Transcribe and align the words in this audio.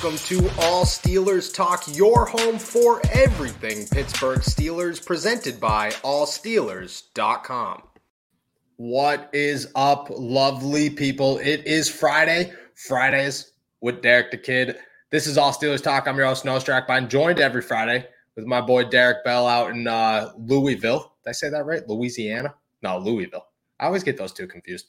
welcome 0.00 0.18
to 0.18 0.48
All 0.60 0.84
Steelers 0.84 1.52
Talk, 1.52 1.82
your 1.88 2.24
home 2.24 2.56
for 2.56 3.00
everything 3.10 3.84
Pittsburgh 3.88 4.38
Steelers, 4.38 5.04
presented 5.04 5.58
by 5.58 5.90
allsteelers.com. 5.90 7.82
What 8.76 9.28
is 9.32 9.72
up, 9.74 10.06
lovely 10.10 10.88
people? 10.88 11.38
It 11.38 11.66
is 11.66 11.90
Friday, 11.90 12.52
Fridays 12.76 13.54
with 13.80 14.00
Derek 14.00 14.30
the 14.30 14.36
Kid. 14.36 14.78
This 15.10 15.26
is 15.26 15.36
All 15.36 15.52
Steelers 15.52 15.82
Talk. 15.82 16.06
I'm 16.06 16.16
your 16.16 16.26
host, 16.26 16.44
Noah 16.44 16.60
Strackbein, 16.60 16.90
I'm 16.90 17.08
joined 17.08 17.40
every 17.40 17.62
Friday 17.62 18.06
with 18.36 18.44
my 18.44 18.60
boy 18.60 18.84
Derek 18.84 19.24
Bell 19.24 19.48
out 19.48 19.70
in 19.70 19.88
uh, 19.88 20.30
Louisville. 20.38 21.12
Did 21.24 21.30
I 21.30 21.32
say 21.32 21.50
that 21.50 21.66
right? 21.66 21.82
Louisiana? 21.88 22.54
No, 22.82 22.98
Louisville. 22.98 23.46
I 23.80 23.86
always 23.86 24.04
get 24.04 24.16
those 24.16 24.32
two 24.32 24.46
confused. 24.46 24.86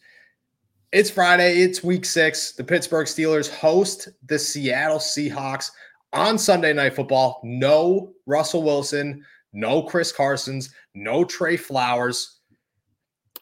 It's 0.91 1.11
Friday. 1.11 1.61
It's 1.61 1.83
week 1.83 2.03
six. 2.03 2.53
The 2.53 2.63
Pittsburgh 2.63 3.05
Steelers 3.05 3.47
host 3.47 4.09
the 4.25 4.39
Seattle 4.39 4.97
Seahawks 4.97 5.69
on 6.13 6.39
Sunday 6.39 6.73
Night 6.73 6.95
Football. 6.95 7.39
No 7.43 8.13
Russell 8.25 8.63
Wilson, 8.63 9.23
no 9.53 9.83
Chris 9.83 10.11
Carson's, 10.11 10.73
no 10.95 11.23
Tre 11.23 11.57
Flowers. 11.57 12.39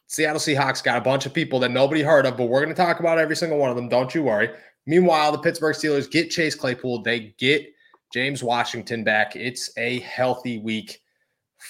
Seattle 0.08 0.41
Seahawks 0.41 0.84
got 0.84 0.98
a 0.98 1.02
bunch 1.02 1.26
of 1.26 1.34
people 1.34 1.58
that 1.62 1.72
nobody 1.72 2.02
heard 2.02 2.26
of, 2.26 2.36
but 2.36 2.48
we're 2.48 2.60
going 2.60 2.76
to 2.76 2.76
talk 2.76 3.00
about 3.00 3.18
every 3.18 3.36
single 3.38 3.58
one 3.58 3.70
of 3.70 3.77
them. 3.77 3.88
Don't 3.88 4.14
you 4.14 4.24
worry. 4.24 4.50
Meanwhile, 4.86 5.32
the 5.32 5.38
Pittsburgh 5.38 5.76
Steelers 5.76 6.12
get 6.12 6.30
Chase 6.30 6.54
Claypool. 6.54 7.02
They 7.04 7.34
get 7.38 7.66
James 8.12 8.44
Washington 8.44 9.05
back. 9.05 9.38
It's 9.38 9.70
a 9.77 10.00
healthy 10.00 10.58
week 10.58 11.00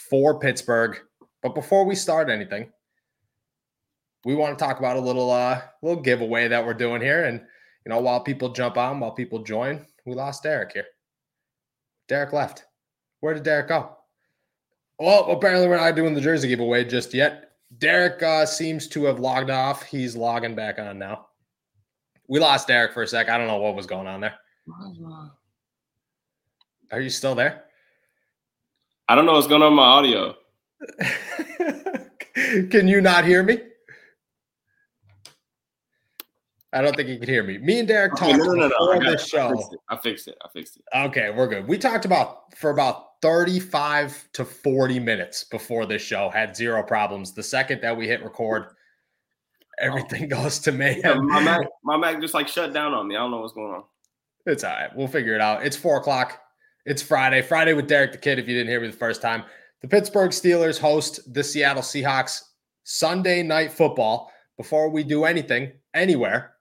for 0.10 0.40
Pittsburgh. 0.40 0.98
But 1.44 1.54
before 1.54 1.86
we 1.86 1.94
start 1.94 2.32
anything, 2.32 2.72
we 4.26 4.36
want 4.36 4.58
to 4.58 4.64
talk 4.64 4.80
about 4.80 4.98
a 4.98 5.02
little 5.02 5.32
uh 5.32 5.62
little 5.82 6.02
giveaway 6.02 6.48
that 6.48 6.66
we're 6.66 6.74
doing 6.74 7.02
here. 7.02 7.26
And 7.26 7.40
you 7.86 7.90
know, 7.90 8.00
while 8.00 8.20
people 8.20 8.50
jump 8.50 8.78
on, 8.78 9.00
while 9.00 9.12
people 9.12 9.44
join, 9.44 9.86
we 10.06 10.14
lost 10.14 10.44
Derek 10.44 10.74
here. 10.74 10.88
Derek 12.08 12.34
left. 12.34 12.66
Where 13.20 13.34
did 13.34 13.44
Derek 13.44 13.70
go? 13.70 13.98
Well, 15.00 15.32
apparently 15.32 15.68
we're 15.68 15.78
not 15.78 15.96
doing 15.96 16.14
the 16.14 16.22
jersey 16.22 16.48
giveaway 16.48 16.84
just 16.84 17.14
yet. 17.14 17.52
Derek 17.78 18.24
uh, 18.24 18.46
seems 18.46 18.88
to 18.90 19.06
have 19.06 19.20
logged 19.20 19.50
off. 19.50 19.84
He's 19.84 20.16
logging 20.16 20.56
back 20.56 20.80
on 20.80 20.98
now. 20.98 21.28
We 22.28 22.40
lost 22.40 22.68
Derek 22.68 22.94
for 22.94 23.04
a 23.04 23.08
sec. 23.08 23.30
I 23.30 23.38
don't 23.38 23.48
know 23.48 23.58
what 23.58 23.76
was 23.76 23.86
going 23.86 24.08
on 24.08 24.22
there. 24.22 24.36
Are 26.92 27.02
you 27.02 27.10
still 27.10 27.36
there? 27.36 27.66
I 29.08 29.16
don't 29.16 29.26
know 29.26 29.34
what's 29.34 29.48
going 29.48 29.62
on 29.62 29.72
with 29.72 29.78
my 29.78 29.84
audio. 29.84 30.36
Can 32.70 32.88
you 32.88 33.02
not 33.02 33.26
hear 33.26 33.44
me? 33.44 33.60
I 36.78 36.82
don't 36.82 36.96
think 36.96 37.10
you 37.10 37.18
can 37.18 37.28
hear 37.28 37.44
me. 37.44 37.58
Me 37.58 37.80
and 37.80 37.88
Derek 37.88 38.14
oh, 38.14 38.18
talked 38.18 38.38
no, 38.38 38.54
no, 38.54 38.68
no, 38.68 38.70
before 38.70 39.04
this 39.04 39.28
show. 39.28 39.50
I 39.50 39.56
fixed, 39.56 39.76
I 39.90 39.98
fixed, 39.98 40.28
it. 40.28 40.38
I 40.44 40.48
fixed 40.50 40.78
it. 40.78 40.84
Okay, 40.96 41.32
we're 41.32 41.48
good. 41.48 41.68
We 41.68 41.80
talked 41.80 42.06
about 42.06 42.56
for 42.56 42.70
about 42.70 43.20
35 43.24 44.30
to 44.34 44.46
40 44.46 45.00
minutes 45.00 45.44
before 45.44 45.88
this 45.88 46.04
show, 46.04 46.30
had 46.30 46.56
zero 46.56 46.84
problems. 46.84 47.34
The 47.34 47.42
second 47.42 47.82
that 47.82 47.98
we 47.98 48.08
hit 48.08 48.24
record, 48.24 48.68
everything 49.80 50.26
oh. 50.26 50.28
goes 50.44 50.60
to 50.60 50.72
mayhem. 50.72 51.02
Yeah, 51.04 51.16
my 51.16 51.40
Mac, 51.42 51.68
my 51.84 51.98
Mac 51.98 52.22
just 52.22 52.36
like 52.36 52.48
shut 52.48 52.74
down 52.74 52.94
on 52.94 53.08
me. 53.08 53.16
I 53.16 53.20
don't 53.20 53.32
know 53.32 53.42
what's 53.42 53.54
going 53.54 53.74
on. 53.74 53.84
It's 54.46 54.64
all 54.64 54.72
right. 54.72 54.96
We'll 54.96 55.08
figure 55.08 55.34
it 55.34 55.42
out. 55.42 55.66
It's 55.66 55.76
four 55.76 55.98
o'clock. 55.98 56.40
It's 56.86 57.02
Friday. 57.02 57.42
Friday 57.42 57.74
with 57.74 57.88
Derek 57.88 58.12
the 58.12 58.20
Kid. 58.20 58.38
If 58.38 58.48
you 58.48 58.54
didn't 58.54 58.70
hear 58.70 58.80
me 58.80 58.88
the 58.88 58.94
first 58.94 59.22
time, 59.22 59.44
the 59.82 59.88
Pittsburgh 59.88 60.32
Steelers 60.32 60.80
host 60.80 61.34
the 61.34 61.44
Seattle 61.44 61.82
Seahawks 61.82 62.44
Sunday 62.84 63.42
night 63.42 63.74
football. 63.74 64.32
Before 64.58 64.90
we 64.90 65.04
do 65.04 65.26
anything, 65.26 65.72
anywhere, 65.94 66.54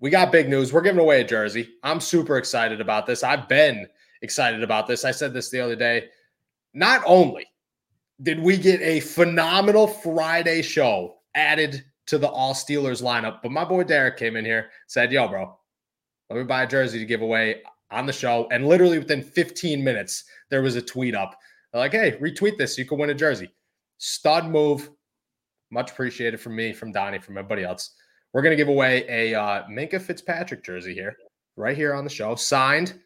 we 0.00 0.10
got 0.10 0.32
big 0.32 0.48
news. 0.48 0.72
We're 0.72 0.82
giving 0.82 1.00
away 1.00 1.20
a 1.20 1.24
jersey. 1.24 1.68
I'm 1.82 2.00
super 2.00 2.38
excited 2.38 2.80
about 2.80 3.06
this. 3.06 3.22
I've 3.22 3.48
been 3.48 3.86
excited 4.22 4.62
about 4.62 4.86
this. 4.86 5.04
I 5.04 5.10
said 5.10 5.32
this 5.32 5.50
the 5.50 5.60
other 5.60 5.76
day. 5.76 6.08
Not 6.74 7.02
only 7.06 7.46
did 8.22 8.40
we 8.40 8.56
get 8.56 8.80
a 8.80 9.00
phenomenal 9.00 9.86
Friday 9.86 10.62
show 10.62 11.16
added 11.34 11.84
to 12.06 12.18
the 12.18 12.28
All 12.28 12.54
Steelers 12.54 13.02
lineup, 13.02 13.40
but 13.42 13.52
my 13.52 13.64
boy 13.64 13.84
Derek 13.84 14.16
came 14.16 14.36
in 14.36 14.44
here, 14.44 14.70
said, 14.86 15.12
Yo, 15.12 15.28
bro, 15.28 15.56
let 16.30 16.38
me 16.38 16.44
buy 16.44 16.62
a 16.62 16.68
jersey 16.68 16.98
to 16.98 17.06
give 17.06 17.22
away 17.22 17.62
on 17.90 18.06
the 18.06 18.12
show. 18.12 18.48
And 18.50 18.66
literally 18.66 18.98
within 18.98 19.22
15 19.22 19.82
minutes, 19.82 20.24
there 20.50 20.62
was 20.62 20.76
a 20.76 20.82
tweet 20.82 21.14
up. 21.14 21.38
They're 21.72 21.80
like, 21.80 21.92
hey, 21.92 22.18
retweet 22.20 22.58
this. 22.58 22.78
You 22.78 22.84
can 22.84 22.98
win 22.98 23.10
a 23.10 23.14
jersey. 23.14 23.50
Stud 23.98 24.46
move. 24.46 24.90
Much 25.70 25.90
appreciated 25.90 26.40
from 26.40 26.56
me, 26.56 26.72
from 26.72 26.92
Donnie, 26.92 27.18
from 27.18 27.36
everybody 27.36 27.64
else. 27.64 27.94
We're 28.32 28.42
going 28.42 28.52
to 28.52 28.56
give 28.56 28.68
away 28.68 29.04
a 29.08 29.34
uh, 29.34 29.66
Minkah 29.68 30.02
Fitzpatrick 30.02 30.64
jersey 30.64 30.94
here, 30.94 31.16
right 31.56 31.76
here 31.76 31.94
on 31.94 32.04
the 32.04 32.10
show, 32.10 32.34
signed. 32.34 32.98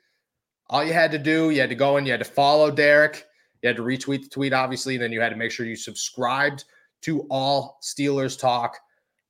All 0.68 0.84
you 0.84 0.92
had 0.92 1.12
to 1.12 1.18
do, 1.18 1.50
you 1.50 1.60
had 1.60 1.70
to 1.70 1.76
go 1.76 1.96
in, 1.96 2.06
you 2.06 2.12
had 2.12 2.24
to 2.24 2.30
follow 2.30 2.70
Derek, 2.70 3.26
you 3.62 3.68
had 3.68 3.76
to 3.76 3.82
retweet 3.82 4.22
the 4.22 4.28
tweet, 4.28 4.52
obviously, 4.52 4.94
and 4.94 5.02
then 5.02 5.12
you 5.12 5.20
had 5.20 5.28
to 5.28 5.36
make 5.36 5.52
sure 5.52 5.66
you 5.66 5.76
subscribed 5.76 6.64
to 7.02 7.20
All 7.30 7.78
Steelers 7.82 8.38
Talk 8.38 8.76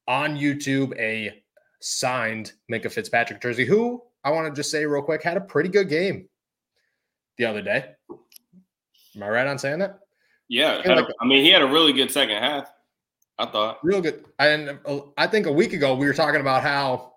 on 0.08 0.36
YouTube, 0.36 0.97
a 0.98 1.42
signed 1.80 2.53
Minkah 2.70 2.92
Fitzpatrick 2.92 3.42
jersey, 3.42 3.64
who 3.64 4.03
I 4.24 4.30
want 4.30 4.47
to 4.47 4.59
just 4.59 4.70
say 4.70 4.86
real 4.86 5.03
quick 5.03 5.22
had 5.22 5.36
a 5.36 5.41
pretty 5.41 5.69
good 5.69 5.88
game 5.88 6.28
the 7.38 7.44
other 7.44 7.62
day. 7.62 7.86
Am 9.16 9.22
I 9.22 9.28
right 9.28 9.47
on 9.47 9.59
saying 9.59 9.80
that? 9.80 9.98
Yeah, 10.48 10.82
I, 10.84 10.88
like, 10.94 11.09
a, 11.09 11.12
I 11.20 11.26
mean, 11.26 11.44
he 11.44 11.50
had 11.50 11.62
a 11.62 11.66
really 11.66 11.92
good 11.92 12.10
second 12.10 12.36
half. 12.36 12.70
I 13.38 13.47
thought 13.47 13.78
real 13.82 14.00
good. 14.00 14.25
And 14.38 14.78
uh, 14.87 15.00
I 15.16 15.26
think 15.26 15.47
a 15.47 15.53
week 15.53 15.72
ago 15.72 15.94
we 15.94 16.06
were 16.06 16.12
talking 16.12 16.41
about 16.41 16.62
how 16.62 17.15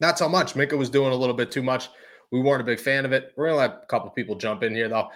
not 0.00 0.18
so 0.18 0.28
much 0.28 0.54
Minkah 0.54 0.78
was 0.78 0.90
doing 0.90 1.12
a 1.12 1.16
little 1.16 1.34
bit 1.34 1.50
too 1.50 1.62
much. 1.62 1.88
We 2.30 2.40
weren't 2.40 2.60
a 2.60 2.64
big 2.64 2.80
fan 2.80 3.04
of 3.04 3.12
it. 3.12 3.32
We're 3.36 3.46
gonna 3.46 3.58
let 3.58 3.82
a 3.82 3.86
couple 3.86 4.10
people 4.10 4.36
jump 4.36 4.62
in 4.62 4.74
here 4.74 4.88
though. 4.88 5.08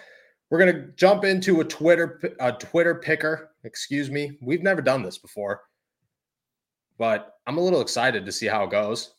We're 0.50 0.58
gonna 0.58 0.88
jump 0.97 1.24
into 1.24 1.60
a 1.60 1.64
Twitter 1.64 2.20
a 2.41 2.52
Twitter 2.52 2.94
picker. 2.94 3.50
Excuse 3.64 4.10
me. 4.10 4.38
We've 4.41 4.62
never 4.62 4.80
done 4.80 5.02
this 5.02 5.18
before, 5.18 5.62
but 6.97 7.34
I'm 7.47 7.58
a 7.58 7.62
little 7.62 7.80
excited 7.80 8.24
to 8.24 8.32
see 8.32 8.47
how 8.47 8.64
it 8.64 8.70
goes. 8.70 9.14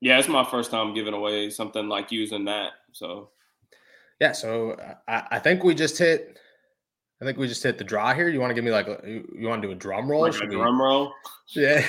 Yeah, 0.00 0.18
it's 0.18 0.28
my 0.28 0.44
first 0.44 0.70
time 0.70 0.94
giving 0.94 1.14
away 1.14 1.50
something 1.50 1.88
like 1.88 2.12
using 2.12 2.44
that. 2.44 2.72
So 2.92 3.30
yeah, 4.20 4.32
so 4.32 4.76
I, 5.06 5.26
I 5.32 5.38
think 5.38 5.62
we 5.62 5.74
just 5.74 5.98
hit 5.98 6.38
I 7.20 7.24
think 7.24 7.36
we 7.36 7.48
just 7.48 7.62
hit 7.62 7.78
the 7.78 7.84
draw 7.84 8.14
here. 8.14 8.28
You 8.28 8.40
want 8.40 8.50
to 8.50 8.54
give 8.54 8.64
me 8.64 8.70
like 8.70 8.86
you 8.86 9.48
want 9.48 9.60
to 9.62 9.68
do 9.68 9.72
a 9.72 9.74
drum 9.74 10.08
roll? 10.08 10.22
Like 10.22 10.40
a 10.40 10.46
drum 10.46 10.80
roll? 10.80 11.12
Yeah. 11.48 11.84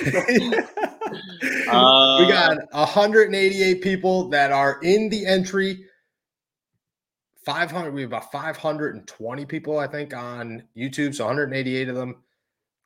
uh, 1.68 2.16
we 2.18 2.26
got 2.26 2.58
188 2.72 3.80
people 3.80 4.28
that 4.30 4.50
are 4.50 4.80
in 4.82 5.08
the 5.08 5.26
entry. 5.26 5.86
500. 7.44 7.94
We 7.94 8.02
have 8.02 8.10
about 8.10 8.32
520 8.32 9.46
people, 9.46 9.78
I 9.78 9.86
think, 9.86 10.14
on 10.14 10.64
YouTube. 10.76 11.14
So 11.14 11.26
188 11.26 11.88
of 11.88 11.94
them 11.94 12.16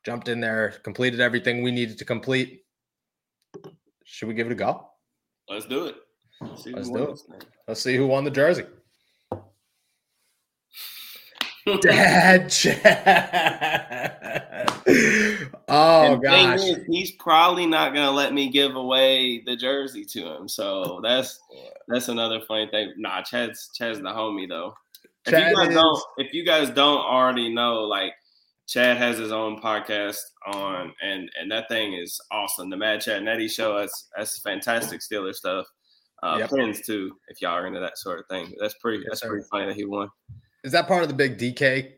jumped 0.05 0.27
in 0.27 0.39
there, 0.39 0.75
completed 0.83 1.19
everything 1.19 1.63
we 1.63 1.71
needed 1.71 1.97
to 1.97 2.05
complete. 2.05 2.63
Should 4.05 4.27
we 4.27 4.35
give 4.35 4.47
it 4.47 4.53
a 4.53 4.55
go? 4.55 4.87
Let's 5.49 5.65
do 5.65 5.87
it. 5.87 5.95
Let's, 6.41 6.65
Let's 6.67 6.89
do 6.89 7.03
it. 7.11 7.45
Let's 7.67 7.81
see 7.81 7.95
who 7.97 8.07
won 8.07 8.23
the 8.23 8.31
jersey. 8.31 8.65
Dad 11.81 12.49
Chad. 12.49 13.95
oh 15.67 16.17
gosh. 16.17 16.59
Is, 16.59 16.79
he's 16.87 17.11
probably 17.13 17.65
not 17.65 17.93
gonna 17.93 18.11
let 18.11 18.33
me 18.33 18.49
give 18.49 18.75
away 18.75 19.41
the 19.45 19.55
jersey 19.55 20.05
to 20.05 20.35
him. 20.35 20.47
So 20.47 20.99
that's 21.01 21.39
that's 21.87 22.09
another 22.09 22.39
funny 22.47 22.67
thing. 22.67 22.93
Nah, 22.97 23.23
Chad's 23.23 23.71
Chad's 23.73 23.99
the 23.99 24.09
homie 24.09 24.47
though. 24.47 24.75
If 25.25 25.33
you 25.33 25.55
guys 25.55 25.69
is... 25.69 25.73
don't 25.73 26.03
if 26.17 26.33
you 26.33 26.45
guys 26.45 26.69
don't 26.69 27.01
already 27.01 27.51
know, 27.53 27.81
like 27.83 28.13
Chad 28.67 28.97
has 28.97 29.17
his 29.17 29.31
own 29.31 29.59
podcast 29.59 30.19
on 30.45 30.93
and 31.01 31.31
and 31.39 31.51
that 31.51 31.67
thing 31.67 31.93
is 31.93 32.21
awesome. 32.29 32.69
The 32.69 32.77
Mad 32.77 33.01
Chat 33.01 33.23
Netty 33.23 33.47
show, 33.47 33.79
that's 33.79 34.07
that's 34.15 34.39
fantastic 34.39 35.01
Steeler 35.01 35.33
stuff. 35.33 35.65
Uh 36.21 36.37
yep. 36.39 36.51
Pins 36.51 36.81
too, 36.85 37.17
if 37.27 37.41
y'all 37.41 37.53
are 37.53 37.65
into 37.65 37.79
that 37.79 37.97
sort 37.97 38.19
of 38.19 38.27
thing. 38.27 38.53
That's 38.59 38.75
pretty 38.75 38.99
yes, 38.99 39.07
that's 39.09 39.21
sir. 39.21 39.29
pretty 39.29 39.45
funny 39.49 39.65
that 39.65 39.75
he 39.75 39.85
won. 39.85 40.09
Is 40.65 40.71
that 40.71 40.87
part 40.87 41.03
of 41.03 41.09
the 41.09 41.15
big 41.15 41.37
DK 41.37 41.93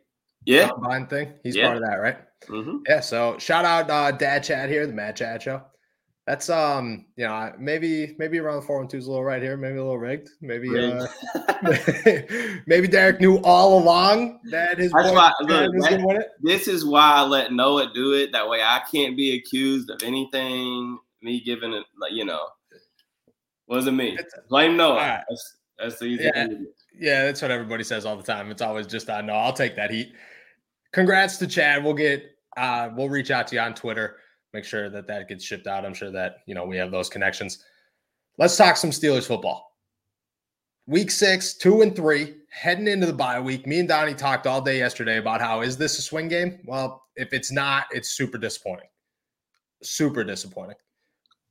yeah 0.45 0.69
combine 0.69 1.07
thing? 1.07 1.33
He's 1.41 1.55
yeah. 1.55 1.65
part 1.65 1.77
of 1.77 1.83
that, 1.83 1.95
right? 1.95 2.17
Mm-hmm. 2.47 2.77
Yeah. 2.87 2.99
So 2.99 3.37
shout 3.39 3.65
out 3.65 3.89
uh, 3.89 4.11
Dad 4.11 4.43
Chat 4.43 4.69
here, 4.69 4.85
the 4.85 4.93
Mad 4.93 5.15
Chat 5.15 5.41
Show. 5.41 5.63
That's 6.27 6.49
um, 6.49 7.05
you 7.15 7.25
know, 7.25 7.53
maybe 7.57 8.13
maybe 8.19 8.37
around 8.39 8.57
the 8.57 8.61
four 8.63 8.81
and 8.81 8.89
two 8.89 8.97
is 8.97 9.05
a 9.05 9.09
little 9.09 9.23
right 9.23 9.41
here, 9.41 9.55
maybe 9.55 9.77
a 9.77 9.81
little 9.81 9.97
rigged, 9.97 10.29
maybe 10.41 10.67
rigged. 10.67 11.07
uh, 11.33 12.57
maybe 12.67 12.89
Derek 12.89 13.21
knew 13.21 13.37
all 13.45 13.79
along 13.79 14.41
that 14.51 14.77
his 14.77 14.91
That's 14.91 15.13
why, 15.13 15.31
look, 15.39 15.49
that, 15.49 16.01
win 16.05 16.17
it. 16.17 16.31
This 16.41 16.67
is 16.67 16.83
why 16.83 17.13
I 17.13 17.21
let 17.21 17.53
Noah 17.53 17.93
do 17.93 18.11
it. 18.11 18.33
That 18.33 18.49
way, 18.49 18.61
I 18.61 18.81
can't 18.91 19.15
be 19.15 19.37
accused 19.37 19.89
of 19.89 20.03
anything. 20.03 20.99
Me 21.21 21.39
giving 21.39 21.71
it, 21.71 21.85
like 21.97 22.11
you 22.11 22.25
know, 22.25 22.45
wasn't 23.67 23.95
me. 23.95 24.17
Blame 24.49 24.75
Noah. 24.75 24.95
Right. 24.97 25.23
That's, 25.29 25.56
that's 25.79 25.99
the 25.99 26.05
easy 26.05 26.23
yeah. 26.23 26.47
Yeah, 26.99 27.25
that's 27.25 27.41
what 27.41 27.51
everybody 27.51 27.83
says 27.83 28.05
all 28.05 28.17
the 28.17 28.23
time. 28.23 28.49
It's 28.49 28.61
always 28.61 28.87
just 28.87 29.09
I 29.09 29.21
know 29.21 29.33
I'll 29.33 29.53
take 29.53 29.75
that 29.75 29.91
heat. 29.91 30.13
Congrats 30.93 31.37
to 31.37 31.47
Chad. 31.47 31.83
We'll 31.83 31.93
get 31.93 32.23
uh 32.55 32.89
we'll 32.95 33.09
reach 33.09 33.29
out 33.31 33.47
to 33.47 33.55
you 33.55 33.61
on 33.61 33.75
Twitter. 33.75 34.17
Make 34.53 34.63
sure 34.63 34.89
that 34.89 35.07
that 35.07 35.27
gets 35.27 35.43
shipped 35.43 35.67
out. 35.67 35.85
I'm 35.85 35.93
sure 35.93 36.09
that, 36.11 36.37
you 36.47 36.55
know, 36.55 36.65
we 36.65 36.77
have 36.77 36.89
those 36.89 37.09
connections. 37.09 37.63
Let's 38.37 38.55
talk 38.55 38.77
some 38.77 38.91
Steelers 38.91 39.27
football. 39.27 39.75
week 40.87 41.11
six, 41.11 41.53
two 41.53 41.81
and 41.81 41.95
three, 41.95 42.37
heading 42.49 42.87
into 42.87 43.05
the 43.05 43.13
bye 43.13 43.39
week. 43.39 43.67
Me 43.67 43.79
and 43.79 43.87
Donnie 43.87 44.13
talked 44.13 44.47
all 44.47 44.61
day 44.61 44.77
yesterday 44.77 45.17
about 45.17 45.41
how 45.41 45.61
is 45.61 45.77
this 45.77 45.99
a 45.99 46.01
swing 46.01 46.29
game? 46.29 46.59
Well, 46.65 47.03
if 47.15 47.33
it's 47.33 47.51
not, 47.51 47.85
it's 47.91 48.09
super 48.09 48.37
disappointing. 48.37 48.87
Super 49.83 50.23
disappointing. 50.23 50.77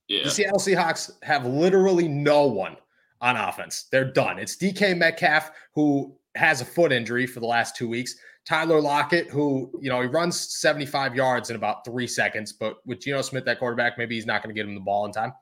Yeah. 0.08 0.24
The 0.24 0.30
Seattle 0.30 0.58
Seahawks 0.58 1.10
have 1.22 1.44
literally 1.44 2.08
no 2.08 2.46
one 2.46 2.76
on 3.20 3.36
offense. 3.36 3.86
They're 3.90 4.10
done. 4.10 4.38
It's 4.38 4.56
DK 4.56 4.96
Metcalf 4.96 5.50
who 5.74 6.16
has 6.34 6.60
a 6.60 6.64
foot 6.64 6.92
injury 6.92 7.26
for 7.26 7.40
the 7.40 7.46
last 7.46 7.76
two 7.76 7.88
weeks. 7.88 8.16
Tyler 8.44 8.80
Lockett, 8.80 9.28
who, 9.28 9.70
you 9.80 9.90
know, 9.90 10.00
he 10.00 10.06
runs 10.06 10.38
75 10.60 11.16
yards 11.16 11.50
in 11.50 11.56
about 11.56 11.84
three 11.84 12.06
seconds, 12.06 12.52
but 12.52 12.76
with 12.86 13.00
Geno 13.00 13.20
Smith, 13.22 13.44
that 13.44 13.58
quarterback, 13.58 13.98
maybe 13.98 14.14
he's 14.14 14.26
not 14.26 14.42
going 14.42 14.54
to 14.54 14.58
get 14.58 14.68
him 14.68 14.74
the 14.74 14.80
ball 14.80 15.04
in 15.04 15.12
time. 15.12 15.32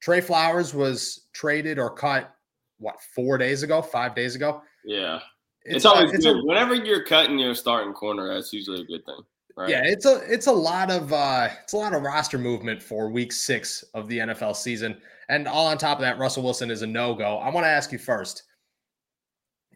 Tre 0.00 0.20
Flowers 0.20 0.74
was 0.74 1.28
traded 1.32 1.78
or 1.78 1.90
cut, 1.90 2.34
what, 2.78 2.96
four 3.14 3.38
days 3.38 3.62
ago, 3.62 3.80
five 3.80 4.16
days 4.16 4.34
ago? 4.34 4.62
Yeah. 4.84 5.20
It's, 5.62 5.76
it's 5.76 5.84
always 5.84 6.12
it's 6.12 6.24
good. 6.24 6.38
A, 6.38 6.46
Whenever 6.46 6.74
you're 6.74 7.04
cutting 7.04 7.38
your 7.38 7.54
starting 7.54 7.92
corner, 7.92 8.32
that's 8.32 8.52
usually 8.52 8.80
a 8.80 8.84
good 8.84 9.04
thing. 9.04 9.20
Right? 9.56 9.68
Yeah, 9.68 9.82
it's 9.84 10.06
a 10.06 10.22
it's 10.32 10.46
a 10.46 10.52
lot 10.52 10.90
of 10.90 11.12
uh 11.12 11.48
it's 11.62 11.74
a 11.74 11.76
lot 11.76 11.92
of 11.92 12.02
roster 12.02 12.38
movement 12.38 12.82
for 12.82 13.10
week 13.10 13.30
six 13.30 13.84
of 13.94 14.08
the 14.08 14.18
NFL 14.18 14.56
season. 14.56 14.96
And 15.30 15.46
all 15.46 15.68
on 15.68 15.78
top 15.78 15.98
of 15.98 16.02
that, 16.02 16.18
Russell 16.18 16.42
Wilson 16.42 16.72
is 16.72 16.82
a 16.82 16.86
no-go. 16.86 17.38
I 17.38 17.50
want 17.50 17.64
to 17.64 17.70
ask 17.70 17.92
you 17.92 17.98
first. 17.98 18.42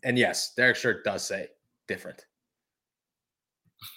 And 0.03 0.19
yes, 0.19 0.53
Derek 0.56 0.75
Shirt 0.77 1.05
does 1.05 1.25
say 1.25 1.49
different. 1.89 2.27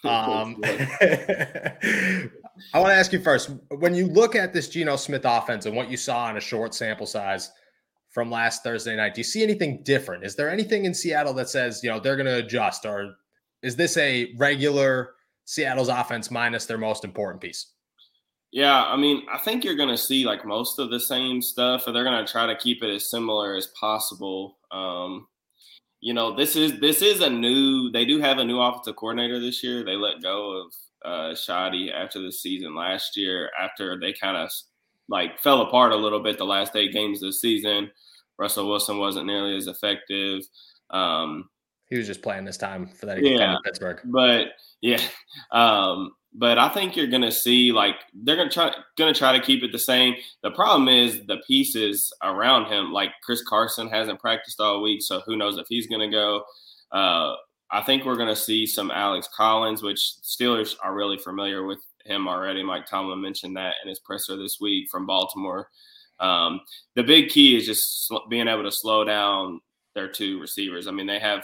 Um, 0.04 0.58
I 0.64 2.30
want 2.76 2.90
to 2.90 2.94
ask 2.94 3.14
you 3.14 3.22
first 3.22 3.52
when 3.70 3.96
you 3.96 4.08
look 4.08 4.36
at 4.36 4.52
this 4.52 4.68
Geno 4.68 4.98
Smith 4.98 5.22
offense 5.24 5.66
and 5.66 5.74
what 5.74 5.90
you 5.90 5.96
saw 5.96 6.30
in 6.30 6.36
a 6.36 6.42
short 6.42 6.76
sample 6.76 7.06
size 7.06 7.52
from 8.10 8.30
last 8.30 8.64
Thursday 8.64 8.98
night, 8.98 9.14
do 9.14 9.22
you 9.22 9.24
see 9.24 9.44
anything 9.44 9.84
different? 9.84 10.26
Is 10.26 10.36
there 10.36 10.50
anything 10.50 10.84
in 10.84 10.94
Seattle 10.94 11.34
that 11.36 11.48
says, 11.48 11.82
you 11.84 11.90
know, 11.90 12.02
they're 12.02 12.18
going 12.18 12.26
to 12.26 12.44
adjust, 12.44 12.86
or 12.86 13.16
is 13.62 13.78
this 13.78 13.96
a 13.96 14.34
regular 14.38 15.12
Seattle's 15.46 15.88
offense 15.88 16.30
minus 16.32 16.66
their 16.66 16.78
most 16.78 17.06
important 17.06 17.42
piece? 17.42 17.72
Yeah, 18.58 18.86
I 18.86 18.98
mean, 18.98 19.22
I 19.32 19.38
think 19.38 19.64
you're 19.64 19.76
going 19.76 19.88
to 19.90 19.96
see 19.96 20.26
like 20.26 20.44
most 20.44 20.80
of 20.80 20.90
the 20.90 21.00
same 21.00 21.44
stuff, 21.44 21.84
or 21.86 21.92
they're 21.92 22.04
going 22.04 22.26
to 22.26 22.32
try 22.32 22.48
to 22.48 22.56
keep 22.56 22.82
it 22.82 22.90
as 22.92 23.08
similar 23.08 23.54
as 23.54 23.68
possible. 23.80 24.58
Um, 24.72 25.28
you 26.00 26.16
know, 26.16 26.36
this 26.36 26.56
is 26.56 26.80
this 26.80 27.04
is 27.04 27.22
a 27.22 27.30
new. 27.30 27.92
They 27.92 28.04
do 28.04 28.20
have 28.20 28.40
a 28.40 28.44
new 28.44 28.60
offensive 28.60 28.96
coordinator 28.96 29.40
this 29.40 29.64
year. 29.64 29.84
They 29.84 29.96
let 29.96 30.24
go 30.24 30.60
of 30.60 30.74
uh, 31.06 31.36
Schotty 31.36 31.94
after 31.94 32.20
the 32.20 32.32
season 32.32 32.74
last 32.74 33.16
year, 33.16 33.52
after 33.62 34.00
they 34.00 34.12
kind 34.12 34.36
of 34.36 34.50
like 35.08 35.40
fell 35.40 35.62
apart 35.62 35.92
a 35.92 35.96
little 35.96 36.24
bit 36.24 36.40
the 36.40 36.44
last 36.44 36.76
eight 36.76 36.94
games 36.94 37.22
of 37.22 37.28
the 37.28 37.34
season. 37.34 37.92
Russell 38.40 38.68
Wilson 38.68 38.98
wasn't 38.98 39.28
nearly 39.28 39.56
as 39.56 39.68
effective. 39.68 40.42
Um, 40.90 41.48
he 41.92 41.98
was 41.98 42.08
just 42.08 42.24
playing 42.24 42.46
this 42.46 42.58
time 42.58 42.88
for 42.88 43.06
that 43.06 43.24
yeah, 43.24 43.58
Pittsburgh. 43.64 44.00
But 44.06 44.48
yeah, 44.82 45.02
um, 45.52 46.14
but 46.38 46.60
I 46.60 46.70
think 46.70 46.96
you're 46.96 47.08
gonna 47.08 47.32
see 47.32 47.72
like 47.72 47.96
they're 48.14 48.36
gonna 48.36 48.50
try 48.50 48.72
gonna 48.96 49.14
try 49.14 49.38
to 49.38 49.44
keep 49.44 49.64
it 49.64 49.72
the 49.72 49.80
same. 49.80 50.16
The 50.44 50.52
problem 50.52 50.88
is 50.88 51.26
the 51.26 51.38
pieces 51.48 52.14
around 52.24 52.72
him. 52.72 52.94
Like 52.94 53.10
Chris 53.24 53.44
Carson 53.44 53.90
hasn't 53.90 54.20
practiced 54.20 54.62
all 54.62 54.84
week, 54.84 55.02
so 55.02 55.22
who 55.26 55.36
knows 55.36 55.58
if 55.58 55.66
he's 55.68 55.88
gonna 55.88 56.12
go. 56.12 56.44
Uh, 56.92 57.34
I 57.72 57.82
think 57.82 58.06
we're 58.06 58.18
gonna 58.18 58.36
see 58.36 58.68
some 58.68 58.92
Alex 58.92 59.28
Collins, 59.36 59.82
which 59.82 60.00
Steelers 60.24 60.76
are 60.84 60.96
really 60.96 61.18
familiar 61.18 61.66
with 61.66 61.80
him 62.06 62.28
already. 62.28 62.64
Mike 62.64 62.86
Tomlin 62.86 63.20
mentioned 63.20 63.58
that 63.58 63.76
in 63.84 63.90
his 63.90 64.00
presser 64.00 64.38
this 64.38 64.60
week 64.62 64.90
from 64.92 65.08
Baltimore. 65.08 65.70
Um, 66.20 66.62
the 66.96 67.04
big 67.04 67.30
key 67.30 67.58
is 67.58 67.66
just 67.66 68.12
being 68.30 68.48
able 68.48 68.64
to 68.64 68.72
slow 68.72 69.04
down 69.04 69.60
their 69.96 70.08
two 70.08 70.40
receivers. 70.40 70.88
I 70.88 70.92
mean, 70.92 71.08
they 71.08 71.20
have 71.20 71.44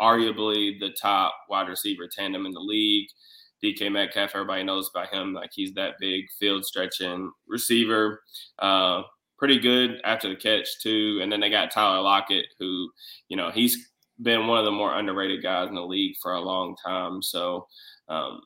arguably 0.00 0.78
the 0.78 0.90
top 1.00 1.34
wide 1.48 1.68
receiver 1.68 2.06
tandem 2.06 2.44
in 2.44 2.52
the 2.52 2.60
league. 2.60 3.08
DK 3.62 3.90
Metcalf, 3.90 4.32
everybody 4.34 4.62
knows 4.62 4.90
about 4.92 5.12
him. 5.12 5.32
Like 5.32 5.50
he's 5.52 5.74
that 5.74 5.94
big 5.98 6.26
field 6.38 6.64
stretching 6.64 7.30
receiver. 7.46 8.22
Uh, 8.58 9.02
pretty 9.38 9.58
good 9.58 10.00
after 10.04 10.28
the 10.28 10.36
catch 10.36 10.80
too. 10.80 11.20
And 11.22 11.30
then 11.30 11.40
they 11.40 11.50
got 11.50 11.70
Tyler 11.70 12.00
Lockett, 12.00 12.46
who, 12.58 12.90
you 13.28 13.36
know, 13.36 13.50
he's 13.50 13.90
been 14.22 14.46
one 14.46 14.58
of 14.58 14.64
the 14.64 14.70
more 14.70 14.96
underrated 14.96 15.42
guys 15.42 15.68
in 15.68 15.74
the 15.74 15.82
league 15.82 16.16
for 16.22 16.32
a 16.32 16.40
long 16.40 16.74
time. 16.84 17.22
So 17.22 17.66
um, 18.08 18.40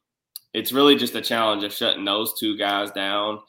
it's 0.53 0.73
really 0.73 0.97
just 0.97 1.15
a 1.15 1.21
challenge 1.21 1.65
of 1.65 1.73
shutting 1.73 2.05
those 2.05 2.39
two 2.39 2.57
guys 2.57 2.91
down. 2.91 3.41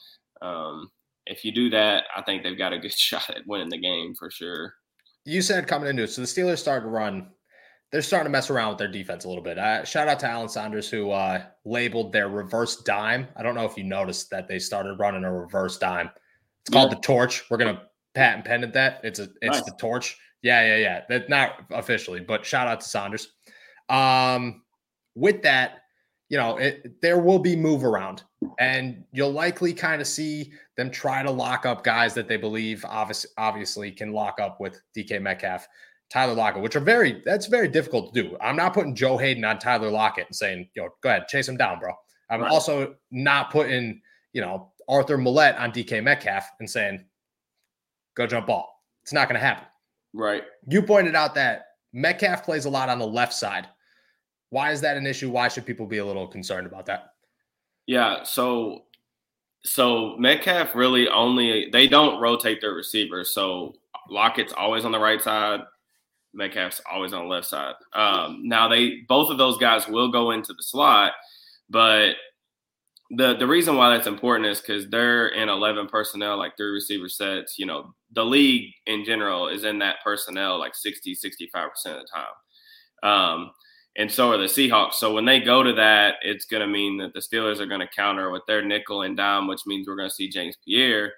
Um, 0.42 0.90
if 1.26 1.44
you 1.44 1.52
do 1.52 1.70
that, 1.72 2.06
I 2.16 2.22
think 2.22 2.44
they've 2.44 2.58
got 2.58 2.74
a 2.74 2.80
good 2.80 2.94
shot 2.98 3.30
at 3.30 3.48
winning 3.48 3.70
the 3.70 3.78
game 3.78 4.14
for 4.18 4.30
sure. 4.30 4.74
You 5.26 5.42
said 5.42 5.68
coming 5.68 5.90
into 5.90 6.04
it, 6.04 6.08
so 6.08 6.22
the 6.22 6.28
Steelers 6.28 6.58
started 6.58 6.86
to 6.86 6.90
run 6.90 7.28
they're 7.92 8.02
starting 8.02 8.26
to 8.26 8.32
mess 8.32 8.50
around 8.50 8.70
with 8.70 8.78
their 8.78 8.88
defense 8.88 9.26
a 9.26 9.28
little 9.28 9.44
bit. 9.44 9.58
Uh, 9.58 9.84
shout 9.84 10.08
out 10.08 10.20
to 10.20 10.28
Alan 10.28 10.48
Saunders 10.48 10.90
who 10.90 11.12
uh, 11.12 11.44
labeled 11.66 12.14
their 12.14 12.30
reverse 12.30 12.78
dime. 12.78 13.28
I 13.36 13.44
don't 13.44 13.56
know 13.56 13.66
if 13.66 13.78
you 13.78 13.84
noticed 13.84 14.30
that 14.30 14.48
they 14.48 14.60
started 14.60 14.98
running 14.98 15.26
a 15.26 15.34
reverse 15.34 15.78
dime. 15.78 16.10
It's 16.62 16.74
called 16.74 16.92
yeah. 16.92 16.96
the 16.96 17.02
torch. 17.02 17.44
We're 17.50 17.58
gonna 17.58 17.82
patent 18.14 18.46
pendant 18.46 18.74
that. 18.74 19.02
It's 19.04 19.20
a 19.20 19.24
it's 19.42 19.58
nice. 19.58 19.64
the 19.64 19.76
torch. 19.78 20.18
Yeah, 20.42 20.66
yeah, 20.66 20.78
yeah. 20.78 21.02
That 21.10 21.30
not 21.30 21.66
officially, 21.72 22.22
but 22.22 22.46
shout 22.46 22.68
out 22.68 22.82
to 22.82 22.88
Saunders. 22.88 23.34
Um, 23.90 24.64
with 25.16 25.42
that, 25.44 25.80
you 26.30 26.38
know, 26.38 26.58
it, 26.58 27.02
there 27.02 27.20
will 27.20 27.40
be 27.40 27.56
move 27.56 27.84
around, 27.84 28.24
and 28.58 29.04
you'll 29.12 29.34
likely 29.34 29.74
kind 29.74 30.02
of 30.02 30.08
see 30.08 30.54
them 30.78 30.90
try 30.90 31.24
to 31.24 31.32
lock 31.32 31.66
up 31.66 31.84
guys 31.84 32.14
that 32.14 32.28
they 32.28 32.38
believe 32.38 32.86
obviously 32.88 33.30
obviously 33.38 33.92
can 33.92 34.14
lock 34.14 34.40
up 34.40 34.62
with 34.62 34.82
DK 34.96 35.22
Metcalf. 35.22 35.68
Tyler 36.12 36.34
Lockett, 36.34 36.62
which 36.62 36.76
are 36.76 36.82
very 36.82 37.22
that's 37.26 37.48
very 37.48 37.68
difficult 37.70 38.14
to 38.14 38.24
do. 38.24 38.38
I'm 38.42 38.58
not 38.58 38.74
putting 38.74 38.94
Joe 38.94 39.18
Haden 39.18 39.46
on 39.46 39.60
Tyler 39.60 39.90
Lockett 39.90 40.28
and 40.28 40.36
saying, 40.36 40.70
yo, 40.76 40.90
go 41.02 41.10
ahead, 41.10 41.28
chase 41.28 41.48
him 41.48 41.58
down, 41.58 41.80
bro. 41.80 41.94
I'm 42.30 42.42
right. 42.42 42.52
also 42.52 42.96
not 43.12 43.52
putting, 43.52 44.02
you 44.34 44.42
know, 44.42 44.72
Arthur 44.90 45.18
Maulet 45.18 45.60
on 45.60 45.72
DK 45.72 46.04
Metcalf 46.04 46.50
and 46.60 46.70
saying, 46.70 47.06
go 48.16 48.28
jump 48.28 48.48
ball. 48.48 48.84
It's 49.04 49.14
not 49.14 49.30
going 49.30 49.40
to 49.40 49.46
happen. 49.46 49.66
Right. 50.14 50.44
You 50.68 50.82
pointed 50.82 51.16
out 51.16 51.34
that 51.36 51.68
Metcalf 51.94 52.44
plays 52.44 52.66
a 52.66 52.70
lot 52.70 52.90
on 52.90 53.00
the 53.00 53.08
left 53.08 53.34
side. 53.34 53.68
Why 54.50 54.72
is 54.72 54.82
that 54.82 54.98
an 54.98 55.08
issue? 55.08 55.30
Why 55.30 55.48
should 55.48 55.66
people 55.66 55.86
be 55.86 56.00
a 56.00 56.06
little 56.06 56.28
concerned 56.28 56.68
about 56.68 56.86
that? 56.88 57.14
Yeah. 57.88 58.24
So, 58.24 58.84
so 59.64 60.18
Metcalf 60.18 60.76
really 60.76 61.08
only 61.08 61.70
they 61.72 61.88
don't 61.88 62.20
rotate 62.22 62.60
their 62.60 62.74
receivers. 62.74 63.34
So 63.34 63.76
Lockett's 64.10 64.54
always 64.54 64.84
on 64.84 64.92
the 64.92 65.00
right 65.00 65.22
side. 65.22 65.62
Metcalf's 66.34 66.82
always 66.92 67.14
on 67.14 67.24
the 67.24 67.30
left 67.30 67.48
side. 67.48 67.76
Um, 67.94 68.42
now 68.44 68.68
they 68.68 69.02
both 69.08 69.30
of 69.30 69.38
those 69.38 69.58
guys 69.58 69.88
will 69.88 70.12
go 70.12 70.32
into 70.32 70.54
the 70.54 70.64
slot, 70.64 71.14
but 71.70 72.16
the 73.12 73.36
the 73.36 73.48
reason 73.48 73.76
why 73.76 73.96
that's 73.96 74.08
important 74.08 74.48
is 74.48 74.62
because 74.62 74.88
they're 74.90 75.28
in 75.30 75.50
11 75.50 75.88
personnel, 75.88 76.38
like 76.38 76.56
three 76.56 76.72
receiver 76.72 77.10
sets. 77.10 77.60
You 77.60 77.66
know, 77.66 77.94
the 78.14 78.26
league 78.26 78.74
in 78.86 79.04
general 79.04 79.48
is 79.50 79.64
in 79.64 79.80
that 79.80 79.98
personnel 80.04 80.58
like 80.58 80.76
60, 80.76 81.16
65% 81.16 81.66
of 81.66 81.72
the 81.84 82.08
time. 82.14 82.26
Um, 83.04 83.52
and 83.98 84.10
so 84.10 84.32
are 84.32 84.38
the 84.38 84.46
Seahawks. 84.46 84.94
So 84.94 85.14
when 85.14 85.26
they 85.26 85.42
go 85.42 85.64
to 85.64 85.74
that, 85.74 86.16
it's 86.22 86.46
going 86.46 86.62
to 86.62 86.68
mean 86.68 86.98
that 87.00 87.14
the 87.14 87.20
Steelers 87.20 87.60
are 87.60 87.66
going 87.66 87.82
to 87.82 87.88
counter 87.88 88.30
with 88.30 88.44
their 88.48 88.64
nickel 88.64 89.02
and 89.02 89.18
dime, 89.18 89.48
which 89.48 89.66
means 89.66 89.88
we're 89.88 89.98
going 89.98 90.10
to 90.10 90.16
see 90.16 90.30
James 90.30 90.56
Pierre 90.64 91.14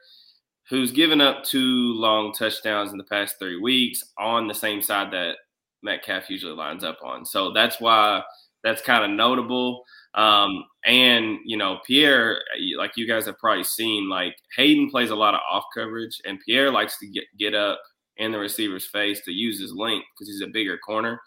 who's 0.70 0.92
given 0.92 1.22
up 1.22 1.44
two 1.44 1.94
long 1.94 2.34
touchdowns 2.34 2.92
in 2.92 2.98
the 2.98 3.04
past 3.04 3.36
three 3.38 3.60
weeks 3.60 4.04
on 4.18 4.48
the 4.48 4.54
same 4.54 4.82
side 4.82 5.12
that 5.12 5.36
Metcalf 5.82 6.30
usually 6.30 6.56
lines 6.56 6.84
up 6.84 6.98
on. 7.04 7.26
So 7.26 7.52
that's 7.52 7.80
why 7.80 8.24
that's 8.64 8.82
kind 8.82 9.04
of 9.04 9.12
notable. 9.12 9.84
Um, 10.16 10.64
and 10.86 11.40
you 11.46 11.58
know, 11.58 11.80
Pierre, 11.86 12.40
like 12.78 12.92
you 12.96 13.08
guys 13.08 13.26
have 13.26 13.38
probably 13.38 13.64
seen, 13.64 14.10
like 14.10 14.36
Haden 14.56 14.90
plays 14.90 15.10
a 15.10 15.16
lot 15.16 15.34
of 15.34 15.42
off 15.52 15.66
coverage, 15.76 16.22
and 16.26 16.40
Pierre 16.46 16.72
likes 16.72 16.98
to 17.00 17.08
get 17.08 17.26
get 17.38 17.54
up 17.54 17.80
in 18.18 18.32
the 18.32 18.40
receiver's 18.40 18.88
face 18.88 19.22
to 19.22 19.32
use 19.32 19.60
his 19.60 19.74
length 19.74 20.06
because 20.14 20.30
he's 20.30 20.42
a 20.42 20.52
bigger 20.52 20.78
corner. 20.78 21.20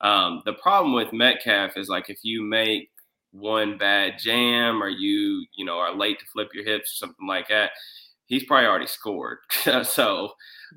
Um, 0.00 0.42
the 0.44 0.52
problem 0.54 0.94
with 0.94 1.12
Metcalf 1.12 1.76
is 1.76 1.88
like 1.88 2.08
if 2.08 2.20
you 2.22 2.42
make 2.42 2.88
one 3.32 3.76
bad 3.76 4.14
jam 4.18 4.82
or 4.82 4.88
you 4.88 5.44
you 5.56 5.64
know 5.64 5.78
are 5.78 5.94
late 5.94 6.18
to 6.18 6.26
flip 6.32 6.48
your 6.54 6.64
hips 6.64 6.92
or 6.92 7.06
something 7.06 7.26
like 7.26 7.48
that, 7.48 7.72
he's 8.28 8.44
probably 8.44 8.66
already 8.66 8.86
scored. 8.86 9.38
so 9.82 10.30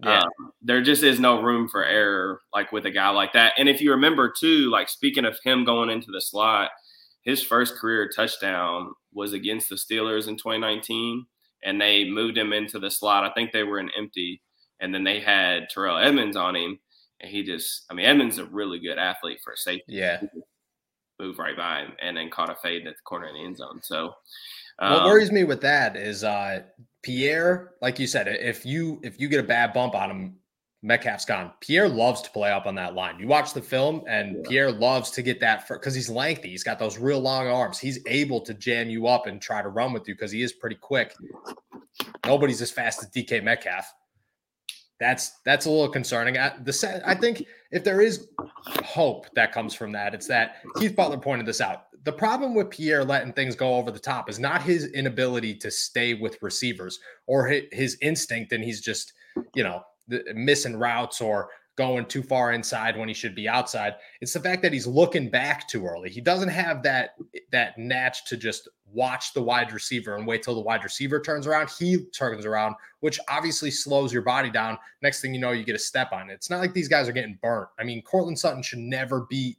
yeah. 0.03 0.19
um, 0.19 0.51
there 0.61 0.81
just 0.81 1.03
is 1.03 1.19
no 1.19 1.41
room 1.41 1.69
for 1.69 1.85
error 1.85 2.41
like 2.53 2.71
with 2.71 2.85
a 2.85 2.91
guy 2.91 3.09
like 3.09 3.33
that. 3.33 3.53
And 3.57 3.69
if 3.69 3.81
you 3.81 3.91
remember 3.91 4.33
too, 4.35 4.69
like 4.69 4.89
speaking 4.89 5.25
of 5.25 5.37
him 5.43 5.63
going 5.63 5.89
into 5.89 6.11
the 6.11 6.21
slot, 6.21 6.71
his 7.23 7.43
first 7.43 7.75
career 7.75 8.09
touchdown 8.13 8.93
was 9.13 9.33
against 9.33 9.69
the 9.69 9.75
Steelers 9.75 10.27
in 10.27 10.37
2019, 10.37 11.25
and 11.63 11.79
they 11.79 12.09
moved 12.09 12.37
him 12.37 12.51
into 12.53 12.79
the 12.79 12.89
slot. 12.89 13.23
I 13.23 13.33
think 13.33 13.51
they 13.51 13.63
were 13.63 13.79
in 13.79 13.91
empty, 13.95 14.41
and 14.79 14.93
then 14.93 15.03
they 15.03 15.19
had 15.19 15.69
Terrell 15.69 15.97
Edmunds 15.97 16.35
on 16.35 16.55
him, 16.55 16.79
and 17.19 17.29
he 17.29 17.43
just, 17.43 17.83
I 17.91 17.93
mean, 17.93 18.07
Edmonds 18.07 18.39
is 18.39 18.45
a 18.45 18.45
really 18.45 18.79
good 18.79 18.97
athlete 18.97 19.39
for 19.43 19.53
a 19.53 19.57
safety. 19.57 19.83
Yeah. 19.87 20.21
Move 21.19 21.37
right 21.37 21.55
by 21.55 21.81
him 21.81 21.91
and 22.01 22.17
then 22.17 22.31
caught 22.31 22.49
a 22.49 22.55
fade 22.63 22.87
at 22.87 22.95
the 22.95 23.01
corner 23.05 23.27
of 23.27 23.33
the 23.35 23.45
end 23.45 23.57
zone. 23.57 23.79
So, 23.83 24.15
what 24.79 24.91
um, 24.91 25.05
worries 25.05 25.31
me 25.31 25.43
with 25.43 25.61
that 25.61 25.95
is 25.95 26.23
uh, 26.23 26.63
Pierre, 27.03 27.73
like 27.81 27.99
you 27.99 28.07
said, 28.07 28.27
if 28.27 28.65
you 28.65 28.99
if 29.03 29.19
you 29.19 29.27
get 29.27 29.39
a 29.39 29.47
bad 29.47 29.73
bump 29.73 29.95
on 29.95 30.11
him, 30.11 30.35
Metcalf's 30.83 31.25
gone. 31.25 31.51
Pierre 31.59 31.87
loves 31.87 32.21
to 32.21 32.29
play 32.31 32.51
up 32.51 32.65
on 32.65 32.75
that 32.75 32.95
line. 32.95 33.19
You 33.19 33.27
watch 33.27 33.53
the 33.53 33.61
film, 33.61 34.03
and 34.07 34.37
yeah. 34.37 34.41
Pierre 34.49 34.71
loves 34.71 35.11
to 35.11 35.21
get 35.21 35.39
that 35.39 35.67
because 35.67 35.93
he's 35.93 36.09
lengthy. 36.09 36.49
He's 36.49 36.63
got 36.63 36.79
those 36.79 36.97
real 36.97 37.19
long 37.19 37.47
arms. 37.47 37.77
He's 37.77 37.99
able 38.07 38.41
to 38.41 38.53
jam 38.53 38.89
you 38.89 39.07
up 39.07 39.27
and 39.27 39.41
try 39.41 39.61
to 39.61 39.69
run 39.69 39.93
with 39.93 40.07
you 40.07 40.15
because 40.15 40.31
he 40.31 40.41
is 40.41 40.53
pretty 40.53 40.75
quick. 40.75 41.15
Nobody's 42.25 42.61
as 42.61 42.71
fast 42.71 43.03
as 43.03 43.09
DK 43.09 43.43
Metcalf. 43.43 43.91
That's 44.99 45.39
that's 45.45 45.65
a 45.65 45.69
little 45.69 45.89
concerning. 45.89 46.37
I, 46.37 46.53
the 46.63 47.01
I 47.05 47.15
think 47.15 47.45
if 47.71 47.83
there 47.83 48.01
is 48.01 48.27
hope 48.83 49.27
that 49.35 49.51
comes 49.51 49.73
from 49.73 49.91
that, 49.93 50.13
it's 50.13 50.27
that 50.27 50.57
Keith 50.77 50.95
Butler 50.95 51.17
pointed 51.17 51.45
this 51.45 51.61
out. 51.61 51.85
The 52.03 52.13
problem 52.13 52.55
with 52.55 52.71
Pierre 52.71 53.03
letting 53.03 53.33
things 53.33 53.55
go 53.55 53.75
over 53.75 53.91
the 53.91 53.99
top 53.99 54.29
is 54.29 54.39
not 54.39 54.61
his 54.61 54.85
inability 54.87 55.53
to 55.55 55.69
stay 55.69 56.15
with 56.15 56.41
receivers 56.41 56.99
or 57.27 57.47
his 57.71 57.97
instinct, 58.01 58.53
and 58.53 58.63
he's 58.63 58.81
just 58.81 59.13
you 59.55 59.63
know 59.63 59.83
missing 60.33 60.77
routes 60.77 61.21
or 61.21 61.49
going 61.77 62.05
too 62.05 62.21
far 62.21 62.51
inside 62.51 62.97
when 62.97 63.07
he 63.07 63.13
should 63.13 63.33
be 63.33 63.47
outside. 63.47 63.95
It's 64.19 64.33
the 64.33 64.39
fact 64.39 64.61
that 64.61 64.73
he's 64.73 64.85
looking 64.85 65.29
back 65.29 65.67
too 65.67 65.85
early. 65.85 66.09
He 66.09 66.21
doesn't 66.21 66.49
have 66.49 66.83
that 66.83 67.15
that 67.51 67.77
natch 67.77 68.25
to 68.25 68.37
just 68.37 68.67
watch 68.85 69.33
the 69.33 69.41
wide 69.41 69.71
receiver 69.71 70.15
and 70.15 70.27
wait 70.27 70.43
till 70.43 70.55
the 70.55 70.61
wide 70.61 70.83
receiver 70.83 71.19
turns 71.21 71.47
around. 71.47 71.69
He 71.79 72.05
turns 72.07 72.45
around, 72.45 72.75
which 72.99 73.19
obviously 73.29 73.71
slows 73.71 74.11
your 74.11 74.21
body 74.21 74.49
down. 74.49 74.77
Next 75.01 75.21
thing 75.21 75.33
you 75.33 75.39
know, 75.39 75.51
you 75.51 75.63
get 75.63 75.75
a 75.75 75.79
step 75.79 76.11
on 76.11 76.29
it. 76.29 76.33
It's 76.33 76.49
not 76.49 76.59
like 76.59 76.73
these 76.73 76.89
guys 76.89 77.07
are 77.07 77.13
getting 77.13 77.39
burnt. 77.41 77.69
I 77.79 77.83
mean, 77.83 78.01
Courtland 78.01 78.37
Sutton 78.37 78.63
should 78.63 78.79
never 78.79 79.25
beat 79.29 79.57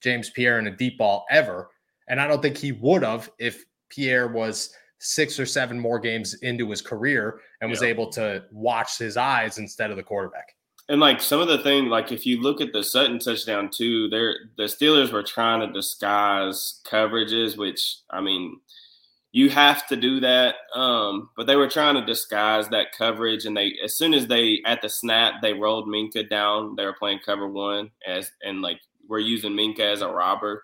James 0.00 0.30
Pierre 0.30 0.58
in 0.58 0.66
a 0.66 0.76
deep 0.76 0.98
ball 0.98 1.24
ever. 1.30 1.70
And 2.08 2.20
I 2.20 2.26
don't 2.26 2.42
think 2.42 2.56
he 2.56 2.72
would 2.72 3.02
have 3.02 3.30
if 3.38 3.64
Pierre 3.88 4.28
was 4.28 4.74
six 4.98 5.38
or 5.38 5.46
seven 5.46 5.78
more 5.78 5.98
games 5.98 6.34
into 6.34 6.70
his 6.70 6.80
career 6.80 7.40
and 7.60 7.70
was 7.70 7.82
yeah. 7.82 7.88
able 7.88 8.10
to 8.10 8.44
watch 8.50 8.98
his 8.98 9.16
eyes 9.16 9.58
instead 9.58 9.90
of 9.90 9.96
the 9.96 10.02
quarterback. 10.02 10.54
And 10.88 11.00
like 11.00 11.20
some 11.20 11.40
of 11.40 11.48
the 11.48 11.58
thing, 11.58 11.86
like 11.86 12.12
if 12.12 12.24
you 12.24 12.40
look 12.40 12.60
at 12.60 12.72
the 12.72 12.84
Sutton 12.84 13.18
touchdown 13.18 13.70
too, 13.72 14.08
there 14.08 14.34
the 14.56 14.64
Steelers 14.64 15.12
were 15.12 15.22
trying 15.22 15.60
to 15.60 15.72
disguise 15.72 16.80
coverages, 16.86 17.56
which 17.56 17.98
I 18.10 18.20
mean, 18.20 18.60
you 19.32 19.50
have 19.50 19.86
to 19.88 19.96
do 19.96 20.20
that. 20.20 20.54
Um, 20.74 21.30
but 21.36 21.48
they 21.48 21.56
were 21.56 21.68
trying 21.68 21.96
to 21.96 22.06
disguise 22.06 22.68
that 22.68 22.92
coverage, 22.96 23.46
and 23.46 23.56
they 23.56 23.74
as 23.82 23.96
soon 23.96 24.14
as 24.14 24.28
they 24.28 24.62
at 24.64 24.80
the 24.80 24.88
snap 24.88 25.42
they 25.42 25.54
rolled 25.54 25.88
Minkah 25.88 26.30
down, 26.30 26.76
they 26.76 26.84
were 26.84 26.92
playing 26.92 27.18
cover 27.26 27.48
one 27.48 27.90
as 28.06 28.30
and 28.42 28.62
like 28.62 28.78
we're 29.08 29.18
using 29.18 29.52
Minkah 29.52 29.92
as 29.92 30.02
a 30.02 30.08
robber, 30.08 30.62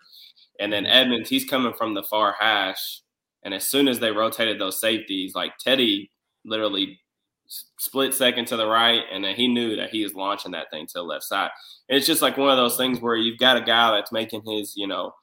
and 0.63 0.71
then. 0.71 0.85
Edmunds 0.85 1.29
he's 1.29 1.45
coming 1.45 1.73
from 1.73 1.93
the 1.93 2.03
far 2.03 2.35
hash, 2.39 3.01
and 3.43 3.53
as 3.53 3.67
soon 3.67 3.87
as 3.87 3.99
they 3.99 4.11
rotated 4.11 4.59
those 4.59 4.79
safeties, 4.79 5.35
like 5.35 5.57
Teddy 5.57 6.09
literally 6.45 6.99
split 7.77 8.13
second 8.13 8.45
to 8.47 8.57
the 8.57 8.65
right, 8.67 9.03
and 9.11 9.23
then 9.23 9.35
he 9.35 9.47
knew 9.47 9.75
that 9.75 9.89
he 9.89 10.03
was 10.03 10.15
launching 10.15 10.51
that 10.51 10.71
thing 10.71 10.87
to 10.87 10.93
the 10.95 11.03
left 11.03 11.25
side. 11.25 11.51
It's 11.89 12.07
just 12.07 12.21
like 12.21 12.37
one 12.37 12.49
of 12.49 12.57
those 12.57 12.77
things 12.77 12.99
where 12.99 13.15
you've 13.15 13.37
got 13.37 13.57
a 13.57 13.61
guy 13.61 13.91
that's 13.91 14.11
making 14.11 14.43
his, 14.45 14.73
you 14.75 14.87
know, 14.87 15.13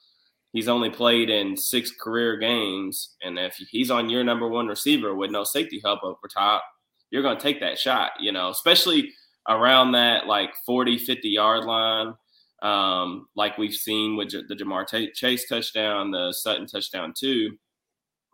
he's 0.52 0.68
only 0.68 0.90
played 0.90 1.30
in 1.30 1.56
six 1.56 1.90
career 1.90 2.36
games, 2.36 3.16
and 3.22 3.38
if 3.38 3.56
he's 3.70 3.90
on 3.90 4.10
your 4.10 4.22
number 4.22 4.48
one 4.48 4.68
receiver 4.68 5.14
with 5.14 5.30
no 5.30 5.44
safety 5.44 5.80
help 5.82 6.04
over 6.04 6.28
top, 6.32 6.62
you're 7.10 7.22
going 7.22 7.36
to 7.36 7.42
take 7.42 7.60
that 7.60 7.78
shot, 7.78 8.12
you 8.20 8.32
know, 8.32 8.50
especially 8.50 9.12
around 9.48 9.92
that 9.92 10.26
like 10.26 10.50
40, 10.66 10.98
50 10.98 11.28
yard 11.28 11.64
line. 11.64 12.14
Um, 12.62 13.26
like 13.34 13.56
we've 13.56 13.74
seen 13.74 14.16
with 14.16 14.30
the 14.30 14.54
Ja'Marr 14.54 15.12
Chase 15.14 15.48
touchdown, 15.48 16.10
the 16.10 16.32
Sutton 16.32 16.66
touchdown 16.66 17.14
too 17.18 17.56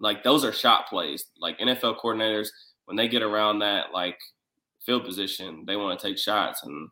like 0.01 0.23
those 0.23 0.45
are 0.45 0.53
shot 0.53 0.89
plays. 0.89 1.25
Like 1.41 1.59
NFL 1.59 1.99
coordinators, 1.99 2.49
when 2.85 2.97
they 2.97 3.09
get 3.09 3.23
around 3.23 3.61
that 3.61 3.87
like 3.93 4.19
field 4.85 5.05
position, 5.05 5.65
they 5.67 5.77
want 5.77 5.99
to 5.99 6.07
take 6.07 6.19
shots, 6.19 6.63
and 6.65 6.89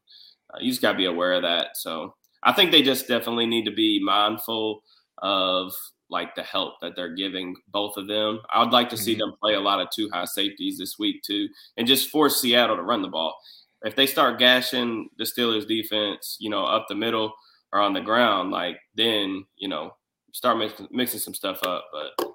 uh, 0.53 0.59
you 0.61 0.71
just 0.71 0.83
got 0.83 0.93
to 0.93 0.99
be 0.99 1.07
aware 1.07 1.33
of 1.33 1.43
that. 1.43 1.76
So 1.76 2.14
I 2.43 2.53
think 2.53 2.71
they 2.71 2.83
just 2.83 3.09
definitely 3.09 3.47
need 3.47 3.64
to 3.64 3.75
be 3.75 4.00
mindful 4.03 4.83
of 5.19 5.73
like 6.11 6.35
the 6.35 6.43
help 6.43 6.75
that 6.81 6.95
they're 6.95 7.14
giving 7.14 7.57
both 7.69 7.97
of 7.97 8.07
them. 8.07 8.41
I 8.53 8.62
would 8.62 8.73
like 8.73 8.91
to 8.91 8.97
see 8.97 9.12
mm-hmm. 9.12 9.21
them 9.21 9.35
play 9.41 9.55
a 9.55 9.61
lot 9.61 9.81
of 9.81 9.88
two 9.95 10.11
high 10.12 10.26
safeties 10.26 10.79
this 10.79 10.99
week 10.99 11.23
too, 11.23 11.49
and 11.76 11.87
just 11.87 12.11
force 12.11 12.41
Seattle 12.41 12.76
to 12.76 12.83
run 12.83 13.03
the 13.03 13.09
ball. 13.09 13.37
If 13.85 13.95
they 13.95 14.07
start 14.07 14.38
gashing 14.38 15.11
the 15.19 15.25
Steelers 15.25 15.69
defense, 15.69 16.37
you 16.41 16.50
know, 16.50 16.64
up 16.64 16.87
the 16.88 16.95
middle 16.95 17.33
or 17.73 17.81
on 17.81 17.93
the 17.93 18.00
ground, 18.00 18.50
like 18.50 18.79
then 18.95 19.45
you 19.57 19.69
know 19.69 19.95
start 20.33 20.59
mixing, 20.59 20.88
mixing 20.91 21.21
some 21.21 21.35
stuff 21.35 21.62
up. 21.62 21.87
But 21.93 22.35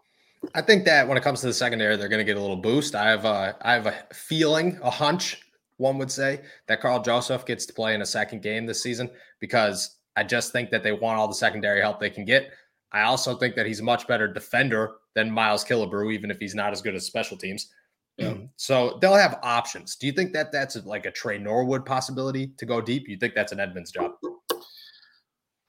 I 0.56 0.62
think 0.62 0.86
that 0.86 1.08
when 1.08 1.18
it 1.18 1.24
comes 1.24 1.42
to 1.42 1.48
the 1.48 1.54
secondary, 1.54 1.96
they're 1.98 2.08
going 2.08 2.26
to 2.26 2.26
get 2.26 2.38
a 2.38 2.42
little 2.42 2.56
boost. 2.56 2.96
I 2.96 3.10
have 3.10 3.26
a, 3.26 3.58
I 3.62 3.74
have 3.74 3.88
a 3.88 3.94
feeling, 4.14 4.80
a 4.82 4.90
hunch, 4.90 5.42
one 5.78 5.98
would 5.98 6.12
say, 6.12 6.42
that 6.68 6.82
Karl 6.82 7.02
Joseph 7.02 7.46
gets 7.46 7.66
to 7.66 7.74
play 7.74 7.94
in 7.94 8.02
a 8.02 8.06
second 8.06 8.42
game 8.42 8.66
this 8.66 8.82
season 8.82 9.10
because 9.40 9.98
I 10.16 10.24
just 10.24 10.52
think 10.52 10.70
that 10.72 10.82
they 10.82 10.92
want 10.92 11.20
all 11.20 11.28
the 11.28 11.34
secondary 11.34 11.82
help 11.82 12.00
they 12.00 12.10
can 12.10 12.26
get. 12.26 12.52
I 12.92 13.04
also 13.04 13.36
think 13.36 13.56
that 13.56 13.66
he's 13.66 13.82
a 13.82 13.84
much 13.84 14.08
better 14.08 14.28
defender 14.28 14.94
than 15.14 15.30
Miles 15.30 15.64
Killebrew, 15.64 16.14
even 16.14 16.32
if 16.32 16.40
he's 16.40 16.56
not 16.56 16.72
as 16.72 16.82
good 16.82 16.96
as 16.96 17.06
special 17.06 17.38
teams. 17.38 17.70
Yeah. 18.20 18.34
So 18.58 18.98
they'll 19.02 19.16
have 19.16 19.40
options. 19.44 19.96
Do 19.96 20.08
you 20.08 20.14
think 20.14 20.34
that 20.34 20.52
that's 20.52 20.76
like 20.86 21.06
a 21.06 21.12
Tre 21.12 21.38
Norwood 21.38 21.86
possibility 21.86 22.52
to 22.58 22.66
go 22.66 22.82
deep? 22.82 23.08
You 23.08 23.18
think 23.18 23.34
that's 23.34 23.52
an 23.52 23.60
Edmunds 23.60 23.92
job? 23.92 24.12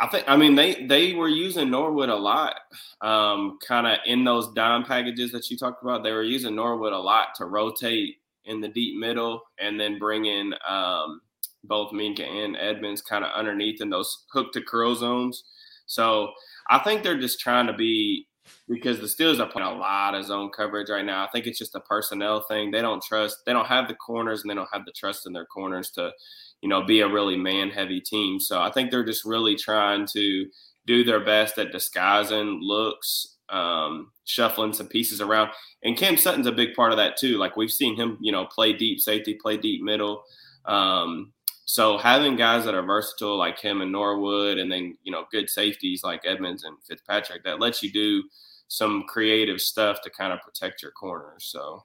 I 0.00 0.06
think 0.06 0.24
I 0.26 0.36
mean 0.36 0.54
they 0.54 0.86
they 0.86 1.14
were 1.14 1.28
using 1.28 1.70
Norwood 1.70 2.08
a 2.08 2.16
lot, 2.16 2.54
um, 3.02 3.58
kind 3.66 3.86
of 3.86 3.98
in 4.06 4.24
those 4.24 4.52
dime 4.54 4.82
packages 4.82 5.30
that 5.32 5.50
you 5.50 5.58
talked 5.58 5.82
about. 5.82 6.02
They 6.02 6.12
were 6.12 6.22
using 6.22 6.54
Norwood 6.54 6.94
a 6.94 6.98
lot 6.98 7.34
to 7.36 7.44
rotate 7.44 8.16
in 8.46 8.60
the 8.60 8.68
deep 8.68 8.98
middle 8.98 9.42
and 9.58 9.78
then 9.78 9.98
bring 9.98 10.24
in 10.24 10.54
um, 10.66 11.20
both 11.64 11.92
Minkah 11.92 12.26
and 12.26 12.56
Edmunds 12.56 13.02
kind 13.02 13.24
of 13.24 13.30
underneath 13.32 13.82
in 13.82 13.90
those 13.90 14.24
hook 14.32 14.52
to 14.54 14.62
curl 14.62 14.94
zones. 14.94 15.44
So 15.84 16.32
I 16.70 16.78
think 16.78 17.02
they're 17.02 17.20
just 17.20 17.40
trying 17.40 17.66
to 17.66 17.74
be 17.74 18.26
because 18.68 19.00
the 19.00 19.06
Steelers 19.06 19.40
are 19.40 19.50
playing 19.50 19.68
a 19.68 19.74
lot 19.74 20.14
of 20.14 20.24
zone 20.24 20.50
coverage 20.50 20.90
right 20.90 21.04
now. 21.04 21.24
I 21.24 21.28
think 21.28 21.46
it's 21.46 21.58
just 21.58 21.74
a 21.74 21.80
personnel 21.80 22.42
thing. 22.42 22.70
They 22.70 22.82
don't 22.82 23.02
trust. 23.02 23.38
They 23.46 23.52
don't 23.52 23.66
have 23.66 23.88
the 23.88 23.94
corners 23.94 24.42
and 24.42 24.50
they 24.50 24.54
don't 24.54 24.68
have 24.72 24.84
the 24.84 24.92
trust 24.92 25.26
in 25.26 25.32
their 25.32 25.46
corners 25.46 25.90
to 25.92 26.12
you 26.60 26.68
know, 26.68 26.84
be 26.84 27.00
a 27.00 27.08
really 27.08 27.36
man 27.36 27.70
heavy 27.70 28.00
team. 28.00 28.38
So 28.38 28.60
I 28.60 28.70
think 28.70 28.90
they're 28.90 29.04
just 29.04 29.24
really 29.24 29.56
trying 29.56 30.06
to 30.12 30.46
do 30.86 31.04
their 31.04 31.24
best 31.24 31.58
at 31.58 31.72
disguising 31.72 32.60
looks, 32.62 33.36
um, 33.48 34.10
shuffling 34.24 34.72
some 34.72 34.88
pieces 34.88 35.20
around. 35.20 35.50
And 35.82 35.96
Cam 35.96 36.16
Sutton's 36.16 36.46
a 36.46 36.52
big 36.52 36.74
part 36.74 36.92
of 36.92 36.98
that 36.98 37.16
too. 37.16 37.38
Like 37.38 37.56
we've 37.56 37.72
seen 37.72 37.96
him, 37.96 38.18
you 38.20 38.32
know, 38.32 38.46
play 38.46 38.72
deep 38.72 39.00
safety, 39.00 39.34
play 39.34 39.56
deep 39.56 39.82
middle. 39.82 40.22
Um, 40.66 41.32
so 41.70 41.98
having 41.98 42.36
guys 42.36 42.64
that 42.64 42.74
are 42.74 42.82
versatile 42.82 43.36
like 43.36 43.58
him 43.58 43.80
and 43.80 43.92
Norwood, 43.92 44.58
and 44.58 44.70
then 44.70 44.96
you 45.02 45.12
know 45.12 45.24
good 45.30 45.48
safeties 45.48 46.02
like 46.02 46.22
Edmunds 46.24 46.64
and 46.64 46.76
Fitzpatrick, 46.82 47.44
that 47.44 47.60
lets 47.60 47.82
you 47.82 47.92
do 47.92 48.24
some 48.68 49.04
creative 49.08 49.60
stuff 49.60 50.00
to 50.02 50.10
kind 50.10 50.32
of 50.32 50.40
protect 50.40 50.82
your 50.82 50.92
corners. 50.92 51.44
So 51.44 51.84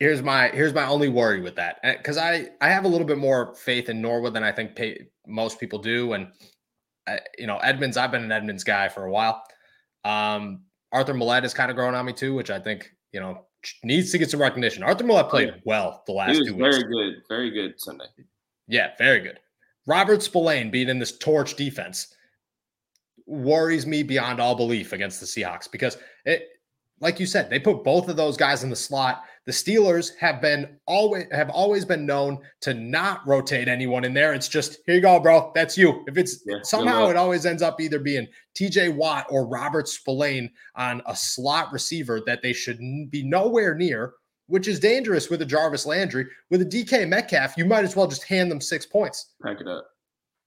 Here's 0.00 0.22
my 0.22 0.48
here's 0.48 0.72
my 0.72 0.86
only 0.86 1.08
worry 1.08 1.40
with 1.40 1.56
that 1.56 1.80
because 1.82 2.18
I 2.18 2.50
I 2.60 2.68
have 2.68 2.84
a 2.84 2.88
little 2.88 3.06
bit 3.06 3.18
more 3.18 3.54
faith 3.56 3.88
in 3.88 4.00
Norwood 4.00 4.32
than 4.32 4.44
I 4.44 4.52
think 4.52 4.76
pay, 4.76 5.08
most 5.26 5.58
people 5.58 5.80
do, 5.80 6.12
and 6.12 6.28
I, 7.08 7.18
you 7.36 7.48
know 7.48 7.58
Edmunds. 7.58 7.96
I've 7.96 8.12
been 8.12 8.22
an 8.22 8.30
Edmunds 8.30 8.62
guy 8.62 8.88
for 8.88 9.06
a 9.06 9.10
while. 9.10 9.42
Um, 10.04 10.62
Arthur 10.92 11.14
Maulet 11.14 11.42
has 11.42 11.52
kind 11.52 11.68
of 11.68 11.76
grown 11.76 11.96
on 11.96 12.06
me 12.06 12.12
too, 12.12 12.32
which 12.32 12.48
I 12.48 12.60
think 12.60 12.92
you 13.10 13.18
know 13.18 13.46
needs 13.82 14.12
to 14.12 14.18
get 14.18 14.30
some 14.30 14.40
recognition. 14.40 14.84
Arthur 14.84 15.02
Maulet 15.02 15.30
played 15.30 15.54
well 15.64 16.04
the 16.06 16.12
last 16.12 16.36
two 16.44 16.54
weeks. 16.54 16.76
Very 16.76 16.84
good, 16.84 17.22
very 17.28 17.50
good 17.50 17.80
Sunday. 17.80 18.06
Yeah, 18.68 18.90
very 18.98 19.20
good. 19.20 19.40
Robert 19.86 20.22
Spillane 20.22 20.70
being 20.70 20.88
in 20.88 20.98
this 20.98 21.16
torch 21.16 21.56
defense 21.56 22.14
worries 23.26 23.86
me 23.86 24.02
beyond 24.02 24.40
all 24.40 24.54
belief 24.54 24.92
against 24.92 25.20
the 25.20 25.26
Seahawks 25.26 25.70
because 25.70 25.96
it, 26.24 26.48
like 27.00 27.20
you 27.20 27.26
said, 27.26 27.48
they 27.48 27.58
put 27.58 27.84
both 27.84 28.08
of 28.08 28.16
those 28.16 28.36
guys 28.36 28.64
in 28.64 28.70
the 28.70 28.76
slot. 28.76 29.22
The 29.46 29.52
Steelers 29.52 30.10
have 30.18 30.42
been 30.42 30.78
always 30.86 31.24
have 31.32 31.48
always 31.48 31.84
been 31.84 32.04
known 32.04 32.38
to 32.60 32.74
not 32.74 33.26
rotate 33.26 33.68
anyone 33.68 34.04
in 34.04 34.12
there. 34.12 34.34
It's 34.34 34.48
just 34.48 34.78
here 34.84 34.96
you 34.96 35.00
go, 35.00 35.18
bro. 35.20 35.52
That's 35.54 35.78
you. 35.78 36.04
If 36.06 36.18
it's 36.18 36.42
yeah, 36.44 36.58
somehow 36.62 37.08
it 37.08 37.16
always 37.16 37.46
ends 37.46 37.62
up 37.62 37.80
either 37.80 37.98
being 37.98 38.26
TJ 38.58 38.94
Watt 38.94 39.26
or 39.30 39.46
Robert 39.46 39.88
Spillane 39.88 40.50
on 40.74 41.00
a 41.06 41.16
slot 41.16 41.72
receiver 41.72 42.20
that 42.26 42.42
they 42.42 42.52
should 42.52 42.78
be 43.10 43.22
nowhere 43.22 43.74
near, 43.74 44.12
which 44.48 44.66
is 44.66 44.80
dangerous 44.80 45.30
with 45.30 45.40
a 45.42 45.46
Jarvis 45.46 45.86
Landry. 45.86 46.26
With 46.50 46.62
a 46.62 46.66
DK 46.66 47.08
Metcalf, 47.08 47.56
you 47.56 47.64
might 47.64 47.84
as 47.84 47.94
well 47.94 48.08
just 48.08 48.24
hand 48.24 48.50
them 48.50 48.60
six 48.60 48.84
points. 48.84 49.34
Pack 49.42 49.60
it 49.60 49.68
up. 49.68 49.86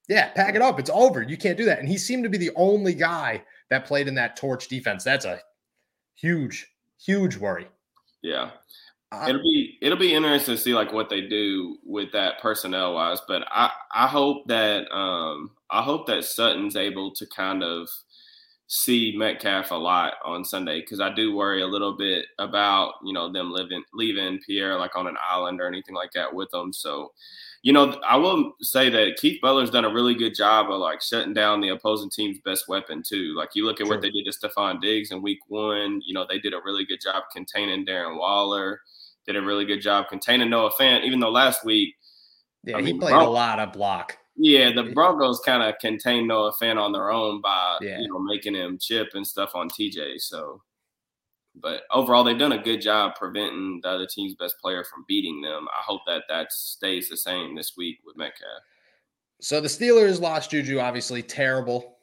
Yeah, 0.09 0.29
pack 0.33 0.55
it 0.55 0.61
up. 0.61 0.79
It's 0.79 0.89
over. 0.89 1.21
You 1.21 1.37
can't 1.37 1.57
do 1.57 1.65
that. 1.65 1.79
And 1.79 1.87
he 1.87 1.97
seemed 1.97 2.23
to 2.23 2.29
be 2.29 2.37
the 2.37 2.51
only 2.55 2.93
guy 2.93 3.43
that 3.69 3.85
played 3.85 4.07
in 4.07 4.15
that 4.15 4.35
torch 4.35 4.67
defense. 4.67 5.03
That's 5.03 5.25
a 5.25 5.39
huge, 6.15 6.67
huge 7.03 7.37
worry. 7.37 7.67
Yeah. 8.21 8.51
it'll 9.27 9.41
be 9.41 9.77
it'll 9.81 9.97
be 9.97 10.13
interesting 10.13 10.55
to 10.55 10.61
see 10.61 10.73
like 10.73 10.91
what 10.91 11.09
they 11.09 11.21
do 11.21 11.77
with 11.85 12.11
that 12.13 12.39
personnel 12.39 12.93
wise, 12.95 13.19
but 13.27 13.43
I 13.49 13.71
I 13.93 14.07
hope 14.07 14.47
that 14.47 14.91
um 14.91 15.51
I 15.69 15.81
hope 15.81 16.07
that 16.07 16.25
Sutton's 16.25 16.75
able 16.75 17.11
to 17.15 17.25
kind 17.27 17.63
of 17.63 17.89
see 18.73 19.13
Metcalf 19.17 19.71
a 19.71 19.75
lot 19.75 20.13
on 20.23 20.45
Sunday 20.45 20.79
because 20.79 21.01
I 21.01 21.13
do 21.13 21.35
worry 21.35 21.61
a 21.61 21.67
little 21.67 21.97
bit 21.97 22.25
about 22.39 22.93
you 23.03 23.11
know 23.11 23.29
them 23.29 23.51
living 23.51 23.83
leaving 23.93 24.39
Pierre 24.39 24.79
like 24.79 24.95
on 24.95 25.07
an 25.07 25.17
island 25.29 25.59
or 25.59 25.67
anything 25.67 25.93
like 25.93 26.13
that 26.13 26.33
with 26.33 26.49
them. 26.51 26.71
So, 26.71 27.11
you 27.63 27.73
know, 27.73 27.99
I 28.07 28.15
will 28.15 28.53
say 28.61 28.89
that 28.89 29.17
Keith 29.17 29.41
Butler's 29.41 29.71
done 29.71 29.83
a 29.83 29.93
really 29.93 30.15
good 30.15 30.33
job 30.33 30.71
of 30.71 30.79
like 30.79 31.01
shutting 31.01 31.33
down 31.33 31.59
the 31.59 31.67
opposing 31.67 32.09
team's 32.09 32.39
best 32.45 32.69
weapon 32.69 33.03
too. 33.05 33.35
Like 33.35 33.49
you 33.55 33.65
look 33.65 33.81
at 33.81 33.87
True. 33.87 33.97
what 33.97 34.01
they 34.01 34.09
did 34.09 34.23
to 34.23 34.31
Stefon 34.31 34.79
Diggs 34.79 35.11
in 35.11 35.21
Week 35.21 35.39
One. 35.49 36.01
You 36.05 36.13
know, 36.13 36.25
they 36.27 36.39
did 36.39 36.53
a 36.53 36.61
really 36.63 36.85
good 36.85 37.01
job 37.01 37.23
containing 37.33 37.85
Darren 37.85 38.17
Waller. 38.17 38.79
Did 39.27 39.35
a 39.35 39.41
really 39.41 39.65
good 39.65 39.81
job 39.81 40.07
containing 40.07 40.49
Noah 40.49 40.71
Fant, 40.79 41.03
even 41.03 41.19
though 41.19 41.29
last 41.29 41.65
week. 41.65 41.95
Yeah, 42.63 42.77
I 42.77 42.83
he 42.83 42.97
played 42.97 43.15
a 43.15 43.29
lot 43.29 43.59
of 43.59 43.73
block. 43.73 44.17
Yeah, 44.43 44.71
the 44.73 44.91
Broncos 44.91 45.39
kind 45.41 45.61
of 45.61 45.77
contained 45.79 46.27
Noah 46.27 46.51
Fant 46.59 46.81
on 46.81 46.91
their 46.91 47.11
own 47.11 47.41
by 47.41 47.77
yeah. 47.79 47.99
you 47.99 48.07
know 48.07 48.17
making 48.17 48.55
him 48.55 48.79
chip 48.81 49.09
and 49.13 49.25
stuff 49.25 49.51
on 49.53 49.69
TJ. 49.69 50.19
So, 50.19 50.63
but 51.55 51.83
overall, 51.91 52.23
they've 52.23 52.39
done 52.39 52.53
a 52.53 52.57
good 52.61 52.81
job 52.81 53.13
preventing 53.15 53.81
the 53.83 53.89
other 53.89 54.07
team's 54.07 54.33
best 54.33 54.55
player 54.59 54.83
from 54.83 55.05
beating 55.07 55.41
them. 55.41 55.67
I 55.69 55.83
hope 55.83 56.01
that 56.07 56.23
that 56.27 56.51
stays 56.51 57.07
the 57.07 57.17
same 57.17 57.55
this 57.55 57.73
week 57.77 57.99
with 58.03 58.17
Metcalf. 58.17 58.63
So 59.41 59.61
the 59.61 59.67
Steelers 59.67 60.19
lost 60.19 60.49
Juju. 60.49 60.79
Obviously, 60.79 61.21
terrible, 61.21 61.99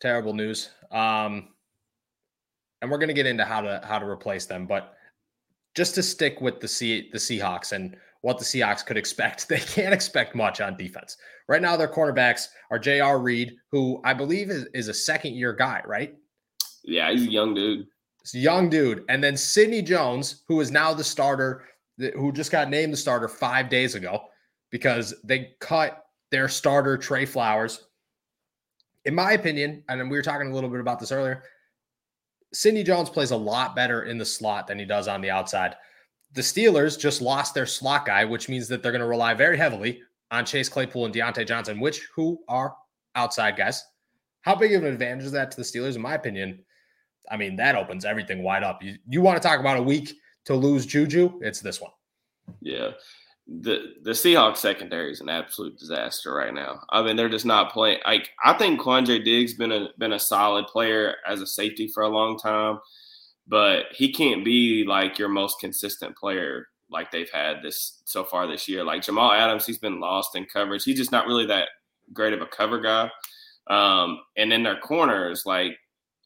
terrible 0.00 0.32
news. 0.32 0.70
Um, 0.90 1.48
and 2.80 2.90
we're 2.90 2.98
going 2.98 3.08
to 3.08 3.14
get 3.14 3.26
into 3.26 3.44
how 3.44 3.60
to 3.60 3.82
how 3.84 3.98
to 3.98 4.06
replace 4.06 4.46
them, 4.46 4.66
but 4.66 4.94
just 5.74 5.94
to 5.96 6.02
stick 6.02 6.40
with 6.40 6.58
the 6.60 6.68
C, 6.68 7.10
the 7.12 7.18
Seahawks 7.18 7.72
and 7.72 7.98
what 8.22 8.38
the 8.38 8.44
Seahawks 8.44 8.84
could 8.84 8.96
expect. 8.96 9.46
They 9.52 9.58
can't 9.58 9.92
expect 9.92 10.34
much 10.34 10.60
on 10.60 10.76
defense. 10.76 11.16
Right 11.48 11.60
now, 11.60 11.76
their 11.76 11.88
cornerbacks 11.88 12.48
are 12.70 12.78
J.R. 12.78 13.20
Reed, 13.20 13.56
who 13.70 14.00
I 14.04 14.14
believe 14.14 14.50
is, 14.50 14.66
is 14.72 14.88
a 14.88 14.94
second 14.94 15.34
year 15.34 15.52
guy, 15.52 15.82
right? 15.84 16.14
Yeah, 16.84 17.12
he's 17.12 17.26
a 17.26 17.30
young 17.30 17.54
dude. 17.54 17.86
It's 18.22 18.34
a 18.34 18.38
young 18.38 18.70
dude. 18.70 19.04
And 19.08 19.22
then 19.22 19.36
Sidney 19.36 19.82
Jones, 19.82 20.44
who 20.48 20.60
is 20.60 20.70
now 20.70 20.94
the 20.94 21.04
starter, 21.04 21.64
who 21.98 22.32
just 22.32 22.50
got 22.50 22.70
named 22.70 22.92
the 22.92 22.96
starter 22.96 23.28
five 23.28 23.68
days 23.68 23.94
ago 23.94 24.22
because 24.70 25.14
they 25.24 25.50
cut 25.60 26.04
their 26.30 26.48
starter, 26.48 26.96
Tre 26.96 27.26
Flowers. 27.26 27.84
In 29.04 29.14
my 29.14 29.32
opinion, 29.32 29.82
and 29.88 30.10
we 30.10 30.16
were 30.16 30.22
talking 30.22 30.50
a 30.50 30.54
little 30.54 30.70
bit 30.70 30.80
about 30.80 31.00
this 31.00 31.12
earlier, 31.12 31.42
Sidney 32.54 32.84
Jones 32.84 33.10
plays 33.10 33.32
a 33.32 33.36
lot 33.36 33.74
better 33.74 34.04
in 34.04 34.18
the 34.18 34.24
slot 34.24 34.66
than 34.66 34.78
he 34.78 34.84
does 34.84 35.08
on 35.08 35.20
the 35.20 35.30
outside 35.30 35.74
the 36.34 36.40
Steelers 36.40 36.98
just 36.98 37.20
lost 37.20 37.54
their 37.54 37.66
slot 37.66 38.06
guy, 38.06 38.24
which 38.24 38.48
means 38.48 38.68
that 38.68 38.82
they're 38.82 38.92
going 38.92 39.02
to 39.02 39.08
rely 39.08 39.34
very 39.34 39.56
heavily 39.56 40.00
on 40.30 40.44
Chase 40.46 40.68
Claypool 40.68 41.04
and 41.04 41.14
Diontae 41.14 41.46
Johnson, 41.46 41.78
which 41.78 42.08
who 42.14 42.38
are 42.48 42.74
outside 43.14 43.56
guys. 43.56 43.84
How 44.40 44.54
big 44.54 44.72
of 44.72 44.82
an 44.82 44.92
advantage 44.92 45.26
is 45.26 45.32
that 45.32 45.50
to 45.50 45.56
the 45.56 45.62
Steelers? 45.62 45.94
In 45.94 46.02
my 46.02 46.14
opinion, 46.14 46.64
I 47.30 47.36
mean, 47.36 47.56
that 47.56 47.76
opens 47.76 48.04
everything 48.04 48.42
wide 48.42 48.62
up. 48.62 48.82
You, 48.82 48.96
you 49.08 49.20
want 49.20 49.40
to 49.40 49.46
talk 49.46 49.60
about 49.60 49.76
a 49.76 49.82
week 49.82 50.14
to 50.46 50.54
lose 50.54 50.86
Juju? 50.86 51.40
It's 51.42 51.60
this 51.60 51.80
one. 51.80 51.92
Yeah. 52.60 52.92
The 53.46 53.94
the 54.02 54.12
Seahawks 54.12 54.58
secondary 54.58 55.12
is 55.12 55.20
an 55.20 55.28
absolute 55.28 55.76
disaster 55.76 56.32
right 56.32 56.54
now. 56.54 56.80
I 56.90 57.02
mean, 57.02 57.16
they're 57.16 57.28
just 57.28 57.44
not 57.44 57.72
playing. 57.72 57.98
Like 58.06 58.30
I 58.42 58.52
think 58.54 58.80
Quandre 58.80 59.22
Diggs 59.22 59.54
been 59.54 59.72
a 59.72 59.88
been 59.98 60.12
a 60.12 60.18
solid 60.18 60.66
player 60.68 61.16
as 61.26 61.40
a 61.40 61.46
safety 61.46 61.88
for 61.88 62.04
a 62.04 62.08
long 62.08 62.38
time 62.38 62.78
but 63.52 63.84
he 63.92 64.10
can't 64.10 64.46
be 64.46 64.82
like 64.82 65.18
your 65.18 65.28
most 65.28 65.60
consistent 65.60 66.16
player 66.16 66.68
like 66.90 67.10
they've 67.10 67.30
had 67.30 67.62
this 67.62 68.00
so 68.06 68.24
far 68.24 68.46
this 68.46 68.66
year. 68.66 68.82
Like 68.82 69.02
Jamal 69.02 69.30
Adams, 69.30 69.66
he's 69.66 69.76
been 69.76 70.00
lost 70.00 70.34
in 70.34 70.46
coverage. 70.46 70.84
He's 70.84 70.96
just 70.96 71.12
not 71.12 71.26
really 71.26 71.44
that 71.44 71.68
great 72.14 72.32
of 72.32 72.40
a 72.40 72.46
cover 72.46 72.80
guy. 72.80 73.10
Um, 73.66 74.20
and 74.38 74.50
then 74.50 74.62
their 74.62 74.78
corners, 74.78 75.44
like 75.44 75.76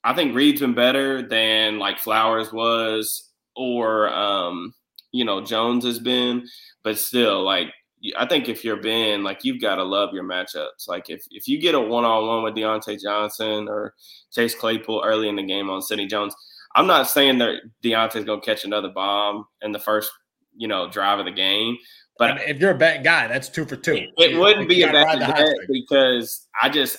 I 0.04 0.14
think 0.14 0.36
Reed's 0.36 0.60
been 0.60 0.74
better 0.74 1.20
than 1.20 1.80
like 1.80 1.98
Flowers 1.98 2.52
was, 2.52 3.28
or 3.56 4.08
um, 4.14 4.72
you 5.10 5.24
know 5.24 5.40
Jones 5.40 5.84
has 5.84 5.98
been, 5.98 6.46
but 6.84 6.96
still, 6.96 7.42
like 7.42 7.72
I 8.16 8.26
think 8.26 8.48
if 8.48 8.64
you're 8.64 8.80
Ben, 8.80 9.24
like 9.24 9.44
you've 9.44 9.60
got 9.60 9.76
to 9.76 9.82
love 9.82 10.14
your 10.14 10.22
matchups. 10.22 10.86
Like 10.86 11.10
if 11.10 11.24
if 11.32 11.48
you 11.48 11.60
get 11.60 11.74
a 11.74 11.80
one 11.80 12.04
on 12.04 12.24
one 12.24 12.44
with 12.44 12.54
Diontae 12.54 13.02
Johnson 13.02 13.66
or 13.68 13.94
Chase 14.32 14.54
Claypool 14.54 15.02
early 15.04 15.28
in 15.28 15.34
the 15.34 15.42
game 15.42 15.68
on 15.68 15.82
Sidney 15.82 16.06
Jones, 16.06 16.36
I'm 16.76 16.86
not 16.86 17.08
saying 17.08 17.38
that 17.38 17.62
Diontae's 17.82 18.24
going 18.24 18.40
to 18.40 18.46
catch 18.46 18.64
another 18.64 18.90
bomb 18.90 19.46
in 19.62 19.72
the 19.72 19.78
first, 19.78 20.12
you 20.54 20.68
know, 20.68 20.90
drive 20.90 21.18
of 21.18 21.24
the 21.24 21.32
game. 21.32 21.78
But 22.18 22.30
I 22.30 22.34
mean, 22.36 22.48
if 22.48 22.58
you're 22.58 22.70
a 22.70 22.78
bet 22.78 23.02
guy, 23.02 23.26
that's 23.26 23.48
two 23.48 23.64
for 23.64 23.76
two. 23.76 23.94
It, 23.94 24.12
it 24.18 24.38
wouldn't 24.38 24.68
be 24.68 24.82
a 24.82 24.92
bad 24.92 25.18
bet 25.20 25.48
because 25.68 26.46
I 26.60 26.68
just, 26.68 26.98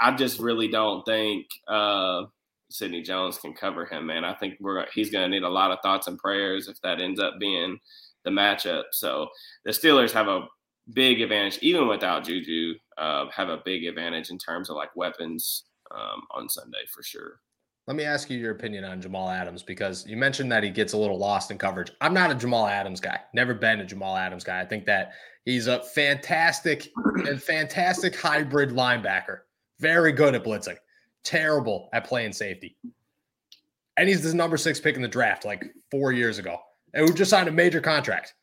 I 0.00 0.12
just 0.12 0.40
really 0.40 0.68
don't 0.68 1.04
think 1.04 1.46
uh, 1.68 2.24
Sidney 2.70 3.02
Jones 3.02 3.38
can 3.38 3.52
cover 3.52 3.84
him, 3.84 4.06
man. 4.06 4.24
I 4.24 4.34
think 4.34 4.54
we're 4.60 4.86
he's 4.92 5.10
going 5.10 5.30
to 5.30 5.34
need 5.34 5.44
a 5.44 5.48
lot 5.48 5.70
of 5.70 5.78
thoughts 5.82 6.06
and 6.06 6.18
prayers 6.18 6.68
if 6.68 6.80
that 6.82 7.00
ends 7.00 7.20
up 7.20 7.34
being 7.38 7.78
the 8.24 8.30
matchup. 8.30 8.84
So 8.92 9.28
the 9.64 9.72
Steelers 9.72 10.12
have 10.12 10.28
a 10.28 10.46
big 10.92 11.20
advantage, 11.20 11.58
even 11.60 11.86
without 11.86 12.24
Juju. 12.24 12.74
Uh, 12.96 13.26
have 13.30 13.48
a 13.48 13.62
big 13.64 13.84
advantage 13.84 14.30
in 14.30 14.38
terms 14.38 14.70
of 14.70 14.76
like 14.76 14.94
weapons 14.96 15.64
um, 15.90 16.22
on 16.32 16.48
Sunday 16.48 16.84
for 16.92 17.02
sure. 17.02 17.40
Let 17.88 17.96
me 17.96 18.04
ask 18.04 18.28
you 18.28 18.36
your 18.36 18.50
opinion 18.50 18.84
on 18.84 19.00
Jamal 19.00 19.30
Adams 19.30 19.62
because 19.62 20.06
you 20.06 20.18
mentioned 20.18 20.52
that 20.52 20.62
he 20.62 20.68
gets 20.68 20.92
a 20.92 20.98
little 20.98 21.16
lost 21.16 21.50
in 21.50 21.56
coverage. 21.56 21.90
I'm 22.02 22.12
not 22.12 22.30
a 22.30 22.34
Jamal 22.34 22.66
Adams 22.66 23.00
guy. 23.00 23.18
Never 23.32 23.54
been 23.54 23.80
a 23.80 23.86
Jamal 23.86 24.14
Adams 24.14 24.44
guy. 24.44 24.60
I 24.60 24.66
think 24.66 24.84
that 24.84 25.12
he's 25.46 25.68
a 25.68 25.80
fantastic 25.80 26.90
and 27.26 27.42
fantastic 27.42 28.14
hybrid 28.14 28.72
linebacker. 28.72 29.38
Very 29.80 30.12
good 30.12 30.34
at 30.34 30.44
blitzing. 30.44 30.76
Terrible 31.24 31.88
at 31.94 32.04
playing 32.04 32.34
safety. 32.34 32.76
And 33.96 34.06
he's 34.06 34.22
the 34.22 34.34
number 34.34 34.58
six 34.58 34.78
pick 34.78 34.96
in 34.96 35.00
the 35.00 35.08
draft 35.08 35.46
like 35.46 35.64
four 35.90 36.12
years 36.12 36.38
ago. 36.38 36.58
And 36.92 37.06
we 37.06 37.14
just 37.14 37.30
signed 37.30 37.48
a 37.48 37.52
major 37.52 37.80
contract. 37.80 38.34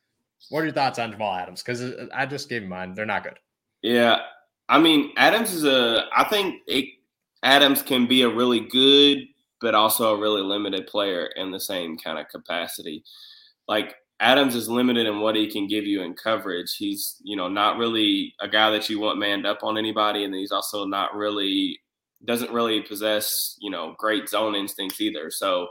What 0.50 0.62
are 0.62 0.64
your 0.64 0.74
thoughts 0.74 0.98
on 0.98 1.12
Jamal 1.12 1.32
Adams? 1.32 1.62
Because 1.62 1.82
uh, 1.82 2.08
I 2.12 2.26
just 2.26 2.48
gave 2.48 2.62
you 2.62 2.68
mine. 2.68 2.94
They're 2.94 3.06
not 3.06 3.22
good. 3.22 3.38
Yeah. 3.80 4.22
I 4.68 4.80
mean, 4.80 5.12
Adams 5.16 5.52
is 5.52 5.62
a, 5.62 6.06
I 6.12 6.24
think 6.24 6.62
it, 6.66 6.86
Adams 7.44 7.80
can 7.80 8.08
be 8.08 8.22
a 8.22 8.28
really 8.28 8.58
good 8.58 9.18
but 9.60 9.74
also 9.74 10.14
a 10.14 10.20
really 10.20 10.42
limited 10.42 10.86
player 10.86 11.26
in 11.36 11.50
the 11.50 11.60
same 11.60 11.96
kind 11.96 12.18
of 12.18 12.28
capacity. 12.28 13.02
Like 13.68 13.94
Adams 14.20 14.54
is 14.54 14.68
limited 14.68 15.06
in 15.06 15.20
what 15.20 15.36
he 15.36 15.50
can 15.50 15.66
give 15.66 15.84
you 15.84 16.02
in 16.02 16.14
coverage. 16.14 16.76
He's, 16.76 17.16
you 17.22 17.36
know, 17.36 17.48
not 17.48 17.76
really 17.76 18.34
a 18.40 18.48
guy 18.48 18.70
that 18.70 18.88
you 18.88 18.98
want 18.98 19.18
manned 19.18 19.46
up 19.46 19.62
on 19.62 19.76
anybody, 19.76 20.24
and 20.24 20.34
he's 20.34 20.52
also 20.52 20.84
not 20.84 21.14
really 21.14 21.80
doesn't 22.24 22.50
really 22.50 22.80
possess, 22.80 23.56
you 23.60 23.70
know, 23.70 23.94
great 23.98 24.28
zone 24.28 24.54
instincts 24.54 25.00
either. 25.00 25.30
So 25.30 25.68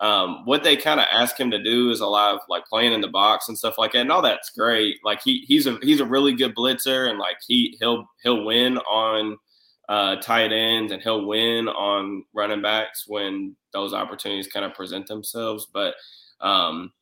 um, 0.00 0.44
what 0.44 0.62
they 0.62 0.76
kind 0.76 1.00
of 1.00 1.06
ask 1.10 1.38
him 1.38 1.50
to 1.50 1.62
do 1.62 1.90
is 1.90 2.00
a 2.00 2.06
lot 2.06 2.34
of 2.34 2.40
like 2.48 2.66
playing 2.66 2.92
in 2.92 3.00
the 3.00 3.08
box 3.08 3.48
and 3.48 3.58
stuff 3.58 3.78
like 3.78 3.92
that. 3.92 4.00
And 4.00 4.12
all 4.12 4.22
that's 4.22 4.50
great. 4.50 4.98
Like 5.04 5.22
he 5.22 5.44
he's 5.48 5.66
a 5.66 5.78
he's 5.82 6.00
a 6.00 6.04
really 6.04 6.34
good 6.34 6.54
blitzer 6.54 7.08
and 7.08 7.18
like 7.18 7.38
he 7.46 7.76
he'll 7.80 8.08
he'll 8.22 8.44
win 8.44 8.78
on 8.78 9.38
uh, 9.88 10.16
tight 10.16 10.52
ends, 10.52 10.92
and 10.92 11.02
he'll 11.02 11.26
win 11.26 11.68
on 11.68 12.24
running 12.34 12.62
backs 12.62 13.04
when 13.06 13.56
those 13.72 13.94
opportunities 13.94 14.48
kind 14.48 14.64
of 14.66 14.74
present 14.74 15.06
themselves. 15.06 15.66
But 15.72 15.94
um, 16.40 16.92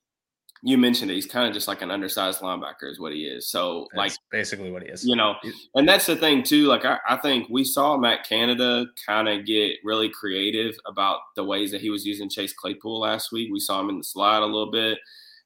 you 0.63 0.79
mentioned 0.79 1.11
it, 1.11 1.15
he's 1.15 1.27
kind 1.27 1.47
of 1.49 1.53
just 1.53 1.69
like 1.69 1.83
an 1.83 1.91
undersized 1.91 2.41
linebacker, 2.41 2.91
is 2.91 3.01
what 3.01 3.13
he 3.13 3.25
is. 3.25 3.51
So, 3.51 3.87
that's 3.93 3.99
like, 3.99 4.13
basically 4.31 4.71
what 4.71 4.83
he 4.83 4.89
is, 4.89 5.05
you 5.05 5.17
know. 5.17 5.35
And 5.75 5.89
that's 5.89 6.07
the 6.07 6.17
thing 6.17 6.43
too. 6.43 6.67
Like, 6.67 6.85
I, 6.85 6.99
I 7.09 7.17
think 7.17 7.49
we 7.51 7.65
saw 7.65 7.97
Matt 7.97 8.27
Canada 8.27 8.87
kind 9.05 9.29
of 9.29 9.45
get 9.45 9.77
really 9.85 10.09
creative 10.09 10.77
about 10.87 11.21
the 11.35 11.45
ways 11.45 11.73
that 11.73 11.81
he 11.81 11.91
was 11.91 12.07
using 12.07 12.31
Chase 12.31 12.53
Claypool 12.53 13.01
last 13.01 13.33
week. 13.33 13.51
We 13.53 13.61
saw 13.61 13.81
him 13.81 13.91
in 13.91 13.99
the 13.99 14.05
slide 14.05 14.43
a 14.43 14.47
little 14.47 14.71
bit. 14.71 14.99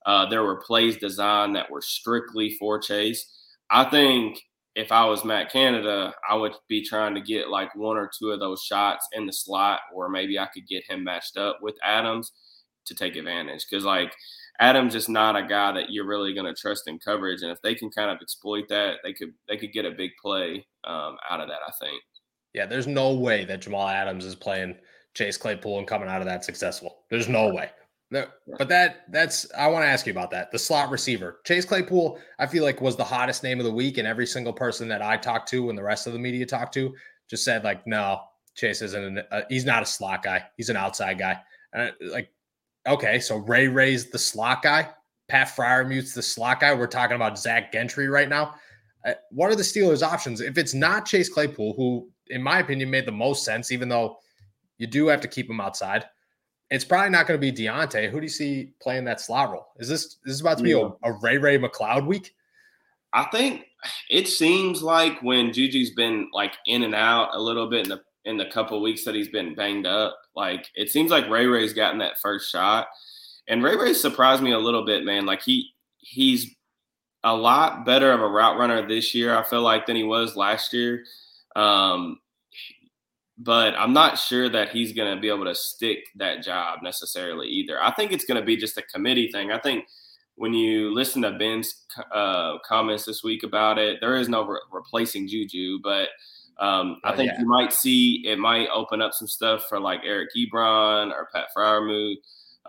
Uh, 0.07 0.26
there 0.29 0.42
were 0.42 0.61
plays 0.61 0.96
designed 0.96 1.57
that 1.57 1.70
were 1.70 1.83
strictly 1.83 2.57
for 2.59 2.79
Chase. 2.79 3.26
I 3.70 3.85
think 3.85 4.42
if 4.74 4.92
I 4.92 5.04
was 5.04 5.24
Matt 5.24 5.50
Canada, 5.50 6.14
I 6.28 6.37
would 6.37 6.52
be 6.68 6.85
trying 6.85 7.14
to 7.14 7.20
get 7.20 7.48
like 7.48 7.74
one 7.74 7.96
or 7.96 8.11
two 8.16 8.30
of 8.30 8.40
those 8.40 8.62
shots 8.62 9.06
in 9.12 9.26
the 9.26 9.33
slot, 9.33 9.80
or 9.92 10.09
maybe 10.09 10.38
I 10.38 10.46
could 10.46 10.66
get 10.68 10.88
him 10.88 11.04
matched 11.04 11.37
up 11.37 11.59
with 11.61 11.74
Adams 11.83 12.33
to 12.87 12.94
take 12.94 13.16
advantage. 13.16 13.66
Because 13.68 13.85
like 13.85 14.12
Adams 14.61 14.94
is 14.94 15.09
not 15.09 15.37
a 15.37 15.42
guy 15.42 15.72
that 15.72 15.90
you're 15.90 16.06
really 16.06 16.35
going 16.35 16.46
to 16.46 16.61
trust 16.61 16.87
in 16.87 16.98
coverage, 16.98 17.42
and 17.42 17.50
if 17.50 17.61
they 17.62 17.74
can 17.74 17.90
kind 17.90 18.11
of 18.11 18.18
exploit 18.20 18.68
that, 18.68 18.98
they 19.02 19.12
could 19.12 19.33
they 19.48 19.56
could 19.56 19.72
get 19.72 19.85
a 19.85 19.90
big 19.90 20.11
play 20.22 20.64
um, 20.85 21.16
out 21.28 21.40
of 21.40 21.48
that. 21.48 21.61
I 21.66 21.72
think. 21.80 22.00
Yeah, 22.54 22.66
there's 22.66 22.87
no 22.87 23.14
way 23.14 23.44
that 23.44 23.61
Jamal 23.61 23.88
Adams 23.88 24.24
is 24.24 24.35
playing 24.35 24.76
Chase 25.14 25.37
Claypool 25.37 25.78
and 25.78 25.87
coming 25.87 26.09
out 26.09 26.20
of 26.20 26.26
that 26.26 26.44
successful. 26.44 27.04
There's 27.11 27.28
no 27.28 27.52
way. 27.52 27.70
No, 28.12 28.27
but 28.59 28.68
that 28.68 29.05
that's 29.11 29.46
I 29.57 29.68
want 29.68 29.85
to 29.85 29.88
ask 29.88 30.05
you 30.05 30.11
about 30.11 30.33
that. 30.33 30.51
The 30.51 30.59
slot 30.59 30.90
receiver, 30.90 31.40
Chase 31.44 31.64
Claypool, 31.64 32.18
I 32.40 32.46
feel 32.46 32.64
like 32.64 32.81
was 32.81 32.96
the 32.96 33.05
hottest 33.05 33.44
name 33.44 33.61
of 33.61 33.64
the 33.64 33.73
week, 33.73 33.99
and 33.99 34.09
every 34.09 34.27
single 34.27 34.53
person 34.53 34.88
that 34.88 35.01
I 35.01 35.16
talked 35.16 35.49
to 35.51 35.68
and 35.68 35.79
the 35.79 35.83
rest 35.83 36.09
of 36.09 36.12
the 36.12 36.18
media 36.18 36.44
talked 36.44 36.75
to 36.75 36.92
just 37.29 37.44
said 37.44 37.62
like, 37.62 37.87
no, 37.87 38.20
Chase 38.57 38.83
isn't. 38.83 39.05
An, 39.18 39.23
uh, 39.31 39.42
he's 39.49 39.64
not 39.64 39.85
a 39.85 39.87
slot 39.87 40.25
guy. 40.25 40.44
He's 40.57 40.68
an 40.68 40.77
outside 40.77 41.20
guy. 41.20 41.38
And 41.73 41.92
like, 42.01 42.33
okay, 42.88 43.20
so 43.20 43.37
Ray 43.37 43.68
Ray's 43.68 44.11
the 44.11 44.18
slot 44.18 44.62
guy. 44.62 44.90
Pat 45.29 45.46
Freiermuth's 45.49 46.12
the 46.12 46.23
slot 46.23 46.59
guy. 46.59 46.75
We're 46.75 46.88
talking 46.88 47.14
about 47.14 47.38
Zach 47.38 47.73
Gentry 47.73 48.09
right 48.09 48.29
now. 48.29 48.57
Uh, 49.07 49.12
what 49.31 49.51
are 49.51 49.57
the 49.57 49.62
Steelers' 49.62 50.03
options 50.03 50.40
if 50.40 50.59
it's 50.59 50.75
not 50.75 51.07
Chase 51.07 51.29
Claypool, 51.29 51.75
who, 51.75 52.11
in 52.27 52.42
my 52.42 52.59
opinion, 52.59 52.90
made 52.90 53.07
the 53.07 53.12
most 53.12 53.44
sense, 53.44 53.70
even 53.70 53.88
though 53.88 54.18
you 54.79 54.88
do 54.88 55.07
have 55.07 55.20
to 55.20 55.29
keep 55.29 55.49
him 55.49 55.61
outside. 55.61 56.07
It's 56.70 56.85
probably 56.85 57.11
not 57.11 57.26
going 57.26 57.40
to 57.40 57.52
be 57.52 57.52
Diontae. 57.52 58.11
Who 58.11 58.20
do 58.20 58.24
you 58.24 58.30
see 58.30 58.72
playing 58.80 59.04
that 59.04 59.20
slot 59.20 59.50
role? 59.50 59.66
Is 59.78 59.88
this 59.88 60.18
this 60.24 60.35
is 60.35 60.40
about 60.40 60.59
to 60.59 60.64
be 60.64 60.70
yeah. 60.70 60.90
a, 61.02 61.11
a 61.11 61.18
Ray 61.20 61.38
Ray 61.38 61.59
McCloud 61.59 62.06
week? 62.06 62.35
I 63.12 63.24
think 63.24 63.66
it 64.09 64.28
seems 64.28 64.83
like 64.83 65.20
when 65.22 65.52
Juju's 65.52 65.90
been 65.90 66.28
like 66.33 66.54
in 66.66 66.85
and 66.85 66.94
out 66.94 67.30
a 67.35 67.40
little 67.40 67.68
bit 67.68 67.87
in 67.87 67.88
the 67.88 68.02
in 68.24 68.37
the 68.37 68.46
couple 68.46 68.80
weeks 68.83 69.04
that 69.04 69.14
he's 69.14 69.28
been 69.28 69.54
banged 69.54 69.87
up, 69.87 70.16
like 70.37 70.68
it 70.76 70.90
seems 70.90 71.11
like 71.11 71.28
Ray 71.28 71.46
Ray's 71.46 71.72
gotten 71.72 71.98
that 71.98 72.20
first 72.20 72.50
shot. 72.50 72.87
And 73.48 73.64
Ray 73.64 73.76
Ray 73.76 73.94
surprised 73.94 74.42
me 74.42 74.52
a 74.52 74.59
little 74.59 74.85
bit, 74.85 75.04
man. 75.04 75.26
Like 75.26 75.42
he 75.42 75.70
he's 75.98 76.54
a 77.24 77.35
lot 77.35 77.85
better 77.85 78.12
of 78.12 78.20
a 78.20 78.28
route 78.28 78.59
runner 78.59 78.87
this 78.87 79.14
year, 79.14 79.37
I 79.37 79.42
feel 79.42 79.62
like, 79.62 79.87
than 79.87 79.96
he 79.96 80.04
was 80.04 80.37
last 80.37 80.72
year. 80.72 81.04
Um, 81.56 82.20
but 83.42 83.74
I'm 83.74 83.94
not 83.94 84.18
sure 84.18 84.50
that 84.50 84.68
he's 84.68 84.92
going 84.92 85.14
to 85.14 85.20
be 85.20 85.31
able 85.31 85.46
to 85.46 85.55
stick 85.55 86.00
that 86.16 86.42
job 86.42 86.81
necessarily 86.83 87.48
either. 87.48 87.83
I 87.83 87.90
think 87.92 88.12
it's 88.12 88.26
going 88.26 88.38
to 88.38 88.44
be 88.44 88.57
just 88.57 88.76
a 88.76 88.83
committee 88.83 89.31
thing. 89.33 89.50
I 89.50 89.59
think 89.59 89.87
when 90.37 90.53
you 90.53 90.92
listen 90.92 91.22
to 91.22 91.33
Ben's 91.33 91.87
uh, 92.12 92.59
comments 92.66 93.07
this 93.07 93.24
week 93.24 93.42
about 93.42 93.79
it, 93.79 93.98
there 94.03 94.16
is 94.16 94.29
no 94.29 94.46
re- 94.46 94.61
replacing 94.70 95.26
Juju, 95.26 95.79
but 95.83 96.09
um, 96.59 97.00
I 97.03 97.12
oh, 97.12 97.16
think 97.16 97.33
yeah. 97.33 97.40
you 97.40 97.46
might 97.46 97.72
see 97.72 98.22
it 98.26 98.38
might 98.38 98.68
open 98.74 99.00
up 99.00 99.14
some 99.14 99.29
stuff 99.29 99.64
for 99.70 99.81
like 99.81 100.00
Eric 100.05 100.29
Ebron 100.37 101.11
or 101.11 101.29
Pat 101.33 101.46
Freiermuth 101.57 102.16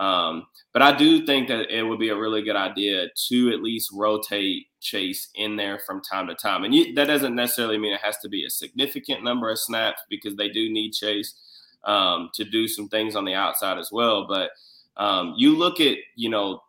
um, 0.02 0.48
but 0.74 0.82
I 0.82 0.98
do 0.98 1.28
think 1.28 1.48
that 1.50 1.70
it 1.70 1.84
would 1.84 2.00
be 2.00 2.10
a 2.10 2.18
really 2.18 2.42
good 2.42 2.56
idea 2.56 3.10
to 3.28 3.52
at 3.52 3.62
least 3.62 3.92
rotate 3.94 4.66
Chase 4.80 5.30
in 5.36 5.58
there 5.58 5.80
from 5.86 6.02
time 6.02 6.26
to 6.26 6.34
time. 6.34 6.64
And 6.64 6.74
you, 6.74 6.96
that 6.96 7.06
doesn't 7.06 7.36
necessarily 7.36 7.78
mean 7.78 7.94
it 7.94 8.02
has 8.02 8.18
to 8.24 8.30
be 8.30 8.44
a 8.44 8.50
significant 8.50 9.24
number 9.24 9.52
of 9.52 9.60
snaps 9.60 10.02
because 10.10 10.36
they 10.36 10.50
do 10.50 10.74
need 10.74 10.94
Chase 10.94 11.36
um, 11.84 12.32
to 12.34 12.44
do 12.44 12.68
some 12.68 12.90
things 12.90 13.16
on 13.16 13.26
the 13.26 13.36
outside 13.36 13.78
as 13.78 13.92
well. 13.92 14.26
But 14.28 14.50
um, 14.98 15.36
you 15.38 15.56
look 15.56 15.80
at, 15.80 15.98
you 16.16 16.30
know, 16.30 16.64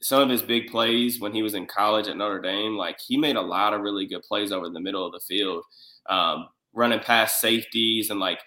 some 0.00 0.22
of 0.22 0.28
his 0.28 0.42
big 0.42 0.68
plays 0.68 1.18
when 1.18 1.32
he 1.32 1.42
was 1.42 1.54
in 1.54 1.66
college 1.66 2.06
at 2.06 2.16
Notre 2.16 2.40
Dame, 2.40 2.76
like 2.76 3.00
he 3.00 3.16
made 3.16 3.34
a 3.34 3.40
lot 3.40 3.74
of 3.74 3.80
really 3.80 4.06
good 4.06 4.22
plays 4.22 4.52
over 4.52 4.70
the 4.70 4.78
middle 4.78 5.04
of 5.04 5.10
the 5.10 5.20
field, 5.26 5.64
um, 6.08 6.46
running 6.74 7.00
past 7.00 7.40
safeties 7.40 8.08
and 8.10 8.20
like 8.20 8.38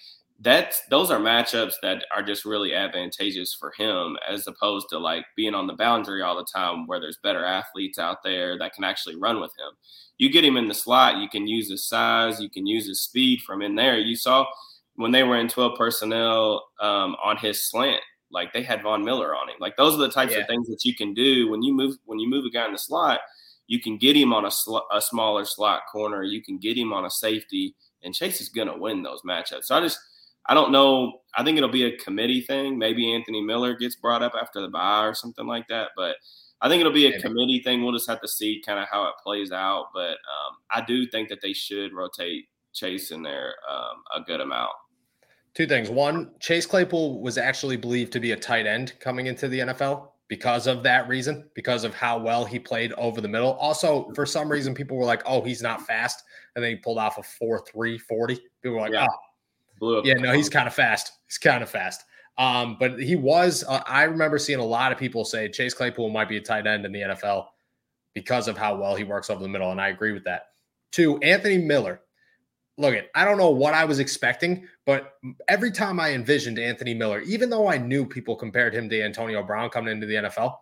that's 0.41 0.81
those 0.89 1.11
are 1.11 1.19
matchups 1.19 1.73
that 1.81 2.05
are 2.15 2.23
just 2.23 2.45
really 2.45 2.73
advantageous 2.73 3.53
for 3.53 3.73
him 3.77 4.17
as 4.27 4.47
opposed 4.47 4.87
to 4.89 4.97
like 4.97 5.25
being 5.35 5.53
on 5.53 5.67
the 5.67 5.73
boundary 5.73 6.21
all 6.21 6.37
the 6.37 6.47
time 6.53 6.87
where 6.87 6.99
there's 6.99 7.19
better 7.21 7.43
athletes 7.43 7.99
out 7.99 8.23
there 8.23 8.57
that 8.57 8.73
can 8.73 8.85
actually 8.85 9.17
run 9.17 9.41
with 9.41 9.51
him. 9.51 9.75
You 10.17 10.31
get 10.31 10.45
him 10.45 10.55
in 10.55 10.69
the 10.69 10.73
slot, 10.73 11.17
you 11.17 11.27
can 11.27 11.45
use 11.45 11.69
his 11.69 11.85
size, 11.85 12.39
you 12.39 12.49
can 12.49 12.65
use 12.65 12.87
his 12.87 13.01
speed 13.01 13.41
from 13.41 13.61
in 13.61 13.75
there. 13.75 13.97
You 13.97 14.15
saw 14.15 14.45
when 14.95 15.11
they 15.11 15.23
were 15.23 15.37
in 15.37 15.49
12 15.49 15.77
personnel 15.77 16.67
um, 16.79 17.15
on 17.23 17.37
his 17.37 17.69
slant, 17.69 18.01
like 18.31 18.53
they 18.53 18.63
had 18.63 18.81
Von 18.81 19.03
Miller 19.03 19.35
on 19.35 19.49
him. 19.49 19.55
Like 19.59 19.75
those 19.75 19.95
are 19.95 19.97
the 19.97 20.09
types 20.09 20.33
yeah. 20.33 20.39
of 20.39 20.47
things 20.47 20.67
that 20.69 20.85
you 20.85 20.95
can 20.95 21.13
do 21.13 21.49
when 21.49 21.61
you 21.61 21.73
move 21.73 21.97
when 22.05 22.19
you 22.19 22.29
move 22.29 22.45
a 22.45 22.49
guy 22.49 22.65
in 22.65 22.71
the 22.71 22.77
slot. 22.77 23.19
You 23.67 23.81
can 23.81 23.97
get 23.97 24.15
him 24.15 24.33
on 24.33 24.45
a, 24.45 24.51
sl- 24.51 24.87
a 24.91 24.99
smaller 24.99 25.45
slot 25.45 25.83
corner. 25.91 26.23
You 26.23 26.41
can 26.41 26.57
get 26.57 26.75
him 26.75 26.91
on 26.91 27.05
a 27.05 27.09
safety, 27.09 27.75
and 28.03 28.15
Chase 28.15 28.41
is 28.41 28.49
going 28.49 28.67
to 28.67 28.75
win 28.75 29.03
those 29.03 29.21
matchups. 29.21 29.65
So 29.65 29.75
I 29.75 29.81
just 29.81 29.99
I 30.49 30.55
don't 30.55 30.71
know. 30.71 31.21
I 31.37 31.43
think 31.43 31.57
it'll 31.57 31.69
be 31.69 31.85
a 31.85 31.97
committee 31.97 32.41
thing. 32.41 32.77
Maybe 32.79 33.13
Anthony 33.13 33.39
Miller 33.41 33.75
gets 33.75 33.95
brought 33.95 34.23
up 34.23 34.33
after 34.39 34.59
the 34.59 34.67
bye 34.67 35.05
or 35.05 35.13
something 35.13 35.45
like 35.45 35.67
that. 35.69 35.91
But 35.95 36.15
I 36.59 36.67
think 36.67 36.79
it'll 36.79 36.91
be 36.91 37.05
a 37.05 37.11
Maybe. 37.11 37.21
committee 37.21 37.61
thing. 37.63 37.83
We'll 37.83 37.93
just 37.93 38.09
have 38.09 38.19
to 38.21 38.27
see 38.27 38.61
kind 38.65 38.79
of 38.79 38.87
how 38.91 39.05
it 39.05 39.13
plays 39.23 39.51
out. 39.51 39.89
But 39.93 40.09
um, 40.09 40.57
I 40.71 40.81
do 40.81 41.05
think 41.07 41.29
that 41.29 41.39
they 41.43 41.53
should 41.53 41.93
rotate 41.93 42.45
Chase 42.73 43.11
in 43.11 43.21
there 43.21 43.53
um, 43.69 44.03
a 44.15 44.21
good 44.25 44.41
amount. 44.41 44.71
Two 45.53 45.67
things. 45.67 45.91
One, 45.91 46.31
Chase 46.39 46.65
Claypool 46.65 47.21
was 47.21 47.37
actually 47.37 47.77
believed 47.77 48.11
to 48.13 48.19
be 48.19 48.31
a 48.31 48.35
tight 48.35 48.65
end 48.65 48.93
coming 48.99 49.27
into 49.27 49.47
the 49.47 49.59
NFL 49.59 50.09
because 50.29 50.65
of 50.65 50.81
that 50.83 51.07
reason, 51.07 51.47
because 51.53 51.83
of 51.83 51.93
how 51.93 52.17
well 52.17 52.43
he 52.45 52.57
played 52.57 52.91
over 52.93 53.21
the 53.21 53.27
middle. 53.27 53.53
Also, 53.53 54.11
for 54.15 54.25
some 54.25 54.51
reason, 54.51 54.73
people 54.73 54.97
were 54.97 55.05
like, 55.05 55.21
oh, 55.25 55.43
he's 55.43 55.61
not 55.61 55.81
fast. 55.85 56.23
And 56.55 56.63
then 56.63 56.71
he 56.71 56.77
pulled 56.77 56.97
off 56.97 57.19
a 57.19 57.23
4 57.23 57.63
3 57.71 57.97
40. 57.97 58.35
People 58.63 58.75
were 58.75 58.81
like, 58.81 58.93
yeah. 58.93 59.07
oh, 59.09 59.15
Blew 59.79 59.99
up. 59.99 60.05
Yeah, 60.05 60.15
no, 60.15 60.33
he's 60.33 60.49
kind 60.49 60.67
of 60.67 60.73
fast. 60.73 61.13
He's 61.27 61.37
kind 61.37 61.63
of 61.63 61.69
fast. 61.69 62.03
Um, 62.37 62.77
but 62.79 62.99
he 63.01 63.15
was. 63.15 63.63
Uh, 63.67 63.81
I 63.85 64.03
remember 64.03 64.37
seeing 64.37 64.59
a 64.59 64.65
lot 64.65 64.91
of 64.91 64.97
people 64.97 65.25
say 65.25 65.49
Chase 65.49 65.73
Claypool 65.73 66.09
might 66.09 66.29
be 66.29 66.37
a 66.37 66.41
tight 66.41 66.67
end 66.67 66.85
in 66.85 66.91
the 66.91 67.01
NFL 67.01 67.47
because 68.13 68.47
of 68.47 68.57
how 68.57 68.75
well 68.75 68.95
he 68.95 69.03
works 69.03 69.29
over 69.29 69.41
the 69.41 69.49
middle, 69.49 69.71
and 69.71 69.81
I 69.81 69.89
agree 69.89 70.13
with 70.13 70.23
that. 70.25 70.43
Two, 70.91 71.17
Anthony 71.19 71.57
Miller. 71.57 72.01
Look, 72.77 72.95
at 72.95 73.09
I 73.13 73.25
don't 73.25 73.37
know 73.37 73.49
what 73.49 73.73
I 73.73 73.83
was 73.83 73.99
expecting, 73.99 74.65
but 74.85 75.15
every 75.49 75.69
time 75.69 75.99
I 75.99 76.13
envisioned 76.13 76.59
Anthony 76.59 76.93
Miller, 76.93 77.19
even 77.21 77.49
though 77.49 77.67
I 77.67 77.77
knew 77.77 78.05
people 78.05 78.37
compared 78.37 78.73
him 78.73 78.89
to 78.89 79.01
Antonio 79.01 79.43
Brown 79.43 79.69
coming 79.69 79.91
into 79.91 80.07
the 80.07 80.15
NFL, 80.15 80.55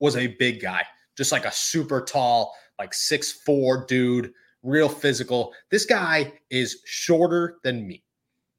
was 0.00 0.16
a 0.16 0.26
big 0.26 0.60
guy, 0.60 0.82
just 1.16 1.30
like 1.30 1.44
a 1.44 1.52
super 1.52 2.00
tall, 2.00 2.54
like 2.78 2.92
six 2.92 3.30
four 3.30 3.86
dude 3.86 4.32
real 4.66 4.88
physical. 4.88 5.54
This 5.70 5.86
guy 5.86 6.32
is 6.50 6.82
shorter 6.84 7.58
than 7.62 7.86
me. 7.86 8.02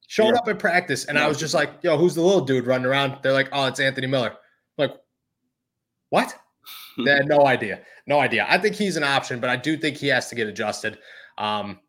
Showed 0.08 0.30
yeah. 0.30 0.40
up 0.40 0.48
at 0.48 0.58
practice, 0.58 1.06
and 1.06 1.18
yeah. 1.18 1.26
I 1.26 1.28
was 1.28 1.38
just 1.38 1.54
like, 1.54 1.70
"Yo, 1.82 1.98
who's 1.98 2.16
the 2.16 2.22
little 2.22 2.42
dude 2.42 2.66
running 2.66 2.88
around?" 2.88 3.18
They're 3.22 3.34
like, 3.34 3.50
"Oh, 3.52 3.66
it's 3.66 3.80
Anthony 3.80 4.08
Miller." 4.08 4.30
I'm 4.30 4.90
like, 4.90 4.98
what? 6.10 6.34
they 7.06 7.12
had 7.12 7.28
no 7.28 7.46
idea, 7.46 7.82
no 8.08 8.20
idea. 8.20 8.46
I 8.50 8.58
think 8.58 8.76
he's 8.76 8.96
an 8.96 9.04
option, 9.04 9.40
but 9.40 9.50
I 9.50 9.58
do 9.58 9.78
think 9.78 9.98
he 9.98 10.08
has 10.08 10.30
to 10.30 10.36
get 10.36 10.48
adjusted. 10.48 10.98
Um, 11.38 11.80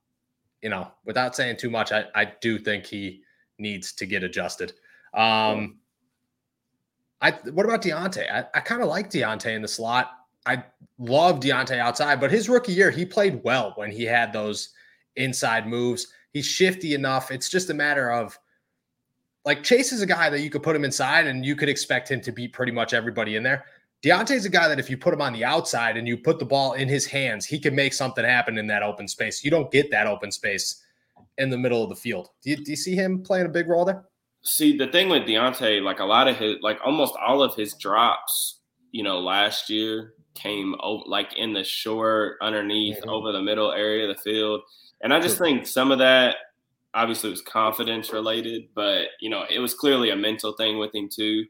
you 0.62 0.68
know, 0.68 0.90
without 1.04 1.36
saying 1.36 1.56
too 1.56 1.70
much, 1.70 1.92
I, 1.92 2.04
I 2.14 2.32
do 2.40 2.58
think 2.58 2.86
he 2.86 3.22
needs 3.58 3.92
to 3.92 4.06
get 4.06 4.24
adjusted. 4.24 4.72
Um, 5.14 5.78
I 7.20 7.32
what 7.52 7.66
about 7.66 7.82
Diontae? 7.82 8.30
I, 8.30 8.44
I 8.54 8.60
kind 8.60 8.82
of 8.82 8.88
like 8.88 9.10
Diontae 9.10 9.54
in 9.54 9.62
the 9.62 9.68
slot. 9.68 10.10
I 10.48 10.64
love 10.98 11.40
Diontae 11.40 11.78
outside, 11.78 12.20
but 12.20 12.30
his 12.30 12.48
rookie 12.48 12.72
year, 12.72 12.90
he 12.90 13.04
played 13.04 13.42
well 13.44 13.72
when 13.76 13.92
he 13.92 14.04
had 14.04 14.32
those 14.32 14.70
inside 15.16 15.66
moves. 15.66 16.06
He's 16.32 16.46
shifty 16.46 16.94
enough. 16.94 17.30
It's 17.30 17.50
just 17.50 17.68
a 17.68 17.74
matter 17.74 18.10
of 18.10 18.38
like 19.44 19.62
Chase 19.62 19.92
is 19.92 20.00
a 20.00 20.06
guy 20.06 20.30
that 20.30 20.40
you 20.40 20.48
could 20.48 20.62
put 20.62 20.74
him 20.74 20.84
inside 20.84 21.26
and 21.26 21.44
you 21.44 21.54
could 21.54 21.68
expect 21.68 22.10
him 22.10 22.20
to 22.22 22.32
beat 22.32 22.54
pretty 22.54 22.72
much 22.72 22.94
everybody 22.94 23.36
in 23.36 23.42
there. 23.42 23.66
Diontae's 24.02 24.46
a 24.46 24.50
guy 24.50 24.68
that 24.68 24.78
if 24.78 24.88
you 24.88 24.96
put 24.96 25.12
him 25.12 25.20
on 25.20 25.32
the 25.32 25.44
outside 25.44 25.96
and 25.96 26.08
you 26.08 26.16
put 26.16 26.38
the 26.38 26.44
ball 26.46 26.74
in 26.74 26.88
his 26.88 27.04
hands, 27.04 27.44
he 27.44 27.58
can 27.58 27.74
make 27.74 27.92
something 27.92 28.24
happen 28.24 28.56
in 28.56 28.66
that 28.68 28.82
open 28.82 29.06
space. 29.06 29.44
You 29.44 29.50
don't 29.50 29.70
get 29.70 29.90
that 29.90 30.06
open 30.06 30.30
space 30.30 30.82
in 31.36 31.50
the 31.50 31.58
middle 31.58 31.82
of 31.82 31.90
the 31.90 31.96
field. 31.96 32.30
Do 32.42 32.50
you, 32.50 32.56
do 32.56 32.70
you 32.70 32.76
see 32.76 32.94
him 32.94 33.22
playing 33.22 33.46
a 33.46 33.50
big 33.50 33.68
role 33.68 33.84
there? 33.84 34.04
See, 34.42 34.76
the 34.76 34.86
thing 34.86 35.08
with 35.08 35.24
Diontae, 35.24 35.82
like 35.82 35.98
a 35.98 36.04
lot 36.04 36.28
of 36.28 36.36
his, 36.36 36.56
like 36.62 36.78
almost 36.84 37.14
all 37.16 37.42
of 37.42 37.54
his 37.54 37.74
drops, 37.74 38.60
you 38.92 39.02
know, 39.02 39.18
last 39.18 39.68
year 39.68 40.14
came 40.38 40.74
over, 40.80 41.04
like 41.06 41.36
in 41.36 41.52
the 41.52 41.64
short 41.64 42.36
underneath 42.40 42.98
mm-hmm. 42.98 43.10
over 43.10 43.32
the 43.32 43.42
middle 43.42 43.72
area 43.72 44.08
of 44.08 44.16
the 44.16 44.22
field. 44.22 44.62
And 45.00 45.12
I 45.12 45.20
just 45.20 45.38
think 45.38 45.66
some 45.66 45.90
of 45.90 45.98
that 45.98 46.36
obviously 46.94 47.30
was 47.30 47.42
confidence 47.42 48.12
related, 48.12 48.68
but 48.74 49.08
you 49.20 49.30
know, 49.30 49.44
it 49.48 49.58
was 49.58 49.74
clearly 49.74 50.10
a 50.10 50.16
mental 50.16 50.52
thing 50.52 50.78
with 50.78 50.94
him 50.94 51.08
too. 51.12 51.44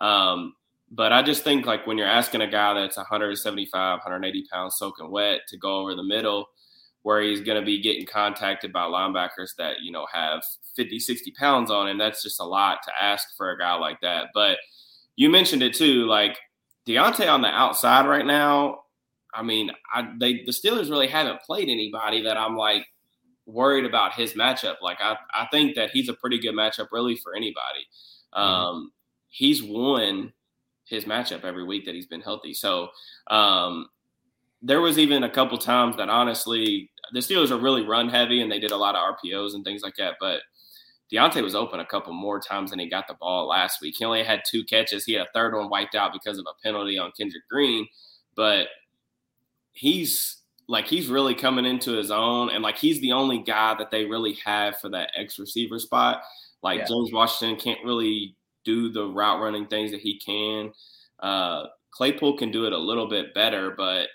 Um, 0.00 0.54
but 0.90 1.12
I 1.12 1.22
just 1.22 1.42
think 1.42 1.66
like 1.66 1.86
when 1.86 1.98
you're 1.98 2.06
asking 2.06 2.40
a 2.40 2.50
guy 2.50 2.74
that's 2.74 2.96
175, 2.96 3.98
180 3.98 4.46
pounds 4.52 4.76
soaking 4.78 5.10
wet 5.10 5.40
to 5.48 5.56
go 5.56 5.80
over 5.80 5.94
the 5.94 6.04
middle, 6.04 6.46
where 7.02 7.20
he's 7.20 7.40
going 7.40 7.60
to 7.60 7.64
be 7.64 7.82
getting 7.82 8.06
contacted 8.06 8.72
by 8.72 8.82
linebackers 8.82 9.50
that 9.58 9.80
you 9.82 9.92
know 9.92 10.06
have 10.12 10.42
50, 10.76 10.98
60 10.98 11.32
pounds 11.32 11.70
on 11.70 11.88
him, 11.88 11.98
that's 11.98 12.22
just 12.22 12.40
a 12.40 12.44
lot 12.44 12.78
to 12.84 12.92
ask 13.00 13.36
for 13.36 13.50
a 13.50 13.58
guy 13.58 13.74
like 13.74 14.00
that. 14.00 14.28
But 14.32 14.58
you 15.16 15.28
mentioned 15.30 15.62
it 15.62 15.74
too, 15.74 16.06
like 16.06 16.38
Diontae 16.86 17.30
on 17.30 17.42
the 17.42 17.48
outside 17.48 18.06
right 18.06 18.26
now. 18.26 18.80
I 19.32 19.42
mean, 19.42 19.70
I, 19.92 20.10
they 20.18 20.44
the 20.44 20.52
Steelers 20.52 20.90
really 20.90 21.08
haven't 21.08 21.42
played 21.42 21.68
anybody 21.68 22.22
that 22.22 22.36
I'm 22.36 22.56
like 22.56 22.86
worried 23.46 23.84
about 23.84 24.14
his 24.14 24.34
matchup. 24.34 24.76
Like 24.80 24.98
I, 25.00 25.16
I 25.34 25.46
think 25.50 25.74
that 25.76 25.90
he's 25.90 26.08
a 26.08 26.14
pretty 26.14 26.38
good 26.38 26.54
matchup 26.54 26.88
really 26.92 27.16
for 27.16 27.34
anybody. 27.34 27.86
Mm-hmm. 28.34 28.40
Um, 28.40 28.92
he's 29.28 29.62
won 29.62 30.32
his 30.84 31.04
matchup 31.04 31.44
every 31.44 31.64
week 31.64 31.84
that 31.86 31.94
he's 31.94 32.06
been 32.06 32.20
healthy. 32.20 32.54
So 32.54 32.88
um, 33.28 33.88
there 34.62 34.80
was 34.80 34.98
even 34.98 35.24
a 35.24 35.30
couple 35.30 35.58
times 35.58 35.96
that 35.96 36.08
honestly 36.08 36.90
the 37.12 37.20
Steelers 37.20 37.50
are 37.50 37.58
really 37.58 37.82
run 37.82 38.08
heavy 38.08 38.40
and 38.40 38.50
they 38.50 38.58
did 38.58 38.70
a 38.70 38.76
lot 38.76 38.94
of 38.94 39.16
RPOs 39.16 39.54
and 39.54 39.64
things 39.64 39.82
like 39.82 39.96
that. 39.96 40.14
But 40.20 40.40
Diontae 41.12 41.42
was 41.42 41.54
open 41.54 41.80
a 41.80 41.86
couple 41.86 42.12
more 42.12 42.40
times 42.40 42.70
than 42.70 42.78
he 42.78 42.88
got 42.88 43.06
the 43.06 43.14
ball 43.14 43.46
last 43.46 43.80
week. 43.80 43.96
He 43.98 44.04
only 44.04 44.24
had 44.24 44.42
two 44.48 44.64
catches. 44.64 45.04
He 45.04 45.12
had 45.12 45.26
a 45.26 45.30
third 45.34 45.54
one 45.54 45.68
wiped 45.68 45.94
out 45.94 46.12
because 46.12 46.38
of 46.38 46.46
a 46.48 46.62
penalty 46.62 46.98
on 46.98 47.12
Kendrick 47.16 47.46
Green, 47.48 47.86
but 48.34 48.68
he's 49.72 50.38
like 50.66 50.86
he's 50.86 51.08
really 51.08 51.34
coming 51.34 51.66
into 51.66 51.92
his 51.92 52.10
own, 52.10 52.50
and 52.50 52.62
like 52.62 52.78
he's 52.78 53.00
the 53.00 53.12
only 53.12 53.38
guy 53.38 53.74
that 53.74 53.90
they 53.90 54.06
really 54.06 54.38
have 54.44 54.78
for 54.78 54.88
that 54.90 55.10
X 55.14 55.38
receiver 55.38 55.78
spot. 55.78 56.22
Like 56.62 56.80
yeah. 56.80 56.86
James 56.86 57.12
Washington 57.12 57.58
can't 57.58 57.84
really 57.84 58.36
do 58.64 58.90
the 58.90 59.06
route 59.06 59.40
running 59.40 59.66
things 59.66 59.90
that 59.90 60.00
he 60.00 60.18
can. 60.18 60.72
Uh, 61.20 61.64
Claypool 61.90 62.38
can 62.38 62.50
do 62.50 62.64
it 62.64 62.72
a 62.72 62.78
little 62.78 63.08
bit 63.08 63.34
better, 63.34 63.74
but 63.76 64.08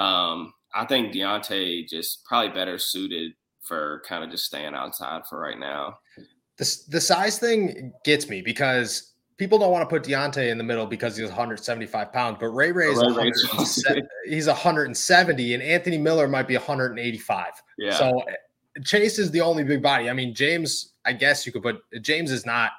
um, 0.00 0.54
I 0.74 0.84
think 0.86 1.12
Diontae 1.12 1.88
just 1.88 2.24
probably 2.24 2.50
better 2.50 2.78
suited 2.78 3.32
for 3.62 4.02
kind 4.08 4.22
of 4.22 4.30
just 4.30 4.44
staying 4.44 4.74
outside 4.74 5.22
for 5.28 5.40
right 5.40 5.58
now. 5.58 5.98
The 6.56 6.78
the 6.88 7.00
size 7.00 7.38
thing 7.38 7.92
gets 8.04 8.28
me 8.28 8.40
because 8.40 9.12
people 9.36 9.58
don't 9.58 9.70
want 9.70 9.88
to 9.88 9.94
put 9.94 10.02
Diontae 10.08 10.50
in 10.50 10.58
the 10.58 10.64
middle 10.64 10.86
because 10.86 11.16
he's 11.16 11.28
175 11.28 12.12
pounds, 12.12 12.38
but 12.40 12.48
Ray 12.48 12.72
Ray 12.72 12.88
is 12.88 12.98
170, 12.98 14.02
he's 14.26 14.46
170, 14.46 15.54
and 15.54 15.62
Anthony 15.62 15.98
Miller 15.98 16.26
might 16.26 16.48
be 16.48 16.54
185. 16.54 17.46
Yeah. 17.78 17.90
So 17.92 18.22
Chase 18.84 19.18
is 19.18 19.30
the 19.30 19.40
only 19.40 19.64
big 19.64 19.82
body. 19.82 20.08
I 20.08 20.12
mean, 20.12 20.34
James, 20.34 20.92
I 21.04 21.12
guess 21.12 21.46
you 21.46 21.52
could 21.52 21.62
put 21.62 21.80
James 22.02 22.30
is 22.30 22.46
not. 22.46 22.72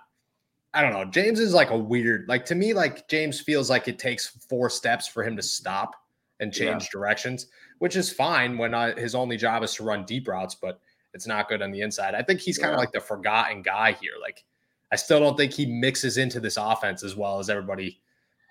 I 0.74 0.82
don't 0.82 0.94
know. 0.94 1.06
James 1.06 1.40
is 1.40 1.54
like 1.54 1.72
a 1.72 1.78
weird, 1.78 2.28
like 2.28 2.46
to 2.48 2.56
me, 2.56 2.74
like 2.74 3.08
James 3.08 3.40
feels 3.40 3.70
like 3.70 3.88
it 3.88 3.98
takes 3.98 4.28
four 4.28 4.70
steps 4.70 5.08
for 5.08 5.24
him 5.24 5.36
to 5.36 5.42
stop 5.42 5.96
and 6.40 6.54
change 6.54 6.84
yeah. 6.84 6.90
directions, 6.92 7.48
which 7.80 7.96
is 7.96 8.12
fine 8.12 8.58
when 8.58 8.74
uh, 8.74 8.96
his 8.96 9.16
only 9.16 9.38
job 9.38 9.64
is 9.64 9.74
to 9.76 9.84
run 9.84 10.06
deep 10.06 10.28
routes, 10.28 10.54
but 10.54 10.80
it's 11.18 11.28
not 11.28 11.50
good 11.50 11.64
on 11.64 11.72
the 11.72 11.82
inside. 11.82 12.14
I 12.14 12.22
think 12.22 12.40
he's 12.40 12.60
kind 12.60 12.74
of 12.74 12.80
like 12.80 12.92
the 12.92 13.02
forgotten 13.02 13.64
guy 13.64 13.94
here. 13.94 14.14
Like 14.22 14.46
I 14.92 14.96
still 14.96 15.20
don't 15.20 15.36
think 15.36 15.52
he 15.52 15.66
mixes 15.66 16.18
into 16.18 16.40
this 16.40 16.58
offense 16.58 17.04
as 17.04 17.16
well 17.16 17.40
as 17.40 17.50
everybody 17.50 18.00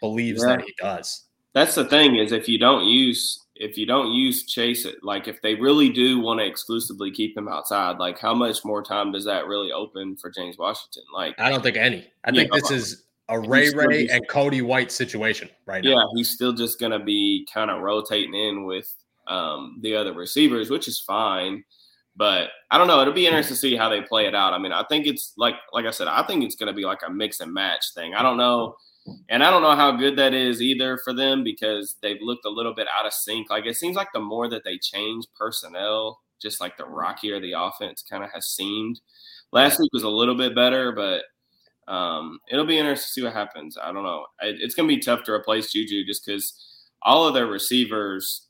believes 0.00 0.42
yeah. 0.42 0.56
that 0.56 0.62
he 0.62 0.74
does. 0.78 1.24
That's 1.54 1.76
the 1.76 1.84
thing 1.84 2.16
is 2.16 2.32
if 2.32 2.48
you 2.48 2.58
don't 2.58 2.84
use 2.84 3.46
if 3.54 3.78
you 3.78 3.86
don't 3.86 4.12
use 4.12 4.44
Chase 4.44 4.84
it, 4.84 4.96
like 5.02 5.28
if 5.28 5.40
they 5.40 5.54
really 5.54 5.88
do 5.88 6.20
want 6.20 6.40
to 6.40 6.46
exclusively 6.46 7.10
keep 7.10 7.38
him 7.38 7.48
outside, 7.48 7.98
like 7.98 8.18
how 8.18 8.34
much 8.34 8.64
more 8.64 8.82
time 8.82 9.12
does 9.12 9.24
that 9.24 9.46
really 9.46 9.72
open 9.72 10.16
for 10.16 10.28
James 10.28 10.58
Washington? 10.58 11.04
Like 11.14 11.34
I 11.38 11.48
don't 11.48 11.62
think 11.62 11.76
any. 11.76 12.06
I 12.24 12.32
think 12.32 12.52
know, 12.52 12.58
this 12.58 12.70
is 12.72 13.04
a 13.28 13.38
Ray 13.38 13.70
Ray 13.70 14.08
and 14.08 14.26
Cody 14.28 14.60
White 14.60 14.92
situation 14.92 15.48
right 15.64 15.82
now. 15.82 15.90
Yeah, 15.90 16.04
he's 16.14 16.30
still 16.30 16.52
just 16.52 16.80
gonna 16.80 17.02
be 17.02 17.46
kind 17.52 17.70
of 17.70 17.80
rotating 17.80 18.34
in 18.34 18.66
with 18.66 18.92
um, 19.26 19.78
the 19.80 19.96
other 19.96 20.12
receivers, 20.12 20.70
which 20.70 20.88
is 20.88 21.00
fine. 21.00 21.64
But 22.16 22.48
I 22.70 22.78
don't 22.78 22.86
know. 22.86 23.00
It'll 23.02 23.12
be 23.12 23.26
interesting 23.26 23.54
to 23.54 23.60
see 23.60 23.76
how 23.76 23.90
they 23.90 24.00
play 24.00 24.26
it 24.26 24.34
out. 24.34 24.54
I 24.54 24.58
mean, 24.58 24.72
I 24.72 24.84
think 24.88 25.06
it's 25.06 25.34
like 25.36 25.54
like 25.72 25.84
I 25.84 25.90
said, 25.90 26.08
I 26.08 26.22
think 26.26 26.44
it's 26.44 26.56
going 26.56 26.68
to 26.68 26.72
be 26.72 26.84
like 26.84 27.00
a 27.06 27.10
mix 27.10 27.40
and 27.40 27.52
match 27.52 27.92
thing. 27.94 28.14
I 28.14 28.22
don't 28.22 28.38
know, 28.38 28.76
and 29.28 29.44
I 29.44 29.50
don't 29.50 29.62
know 29.62 29.76
how 29.76 29.92
good 29.92 30.16
that 30.16 30.32
is 30.32 30.62
either 30.62 30.98
for 31.04 31.12
them 31.12 31.44
because 31.44 31.96
they've 32.02 32.20
looked 32.20 32.46
a 32.46 32.50
little 32.50 32.74
bit 32.74 32.88
out 32.98 33.06
of 33.06 33.12
sync. 33.12 33.50
Like 33.50 33.66
it 33.66 33.76
seems 33.76 33.96
like 33.96 34.08
the 34.14 34.20
more 34.20 34.48
that 34.48 34.64
they 34.64 34.78
change 34.78 35.26
personnel, 35.38 36.20
just 36.40 36.60
like 36.60 36.76
the 36.76 36.86
rockier 36.86 37.40
the 37.40 37.52
offense 37.52 38.02
kind 38.08 38.24
of 38.24 38.30
has 38.32 38.46
seemed. 38.46 39.00
Last 39.52 39.78
week 39.78 39.92
was 39.92 40.02
a 40.02 40.08
little 40.08 40.34
bit 40.34 40.54
better, 40.54 40.92
but 40.92 41.22
um, 41.92 42.40
it'll 42.50 42.66
be 42.66 42.78
interesting 42.78 43.06
to 43.06 43.12
see 43.12 43.22
what 43.22 43.32
happens. 43.32 43.78
I 43.80 43.92
don't 43.92 44.02
know. 44.02 44.26
It's 44.40 44.74
going 44.74 44.88
to 44.88 44.94
be 44.94 45.00
tough 45.00 45.22
to 45.24 45.32
replace 45.32 45.72
Juju 45.72 46.04
just 46.04 46.26
because 46.26 46.52
all 47.02 47.26
of 47.26 47.34
their 47.34 47.46
receivers, 47.46 48.48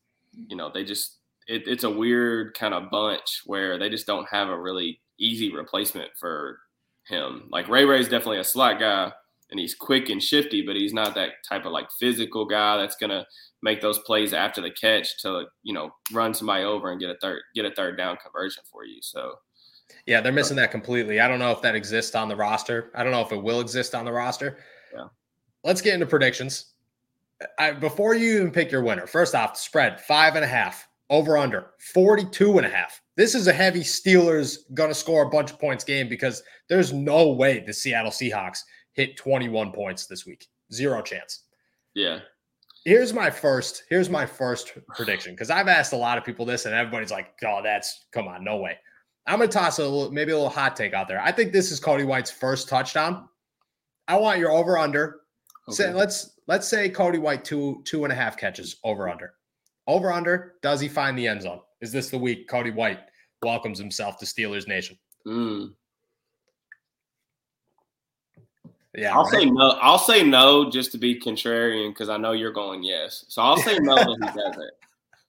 you 0.48 0.56
know, 0.56 0.70
they 0.72 0.84
just 0.84 1.18
it, 1.46 1.66
it's 1.66 1.84
a 1.84 1.90
weird 1.90 2.54
kind 2.54 2.74
of 2.74 2.90
bunch 2.90 3.42
where 3.46 3.78
they 3.78 3.88
just 3.88 4.06
don't 4.06 4.28
have 4.28 4.48
a 4.48 4.58
really 4.58 5.00
easy 5.18 5.52
replacement 5.52 6.10
for 6.18 6.58
him. 7.04 7.48
Like 7.50 7.68
Ray 7.68 7.84
Ray's 7.84 8.08
definitely 8.08 8.40
a 8.40 8.44
slot 8.44 8.80
guy 8.80 9.12
and 9.50 9.60
he's 9.60 9.74
quick 9.74 10.08
and 10.08 10.22
shifty, 10.22 10.62
but 10.62 10.76
he's 10.76 10.92
not 10.92 11.14
that 11.14 11.44
type 11.48 11.64
of 11.64 11.72
like 11.72 11.90
physical 11.98 12.44
guy 12.44 12.76
that's 12.76 12.96
gonna 12.96 13.26
make 13.62 13.80
those 13.80 13.98
plays 14.00 14.32
after 14.32 14.60
the 14.60 14.70
catch 14.70 15.20
to 15.22 15.44
you 15.62 15.72
know 15.72 15.90
run 16.12 16.34
somebody 16.34 16.64
over 16.64 16.90
and 16.90 17.00
get 17.00 17.10
a 17.10 17.16
third 17.20 17.42
get 17.54 17.64
a 17.64 17.70
third 17.70 17.96
down 17.96 18.16
conversion 18.16 18.62
for 18.70 18.84
you. 18.84 18.98
So 19.00 19.34
yeah, 20.06 20.20
they're 20.20 20.32
uh, 20.32 20.34
missing 20.34 20.56
that 20.56 20.70
completely. 20.70 21.20
I 21.20 21.28
don't 21.28 21.38
know 21.38 21.52
if 21.52 21.62
that 21.62 21.74
exists 21.74 22.14
on 22.14 22.28
the 22.28 22.36
roster. 22.36 22.90
I 22.94 23.02
don't 23.02 23.12
know 23.12 23.22
if 23.22 23.32
it 23.32 23.42
will 23.42 23.60
exist 23.60 23.94
on 23.94 24.04
the 24.04 24.12
roster. 24.12 24.58
Yeah. 24.94 25.06
Let's 25.64 25.80
get 25.80 25.94
into 25.94 26.06
predictions. 26.06 26.72
I, 27.58 27.72
before 27.72 28.14
you 28.14 28.36
even 28.36 28.50
pick 28.50 28.72
your 28.72 28.82
winner, 28.82 29.06
first 29.06 29.34
off, 29.34 29.56
spread 29.58 30.00
five 30.00 30.36
and 30.36 30.44
a 30.44 30.48
half. 30.48 30.88
Over 31.08 31.38
under 31.38 31.70
42 31.92 32.58
and 32.58 32.66
a 32.66 32.70
half. 32.70 33.00
This 33.16 33.34
is 33.34 33.46
a 33.46 33.52
heavy 33.52 33.80
Steelers 33.80 34.58
going 34.74 34.90
to 34.90 34.94
score 34.94 35.22
a 35.22 35.30
bunch 35.30 35.52
of 35.52 35.58
points 35.58 35.84
game 35.84 36.08
because 36.08 36.42
there's 36.68 36.92
no 36.92 37.30
way 37.30 37.60
the 37.60 37.72
Seattle 37.72 38.10
Seahawks 38.10 38.58
hit 38.92 39.16
21 39.16 39.72
points 39.72 40.06
this 40.06 40.26
week. 40.26 40.46
Zero 40.72 41.00
chance. 41.02 41.44
Yeah. 41.94 42.20
Here's 42.84 43.12
my 43.12 43.30
first. 43.30 43.84
Here's 43.88 44.08
my 44.10 44.26
first 44.26 44.72
prediction 44.94 45.32
because 45.32 45.50
I've 45.50 45.66
asked 45.66 45.92
a 45.92 45.96
lot 45.96 46.18
of 46.18 46.24
people 46.24 46.46
this, 46.46 46.66
and 46.66 46.74
everybody's 46.74 47.10
like, 47.10 47.34
"Oh, 47.44 47.60
that's 47.60 48.06
come 48.12 48.28
on, 48.28 48.44
no 48.44 48.58
way." 48.58 48.78
I'm 49.26 49.40
gonna 49.40 49.50
toss 49.50 49.80
a 49.80 49.82
little, 49.82 50.12
maybe 50.12 50.30
a 50.30 50.36
little 50.36 50.48
hot 50.48 50.76
take 50.76 50.94
out 50.94 51.08
there. 51.08 51.20
I 51.20 51.32
think 51.32 51.52
this 51.52 51.72
is 51.72 51.80
Cody 51.80 52.04
White's 52.04 52.30
first 52.30 52.68
touchdown. 52.68 53.28
I 54.06 54.16
want 54.16 54.38
your 54.38 54.52
over 54.52 54.78
under. 54.78 55.22
Okay. 55.68 55.74
Say, 55.74 55.92
let's 55.92 56.38
let's 56.46 56.68
say 56.68 56.88
Cody 56.88 57.18
White 57.18 57.44
two 57.44 57.82
two 57.84 58.04
and 58.04 58.12
a 58.12 58.16
half 58.16 58.36
catches 58.36 58.76
over 58.84 59.08
under. 59.08 59.34
Over 59.86 60.12
under, 60.12 60.54
does 60.62 60.80
he 60.80 60.88
find 60.88 61.16
the 61.18 61.28
end 61.28 61.42
zone? 61.42 61.60
Is 61.80 61.92
this 61.92 62.10
the 62.10 62.18
week 62.18 62.48
Cody 62.48 62.70
White 62.70 63.00
welcomes 63.42 63.78
himself 63.78 64.18
to 64.18 64.24
Steelers 64.24 64.66
Nation? 64.66 64.98
Mm. 65.26 65.72
Yeah, 68.96 69.14
I'll 69.14 69.24
right? 69.24 69.42
say 69.42 69.44
no. 69.44 69.76
I'll 69.82 69.98
say 69.98 70.22
no 70.22 70.70
just 70.70 70.90
to 70.92 70.98
be 70.98 71.20
contrarian 71.20 71.90
because 71.90 72.08
I 72.08 72.16
know 72.16 72.32
you're 72.32 72.52
going 72.52 72.82
yes. 72.82 73.26
So 73.28 73.42
I'll 73.42 73.58
say 73.58 73.78
no 73.78 73.94
if 73.96 74.06
he 74.06 74.40
doesn't. 74.40 74.70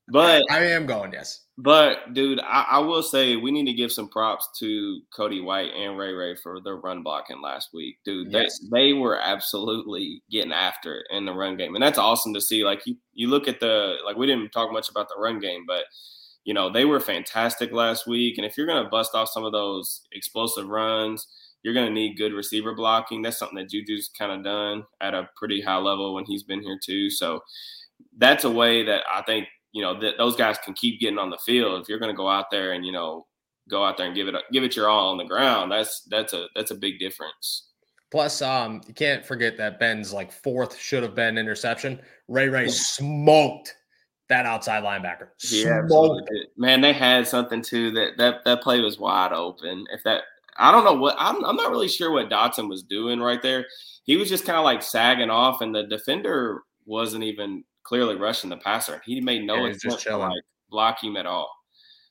But 0.09 0.43
I 0.49 0.63
am 0.67 0.85
going 0.85 1.11
yes. 1.11 1.41
But 1.57 2.13
dude, 2.13 2.39
I, 2.39 2.65
I, 2.71 2.79
will 2.79 3.03
say 3.03 3.35
we 3.35 3.51
need 3.51 3.65
to 3.65 3.73
give 3.73 3.91
some 3.91 4.07
props 4.07 4.47
to 4.59 5.01
Cody 5.13 5.41
White 5.41 5.73
and 5.73 5.97
Ray 5.97 6.13
Ray 6.13 6.35
for 6.35 6.61
their 6.61 6.77
run 6.77 7.03
blocking 7.03 7.41
last 7.41 7.69
week, 7.73 7.97
dude. 8.05 8.31
Yes. 8.31 8.59
They 8.71 8.91
they 8.91 8.93
were 8.93 9.19
absolutely 9.19 10.21
getting 10.31 10.53
after 10.53 10.99
it 10.99 11.07
in 11.09 11.25
the 11.25 11.33
run 11.33 11.57
game, 11.57 11.75
and 11.75 11.83
that's 11.83 11.97
awesome 11.97 12.33
to 12.35 12.41
see. 12.41 12.63
Like 12.63 12.85
you 12.85 12.95
you 13.13 13.27
look 13.27 13.47
at 13.47 13.59
the 13.59 13.95
like 14.05 14.15
we 14.15 14.27
didn't 14.27 14.51
talk 14.51 14.71
much 14.71 14.89
about 14.89 15.09
the 15.09 15.21
run 15.21 15.39
game, 15.39 15.65
but 15.67 15.83
you 16.45 16.53
know 16.53 16.69
they 16.71 16.85
were 16.85 17.01
fantastic 17.01 17.73
last 17.73 18.07
week. 18.07 18.37
And 18.37 18.45
if 18.45 18.55
you're 18.55 18.67
gonna 18.67 18.89
bust 18.89 19.13
off 19.13 19.29
some 19.29 19.43
of 19.43 19.51
those 19.51 20.03
explosive 20.13 20.69
runs, 20.69 21.27
you're 21.63 21.73
gonna 21.73 21.89
need 21.89 22.17
good 22.17 22.33
receiver 22.33 22.75
blocking. 22.75 23.23
That's 23.23 23.39
something 23.39 23.57
that 23.57 23.69
Juju's 23.69 24.09
kind 24.17 24.31
of 24.31 24.43
done 24.43 24.83
at 25.01 25.13
a 25.13 25.27
pretty 25.35 25.59
high 25.59 25.79
level 25.79 26.13
when 26.13 26.23
he's 26.25 26.43
been 26.43 26.61
here 26.61 26.79
too. 26.81 27.09
So 27.09 27.41
that's 28.17 28.43
a 28.43 28.51
way 28.51 28.83
that 28.83 29.03
I 29.11 29.21
think 29.23 29.47
you 29.77 29.83
know 29.83 29.99
that 29.99 30.17
those 30.17 30.35
guys 30.35 30.57
can 30.57 30.73
keep 30.73 30.99
getting 30.99 31.19
on 31.19 31.29
the 31.29 31.37
field. 31.37 31.79
If 31.79 31.87
you're 31.87 31.99
going 31.99 32.11
to 32.11 32.17
go 32.17 32.27
out 32.27 32.49
there 32.49 32.71
and 32.71 32.83
you 32.83 32.91
know 32.91 33.27
go 33.69 33.85
out 33.85 33.95
there 33.95 34.07
and 34.07 34.15
give 34.15 34.27
it 34.27 34.33
give 34.51 34.63
it 34.63 34.75
your 34.75 34.89
all 34.89 35.11
on 35.11 35.17
the 35.17 35.23
ground, 35.23 35.71
that's 35.71 36.01
that's 36.09 36.33
a 36.33 36.47
that's 36.55 36.71
a 36.71 36.75
big 36.75 36.97
difference. 36.97 37.69
Plus, 38.09 38.41
um, 38.41 38.81
you 38.87 38.95
can't 38.95 39.23
forget 39.23 39.55
that 39.57 39.79
Ben's 39.79 40.11
like 40.11 40.31
fourth 40.31 40.75
should 40.79 41.03
have 41.03 41.13
been 41.13 41.37
interception. 41.37 42.01
Ray 42.27 42.49
Ray 42.49 42.69
smoked 42.69 43.75
that 44.29 44.47
outside 44.47 44.83
linebacker. 44.83 45.27
Yeah, 45.51 45.83
man, 46.57 46.81
they 46.81 46.93
had 46.93 47.27
something 47.27 47.61
too 47.61 47.91
that 47.91 48.17
that 48.17 48.45
that 48.45 48.63
play 48.63 48.81
was 48.81 48.97
wide 48.97 49.31
open. 49.31 49.85
If 49.93 50.01
that, 50.05 50.23
I 50.57 50.71
don't 50.71 50.85
know 50.85 50.95
what 50.95 51.17
I'm. 51.19 51.45
I'm 51.45 51.55
not 51.55 51.69
really 51.69 51.87
sure 51.87 52.11
what 52.11 52.31
Dotson 52.31 52.67
was 52.67 52.81
doing 52.81 53.19
right 53.19 53.43
there. 53.43 53.67
He 54.05 54.17
was 54.17 54.27
just 54.27 54.43
kind 54.43 54.57
of 54.57 54.65
like 54.65 54.81
sagging 54.81 55.29
off, 55.29 55.61
and 55.61 55.75
the 55.75 55.83
defender 55.83 56.63
wasn't 56.87 57.25
even 57.25 57.63
clearly 57.87 58.15
rushing 58.15 58.49
the 58.49 58.57
passer. 58.57 59.01
He 59.05 59.21
made 59.21 59.45
no 59.45 59.65
yeah, 59.65 59.71
attempt 59.71 60.03
to 60.03 60.17
like 60.17 60.43
block 60.69 61.01
him 61.01 61.15
at 61.15 61.25
all. 61.25 61.49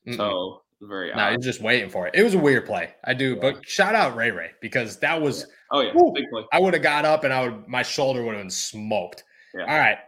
Mm-mm. 0.09 0.17
So 0.17 0.63
very. 0.81 1.15
No, 1.15 1.31
he's 1.31 1.45
just 1.45 1.61
waiting 1.61 1.91
for 1.91 2.07
it. 2.07 2.15
It 2.15 2.23
was 2.23 2.35
a 2.35 2.39
weird 2.39 2.65
play. 2.65 2.95
I 3.05 3.13
do, 3.13 3.35
yeah. 3.35 3.41
but 3.43 3.69
shout 3.69 3.95
out 3.95 4.17
Ray 4.17 4.31
Ray 4.31 4.53
because 4.63 4.99
that 5.01 5.21
was. 5.21 5.41
Yeah. 5.41 5.47
Oh 5.73 5.81
yeah, 5.83 5.93
big 6.15 6.31
play. 6.31 6.45
I 6.53 6.61
would 6.61 6.75
have 6.75 6.83
got 6.83 7.05
up 7.05 7.25
and 7.25 7.33
I 7.33 7.47
would 7.47 7.69
my 7.69 7.83
shoulder 7.83 8.25
would 8.25 8.35
have 8.35 8.43
been 8.43 8.51
smoked. 8.51 9.25
Yeah. 9.55 9.63
All 9.63 9.79
right. 9.79 9.99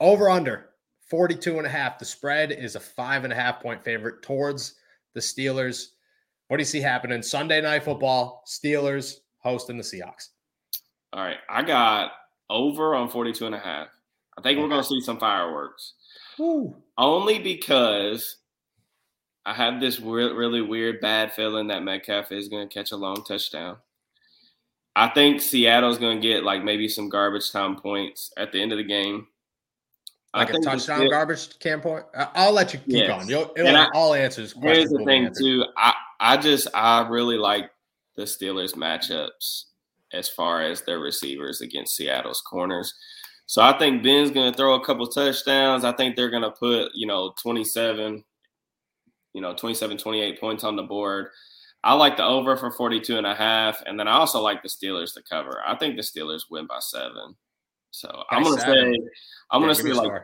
Over 0.00 0.28
under 0.28 0.70
42 1.10 1.58
and 1.58 1.66
a 1.66 1.70
half. 1.70 1.98
The 1.98 2.04
spread 2.04 2.50
is 2.50 2.74
a 2.74 2.80
five 2.80 3.24
and 3.24 3.32
a 3.32 3.36
half 3.36 3.60
point 3.60 3.84
favorite 3.84 4.22
towards 4.22 4.74
the 5.14 5.20
Steelers. 5.20 5.88
What 6.48 6.56
do 6.56 6.60
you 6.60 6.66
see 6.66 6.80
happening 6.80 7.22
Sunday 7.22 7.60
night 7.60 7.84
football? 7.84 8.42
Steelers 8.46 9.16
hosting 9.38 9.76
the 9.76 9.82
Seahawks. 9.82 10.28
All 11.12 11.24
right. 11.24 11.38
I 11.48 11.62
got 11.62 12.12
over 12.50 12.94
on 12.94 13.08
42 13.08 13.46
and 13.46 13.54
a 13.54 13.58
half. 13.58 13.88
I 14.38 14.42
think 14.42 14.58
we're 14.58 14.68
going 14.68 14.82
to 14.82 14.88
see 14.88 15.00
some 15.00 15.18
fireworks. 15.18 15.94
Ooh. 16.38 16.76
Only 16.98 17.38
because 17.38 18.36
I 19.44 19.54
have 19.54 19.80
this 19.80 20.00
re- 20.00 20.32
really 20.32 20.60
weird, 20.60 21.00
bad 21.00 21.32
feeling 21.32 21.68
that 21.68 21.82
Metcalf 21.82 22.32
is 22.32 22.48
going 22.48 22.68
to 22.68 22.74
catch 22.74 22.92
a 22.92 22.96
long 22.96 23.24
touchdown. 23.24 23.76
I 24.94 25.08
think 25.08 25.40
Seattle's 25.40 25.98
going 25.98 26.20
to 26.20 26.26
get 26.26 26.42
like 26.42 26.64
maybe 26.64 26.88
some 26.88 27.08
garbage 27.08 27.50
time 27.52 27.76
points 27.76 28.32
at 28.36 28.52
the 28.52 28.60
end 28.60 28.72
of 28.72 28.78
the 28.78 28.84
game. 28.84 29.26
Like 30.34 30.50
a 30.50 30.58
touchdown 30.58 31.02
it, 31.02 31.10
garbage 31.10 31.58
can 31.60 31.80
point. 31.80 32.04
I'll 32.14 32.52
let 32.52 32.74
you 32.74 32.78
keep 32.80 32.88
yes. 32.88 33.08
going. 33.08 33.28
You'll, 33.28 33.52
it'll, 33.56 33.74
I, 33.74 33.88
all 33.94 34.12
answers. 34.12 34.54
Here's 34.60 34.90
the 34.90 35.02
thing, 35.04 35.30
too. 35.38 35.64
I, 35.78 35.94
I 36.20 36.36
just 36.36 36.68
I 36.74 37.06
really 37.08 37.38
like 37.38 37.70
the 38.16 38.24
Steelers 38.24 38.74
matchups 38.74 39.64
as 40.12 40.28
far 40.28 40.62
as 40.62 40.82
their 40.82 40.98
receivers 40.98 41.62
against 41.62 41.96
Seattle's 41.96 42.42
corners. 42.42 42.92
So 43.46 43.62
I 43.62 43.78
think 43.78 44.02
Ben's 44.02 44.32
going 44.32 44.50
to 44.50 44.56
throw 44.56 44.74
a 44.74 44.84
couple 44.84 45.06
touchdowns. 45.06 45.84
I 45.84 45.92
think 45.92 46.16
they're 46.16 46.30
going 46.30 46.42
to 46.42 46.50
put, 46.50 46.90
you 46.94 47.06
know, 47.06 47.32
27, 47.40 48.24
you 49.32 49.40
know, 49.40 49.54
27, 49.54 49.96
28 49.96 50.40
points 50.40 50.64
on 50.64 50.74
the 50.74 50.82
board. 50.82 51.28
I 51.84 51.94
like 51.94 52.16
the 52.16 52.24
over 52.24 52.56
for 52.56 52.72
42 52.72 53.16
and 53.16 53.26
a 53.26 53.34
half. 53.34 53.80
And 53.86 53.98
then 53.98 54.08
I 54.08 54.12
also 54.12 54.40
like 54.40 54.62
the 54.62 54.68
Steelers 54.68 55.14
to 55.14 55.22
cover. 55.22 55.62
I 55.64 55.76
think 55.76 55.94
the 55.94 56.02
Steelers 56.02 56.42
win 56.50 56.66
by 56.66 56.80
seven. 56.80 57.36
So 57.92 58.08
by 58.08 58.36
I'm 58.36 58.42
going 58.42 58.56
to 58.56 58.62
say, 58.62 58.80
I'm 59.50 59.62
yeah, 59.62 59.66
going 59.68 59.74
to 59.76 59.82
say 59.82 59.92
like 59.92 60.22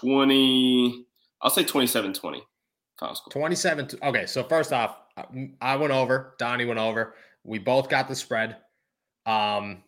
20, 0.00 1.06
I'll 1.40 1.50
say 1.50 1.64
27 1.64 2.12
20. 2.12 2.42
27. 3.30 3.88
Okay. 4.02 4.26
So 4.26 4.42
first 4.44 4.74
off, 4.74 4.98
I 5.62 5.76
went 5.76 5.92
over. 5.92 6.34
Donnie 6.38 6.66
went 6.66 6.80
over. 6.80 7.14
We 7.44 7.58
both 7.58 7.88
got 7.88 8.08
the 8.08 8.14
spread. 8.14 8.56
Um, 9.24 9.82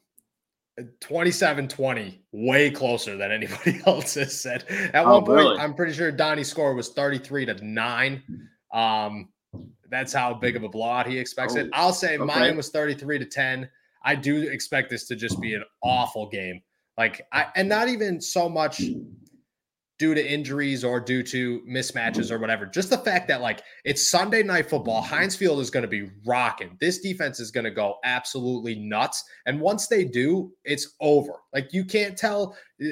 27 1.00 1.68
20, 1.68 2.22
way 2.32 2.70
closer 2.70 3.16
than 3.16 3.30
anybody 3.30 3.80
else 3.86 4.14
has 4.14 4.40
said. 4.40 4.64
At 4.94 5.04
oh, 5.04 5.14
one 5.14 5.24
point, 5.24 5.38
really? 5.38 5.58
I'm 5.58 5.74
pretty 5.74 5.92
sure 5.92 6.10
Donnie's 6.10 6.48
score 6.48 6.74
was 6.74 6.90
33 6.90 7.46
to 7.46 7.64
9. 7.64 8.22
Um, 8.72 9.28
that's 9.90 10.12
how 10.12 10.32
big 10.34 10.56
of 10.56 10.62
a 10.62 10.68
blowout 10.68 11.06
he 11.06 11.18
expects 11.18 11.56
oh, 11.56 11.60
it. 11.60 11.70
I'll 11.72 11.92
say 11.92 12.16
okay. 12.16 12.24
mine 12.24 12.56
was 12.56 12.70
33 12.70 13.18
to 13.18 13.24
10. 13.24 13.68
I 14.04 14.14
do 14.14 14.48
expect 14.48 14.90
this 14.90 15.06
to 15.08 15.16
just 15.16 15.40
be 15.40 15.54
an 15.54 15.64
awful 15.82 16.28
game. 16.28 16.62
Like 16.96 17.26
I 17.32 17.46
and 17.56 17.68
not 17.68 17.88
even 17.88 18.20
so 18.20 18.48
much 18.48 18.82
due 20.00 20.14
to 20.14 20.32
injuries 20.32 20.82
or 20.82 20.98
due 20.98 21.22
to 21.22 21.60
mismatches 21.68 22.30
or 22.30 22.38
whatever. 22.38 22.64
Just 22.64 22.88
the 22.88 22.96
fact 22.96 23.28
that 23.28 23.42
like 23.42 23.62
it's 23.84 24.10
Sunday 24.10 24.42
night 24.42 24.70
football, 24.70 25.02
Heinz 25.02 25.36
Field 25.36 25.60
is 25.60 25.68
going 25.68 25.82
to 25.82 25.88
be 25.88 26.08
rocking. 26.24 26.78
This 26.80 27.00
defense 27.00 27.38
is 27.38 27.50
going 27.50 27.64
to 27.64 27.70
go 27.70 27.96
absolutely 28.02 28.76
nuts. 28.76 29.22
And 29.44 29.60
once 29.60 29.88
they 29.88 30.04
do, 30.04 30.52
it's 30.64 30.94
over. 31.00 31.34
Like 31.52 31.74
you 31.74 31.84
can't 31.84 32.16
tell 32.16 32.56
uh, 32.82 32.86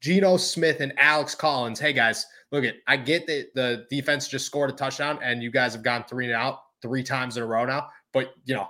Geno 0.00 0.38
Smith 0.38 0.80
and 0.80 0.94
Alex 0.98 1.34
Collins, 1.34 1.78
hey 1.78 1.92
guys, 1.92 2.24
look 2.50 2.64
at 2.64 2.76
I 2.86 2.96
get 2.96 3.26
that 3.26 3.48
the 3.54 3.84
defense 3.90 4.26
just 4.26 4.46
scored 4.46 4.70
a 4.70 4.72
touchdown 4.72 5.18
and 5.22 5.42
you 5.42 5.50
guys 5.50 5.74
have 5.74 5.82
gone 5.82 6.04
three 6.08 6.24
and 6.24 6.34
out 6.34 6.60
three 6.80 7.02
times 7.02 7.36
in 7.36 7.42
a 7.42 7.46
row 7.46 7.66
now, 7.66 7.90
but 8.14 8.32
you 8.46 8.54
know, 8.54 8.68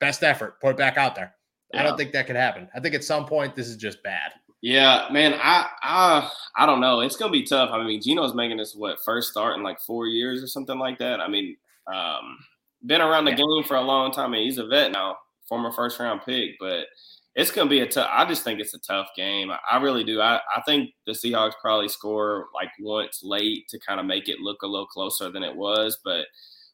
best 0.00 0.22
effort, 0.22 0.58
put 0.62 0.70
it 0.70 0.76
back 0.78 0.96
out 0.96 1.14
there. 1.14 1.34
Yeah. 1.74 1.80
I 1.80 1.82
don't 1.82 1.98
think 1.98 2.12
that 2.12 2.26
could 2.26 2.36
happen. 2.36 2.70
I 2.74 2.80
think 2.80 2.94
at 2.94 3.04
some 3.04 3.26
point 3.26 3.54
this 3.54 3.68
is 3.68 3.76
just 3.76 4.02
bad. 4.02 4.32
Yeah, 4.64 5.08
man, 5.10 5.34
I 5.42 5.68
I 5.82 6.30
I 6.56 6.64
don't 6.64 6.80
know. 6.80 7.00
It's 7.00 7.16
gonna 7.16 7.30
be 7.30 7.42
tough. 7.42 7.68
I 7.70 7.84
mean, 7.84 8.00
Geno's 8.00 8.32
making 8.32 8.56
this 8.56 8.74
what 8.74 8.96
first 9.04 9.30
start 9.30 9.58
in 9.58 9.62
like 9.62 9.78
four 9.78 10.06
years 10.06 10.42
or 10.42 10.46
something 10.46 10.78
like 10.78 10.96
that. 11.00 11.20
I 11.20 11.28
mean, 11.28 11.58
um, 11.86 12.38
been 12.86 13.02
around 13.02 13.26
the 13.26 13.32
yeah. 13.32 13.36
game 13.36 13.64
for 13.66 13.76
a 13.76 13.82
long 13.82 14.10
time. 14.10 14.30
I 14.30 14.38
mean, 14.38 14.46
he's 14.46 14.56
a 14.56 14.66
vet 14.66 14.92
now, 14.92 15.18
former 15.46 15.70
first 15.70 16.00
round 16.00 16.22
pick, 16.24 16.52
but 16.58 16.86
it's 17.34 17.50
gonna 17.50 17.68
be 17.68 17.80
a 17.80 17.86
tough. 17.86 18.08
I 18.10 18.24
just 18.24 18.42
think 18.42 18.58
it's 18.58 18.72
a 18.72 18.78
tough 18.78 19.08
game. 19.14 19.50
I, 19.50 19.58
I 19.70 19.82
really 19.82 20.02
do. 20.02 20.22
I 20.22 20.36
I 20.36 20.62
think 20.64 20.94
the 21.04 21.12
Seahawks 21.12 21.60
probably 21.60 21.88
score 21.88 22.46
like 22.54 22.70
once 22.80 23.20
late 23.22 23.68
to 23.68 23.78
kind 23.78 24.00
of 24.00 24.06
make 24.06 24.30
it 24.30 24.40
look 24.40 24.62
a 24.62 24.66
little 24.66 24.86
closer 24.86 25.30
than 25.30 25.42
it 25.42 25.54
was, 25.54 25.98
but. 26.02 26.24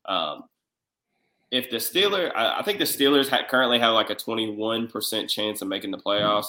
Um, 0.07 0.45
if 1.51 1.69
the 1.69 1.79
Steelers, 1.79 2.31
I, 2.37 2.61
I 2.61 2.63
think 2.63 2.79
the 2.79 2.85
Steelers 2.85 3.29
ha- 3.29 3.45
currently 3.51 3.81
have 3.81 3.93
like 3.93 4.09
a 4.09 4.15
21% 4.15 5.29
chance 5.29 5.61
of 5.61 5.67
making 5.67 5.91
the 5.91 5.99
playoffs 5.99 6.47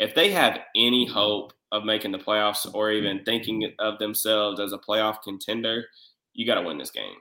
if 0.00 0.14
they 0.14 0.32
have 0.32 0.58
any 0.74 1.06
hope 1.06 1.52
of 1.70 1.84
making 1.84 2.10
the 2.10 2.18
playoffs 2.18 2.66
or 2.74 2.90
even 2.90 3.22
thinking 3.24 3.70
of 3.78 3.98
themselves 3.98 4.58
as 4.58 4.72
a 4.72 4.78
playoff 4.78 5.22
contender, 5.22 5.84
you 6.32 6.46
got 6.46 6.56
to 6.56 6.62
win 6.62 6.78
this 6.78 6.90
game. 6.90 7.18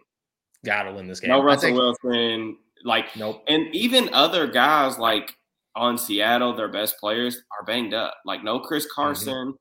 Got 0.66 0.84
to 0.84 0.94
win 0.94 1.08
this 1.08 1.20
game. 1.20 1.30
No 1.30 1.44
Russell 1.44 1.70
think, 1.70 1.78
Wilson, 1.78 2.58
like 2.84 3.16
nope. 3.16 3.44
And 3.48 3.74
even 3.76 4.12
other 4.14 4.48
guys 4.48 4.98
like 4.98 5.36
on 5.76 5.98
Seattle, 5.98 6.56
their 6.56 6.70
best 6.70 6.98
players 7.00 7.44
are 7.58 7.66
banged 7.66 7.94
up. 7.94 8.16
Like 8.26 8.44
no 8.44 8.60
Chris 8.60 8.86
mm-hmm. 8.86 9.02
Carson. 9.02 9.54
Mm-hmm. 9.54 9.56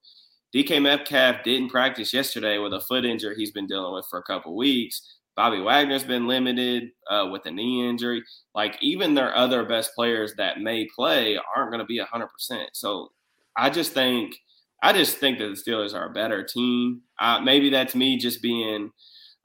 DK 0.54 0.81
Metcalf 0.81 1.44
didn't 1.44 1.68
practice 1.68 2.14
yesterday 2.14 2.57
with 2.57 2.72
a 2.72 2.81
foot 2.81 3.04
injury 3.04 3.35
he's 3.37 3.50
been 3.50 3.66
dealing 3.66 3.92
with 3.92 4.07
for 4.09 4.18
a 4.18 4.22
couple 4.22 4.57
weeks. 4.57 5.17
Bobby 5.38 5.61
Wagner's 5.61 6.03
been 6.03 6.27
limited 6.27 6.90
uh, 7.09 7.29
with 7.31 7.46
a 7.46 7.51
knee 7.53 7.88
injury. 7.88 8.24
Like 8.57 8.77
even 8.81 9.14
their 9.14 9.33
other 9.37 9.64
best 9.64 9.94
players 9.94 10.35
that 10.37 10.61
may 10.61 10.88
play 10.96 11.38
aren't 11.55 11.70
going 11.70 11.79
to 11.79 11.87
be 11.87 11.98
hundred 11.98 12.27
percent. 12.27 12.70
So 12.72 13.12
I 13.57 13.70
just 13.70 13.92
think 13.92 14.35
I 14.83 14.92
just 14.92 15.18
think 15.18 15.38
that 15.38 15.44
the 15.44 15.70
Steelers 15.70 15.94
are 15.94 16.07
a 16.07 16.12
better 16.12 16.42
team. 16.42 17.03
Uh, 17.20 17.38
maybe 17.38 17.70
that's 17.70 17.94
me 17.94 18.18
just 18.18 18.42
being 18.42 18.90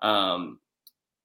um, 0.01 0.57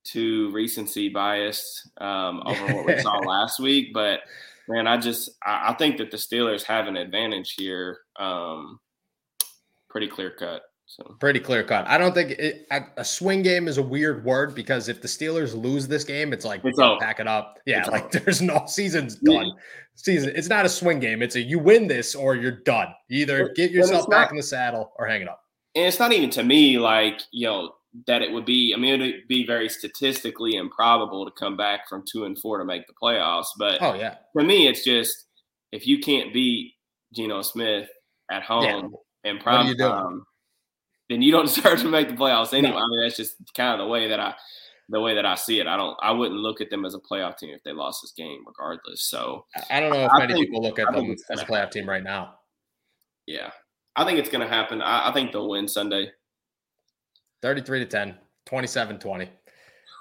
too 0.04 0.50
recency 0.50 1.08
biased 1.08 1.88
um, 1.98 2.42
over 2.46 2.74
what 2.74 2.84
we 2.84 2.98
saw 2.98 3.20
last 3.20 3.60
week, 3.60 3.94
but 3.94 4.20
man, 4.68 4.86
I 4.86 4.98
just 4.98 5.30
I, 5.42 5.70
I, 5.70 5.74
think 5.78 5.96
that 5.96 6.10
the 6.10 6.18
Steelers 6.18 6.62
have 6.64 6.88
an 6.88 6.96
advantage 6.98 7.54
here, 7.54 8.00
um, 8.20 8.80
pretty 9.88 10.08
clear 10.08 10.30
cut. 10.30 10.60
So 10.90 11.04
pretty 11.20 11.38
clear 11.38 11.62
cut. 11.64 11.86
I 11.86 11.98
don't 11.98 12.14
think 12.14 12.30
it, 12.30 12.66
a 12.70 13.04
swing 13.04 13.42
game 13.42 13.68
is 13.68 13.76
a 13.76 13.82
weird 13.82 14.24
word 14.24 14.54
because 14.54 14.88
if 14.88 15.02
the 15.02 15.06
Steelers 15.06 15.54
lose 15.54 15.86
this 15.86 16.02
game, 16.02 16.32
it's 16.32 16.46
like 16.46 16.62
it's 16.64 16.78
pack 16.98 17.20
it 17.20 17.28
up. 17.28 17.58
Yeah, 17.66 17.80
it's 17.80 17.88
like 17.90 18.10
there's 18.24 18.40
no 18.40 18.64
season's 18.66 19.16
done. 19.16 19.52
Season. 19.96 20.32
It's 20.34 20.48
not 20.48 20.64
a 20.64 20.68
swing 20.68 20.98
game. 20.98 21.20
It's 21.20 21.36
a 21.36 21.42
you 21.42 21.58
win 21.58 21.88
this 21.88 22.14
or 22.14 22.36
you're 22.36 22.62
done. 22.62 22.88
You 23.08 23.20
either 23.20 23.52
get 23.54 23.70
yourself 23.70 24.08
back 24.08 24.28
not, 24.28 24.30
in 24.30 24.36
the 24.38 24.42
saddle 24.42 24.92
or 24.98 25.06
hang 25.06 25.20
it 25.20 25.28
up. 25.28 25.42
And 25.74 25.84
it's 25.84 25.98
not 25.98 26.10
even 26.12 26.30
to 26.30 26.42
me 26.42 26.78
like 26.78 27.20
you 27.32 27.46
know 27.46 27.74
that 28.06 28.22
it 28.22 28.32
would 28.32 28.46
be. 28.46 28.72
I 28.74 28.80
mean, 28.80 29.02
it 29.02 29.04
would 29.04 29.28
be 29.28 29.46
very 29.46 29.68
statistically 29.68 30.54
improbable 30.54 31.26
to 31.26 31.30
come 31.32 31.54
back 31.54 31.86
from 31.86 32.02
two 32.10 32.24
and 32.24 32.38
four 32.38 32.56
to 32.56 32.64
make 32.64 32.86
the 32.86 32.94
playoffs. 33.00 33.48
But 33.58 33.82
oh 33.82 33.92
yeah, 33.92 34.14
for 34.32 34.42
me, 34.42 34.66
it's 34.66 34.84
just 34.84 35.26
if 35.70 35.86
you 35.86 35.98
can't 35.98 36.32
beat 36.32 36.76
Geno 37.14 37.42
Smith 37.42 37.90
at 38.30 38.42
home 38.42 38.94
yeah. 39.22 39.30
in 39.30 39.38
prime 39.38 39.76
time 39.76 40.22
then 41.08 41.22
you 41.22 41.32
don't 41.32 41.46
deserve 41.54 41.80
to 41.80 41.88
make 41.88 42.08
the 42.08 42.14
playoffs 42.14 42.52
anyway. 42.52 42.74
No. 42.74 42.78
I 42.78 42.88
mean, 42.88 43.02
that's 43.02 43.16
just 43.16 43.36
kind 43.54 43.80
of 43.80 43.84
the 43.84 43.90
way 43.90 44.08
that 44.08 44.20
I 44.20 44.34
the 44.90 45.00
way 45.00 45.14
that 45.14 45.26
I 45.26 45.34
see 45.34 45.60
it. 45.60 45.66
I 45.66 45.76
don't 45.76 45.96
I 46.00 46.12
wouldn't 46.12 46.40
look 46.40 46.60
at 46.60 46.70
them 46.70 46.84
as 46.84 46.94
a 46.94 46.98
playoff 46.98 47.36
team 47.38 47.50
if 47.50 47.62
they 47.62 47.72
lost 47.72 48.02
this 48.02 48.12
game 48.12 48.42
regardless. 48.46 49.02
So 49.02 49.44
I 49.70 49.80
don't 49.80 49.92
know 49.92 50.04
if 50.04 50.10
I 50.12 50.18
many 50.18 50.34
think, 50.34 50.46
people 50.46 50.62
look 50.62 50.78
at 50.78 50.92
them 50.92 51.14
as 51.30 51.40
a 51.40 51.44
playoff 51.44 51.70
team 51.70 51.88
right 51.88 52.02
now. 52.02 52.34
Yeah. 53.26 53.50
I 53.96 54.04
think 54.04 54.18
it's 54.18 54.30
gonna 54.30 54.48
happen. 54.48 54.80
I, 54.80 55.08
I 55.08 55.12
think 55.12 55.32
they'll 55.32 55.48
win 55.48 55.68
Sunday. 55.68 56.10
33 57.42 57.80
to 57.80 57.86
10, 57.86 58.16
27 58.46 58.98
20. 58.98 59.28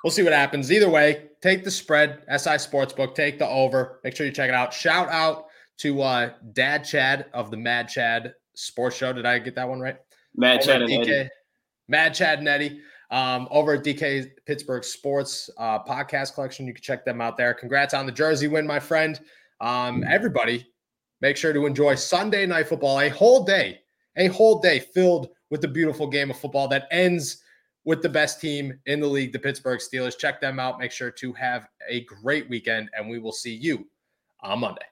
We'll 0.03 0.11
see 0.11 0.23
what 0.23 0.33
happens. 0.33 0.71
Either 0.71 0.89
way, 0.89 1.29
take 1.41 1.63
the 1.63 1.71
spread, 1.71 2.21
SI 2.29 2.51
Sportsbook, 2.51 3.15
take 3.15 3.39
the 3.39 3.47
over. 3.47 3.99
Make 4.03 4.15
sure 4.15 4.25
you 4.25 4.31
check 4.31 4.49
it 4.49 4.55
out. 4.55 4.73
Shout 4.73 5.09
out 5.09 5.47
to 5.79 6.01
uh, 6.01 6.29
Dad 6.53 6.83
Chad 6.83 7.25
of 7.33 7.51
the 7.51 7.57
Mad 7.57 7.89
Chad 7.89 8.33
Sports 8.55 8.95
Show. 8.95 9.13
Did 9.13 9.25
I 9.25 9.39
get 9.39 9.55
that 9.55 9.67
one 9.67 9.79
right? 9.79 9.97
Mad 10.37 10.61
Chad 10.61 10.83
and 10.83 10.89
DK, 10.89 11.01
Eddie. 11.01 11.29
Mad 11.87 12.13
Chad 12.13 12.39
and 12.39 12.47
Eddie. 12.47 12.79
Um, 13.09 13.47
over 13.51 13.73
at 13.73 13.83
DK 13.83 14.31
Pittsburgh 14.45 14.83
Sports 14.83 15.49
uh, 15.57 15.83
podcast 15.83 16.33
collection. 16.33 16.67
You 16.67 16.73
can 16.73 16.83
check 16.83 17.05
them 17.05 17.21
out 17.21 17.37
there. 17.37 17.53
Congrats 17.53 17.93
on 17.93 18.05
the 18.05 18.11
jersey 18.11 18.47
win, 18.47 18.67
my 18.67 18.79
friend. 18.79 19.19
Um, 19.61 20.03
everybody, 20.09 20.67
make 21.21 21.37
sure 21.37 21.53
to 21.53 21.65
enjoy 21.65 21.95
Sunday 21.95 22.45
night 22.45 22.67
football, 22.67 22.99
a 22.99 23.09
whole 23.09 23.43
day, 23.45 23.79
a 24.17 24.27
whole 24.27 24.59
day 24.59 24.79
filled 24.79 25.29
with 25.49 25.61
the 25.61 25.67
beautiful 25.67 26.07
game 26.07 26.29
of 26.29 26.37
football 26.37 26.67
that 26.67 26.87
ends 26.91 27.41
with 27.85 28.01
the 28.01 28.09
best 28.09 28.41
team 28.41 28.77
in 28.85 28.99
the 28.99 29.07
league, 29.07 29.31
the 29.31 29.39
Pittsburgh 29.39 29.79
Steelers. 29.79 30.17
Check 30.17 30.41
them 30.41 30.59
out. 30.59 30.77
Make 30.77 30.91
sure 30.91 31.09
to 31.09 31.31
have 31.33 31.69
a 31.87 32.01
great 32.03 32.49
weekend, 32.49 32.89
and 32.93 33.09
we 33.09 33.19
will 33.19 33.31
see 33.31 33.55
you 33.55 33.87
on 34.43 34.59
Monday. 34.59 34.85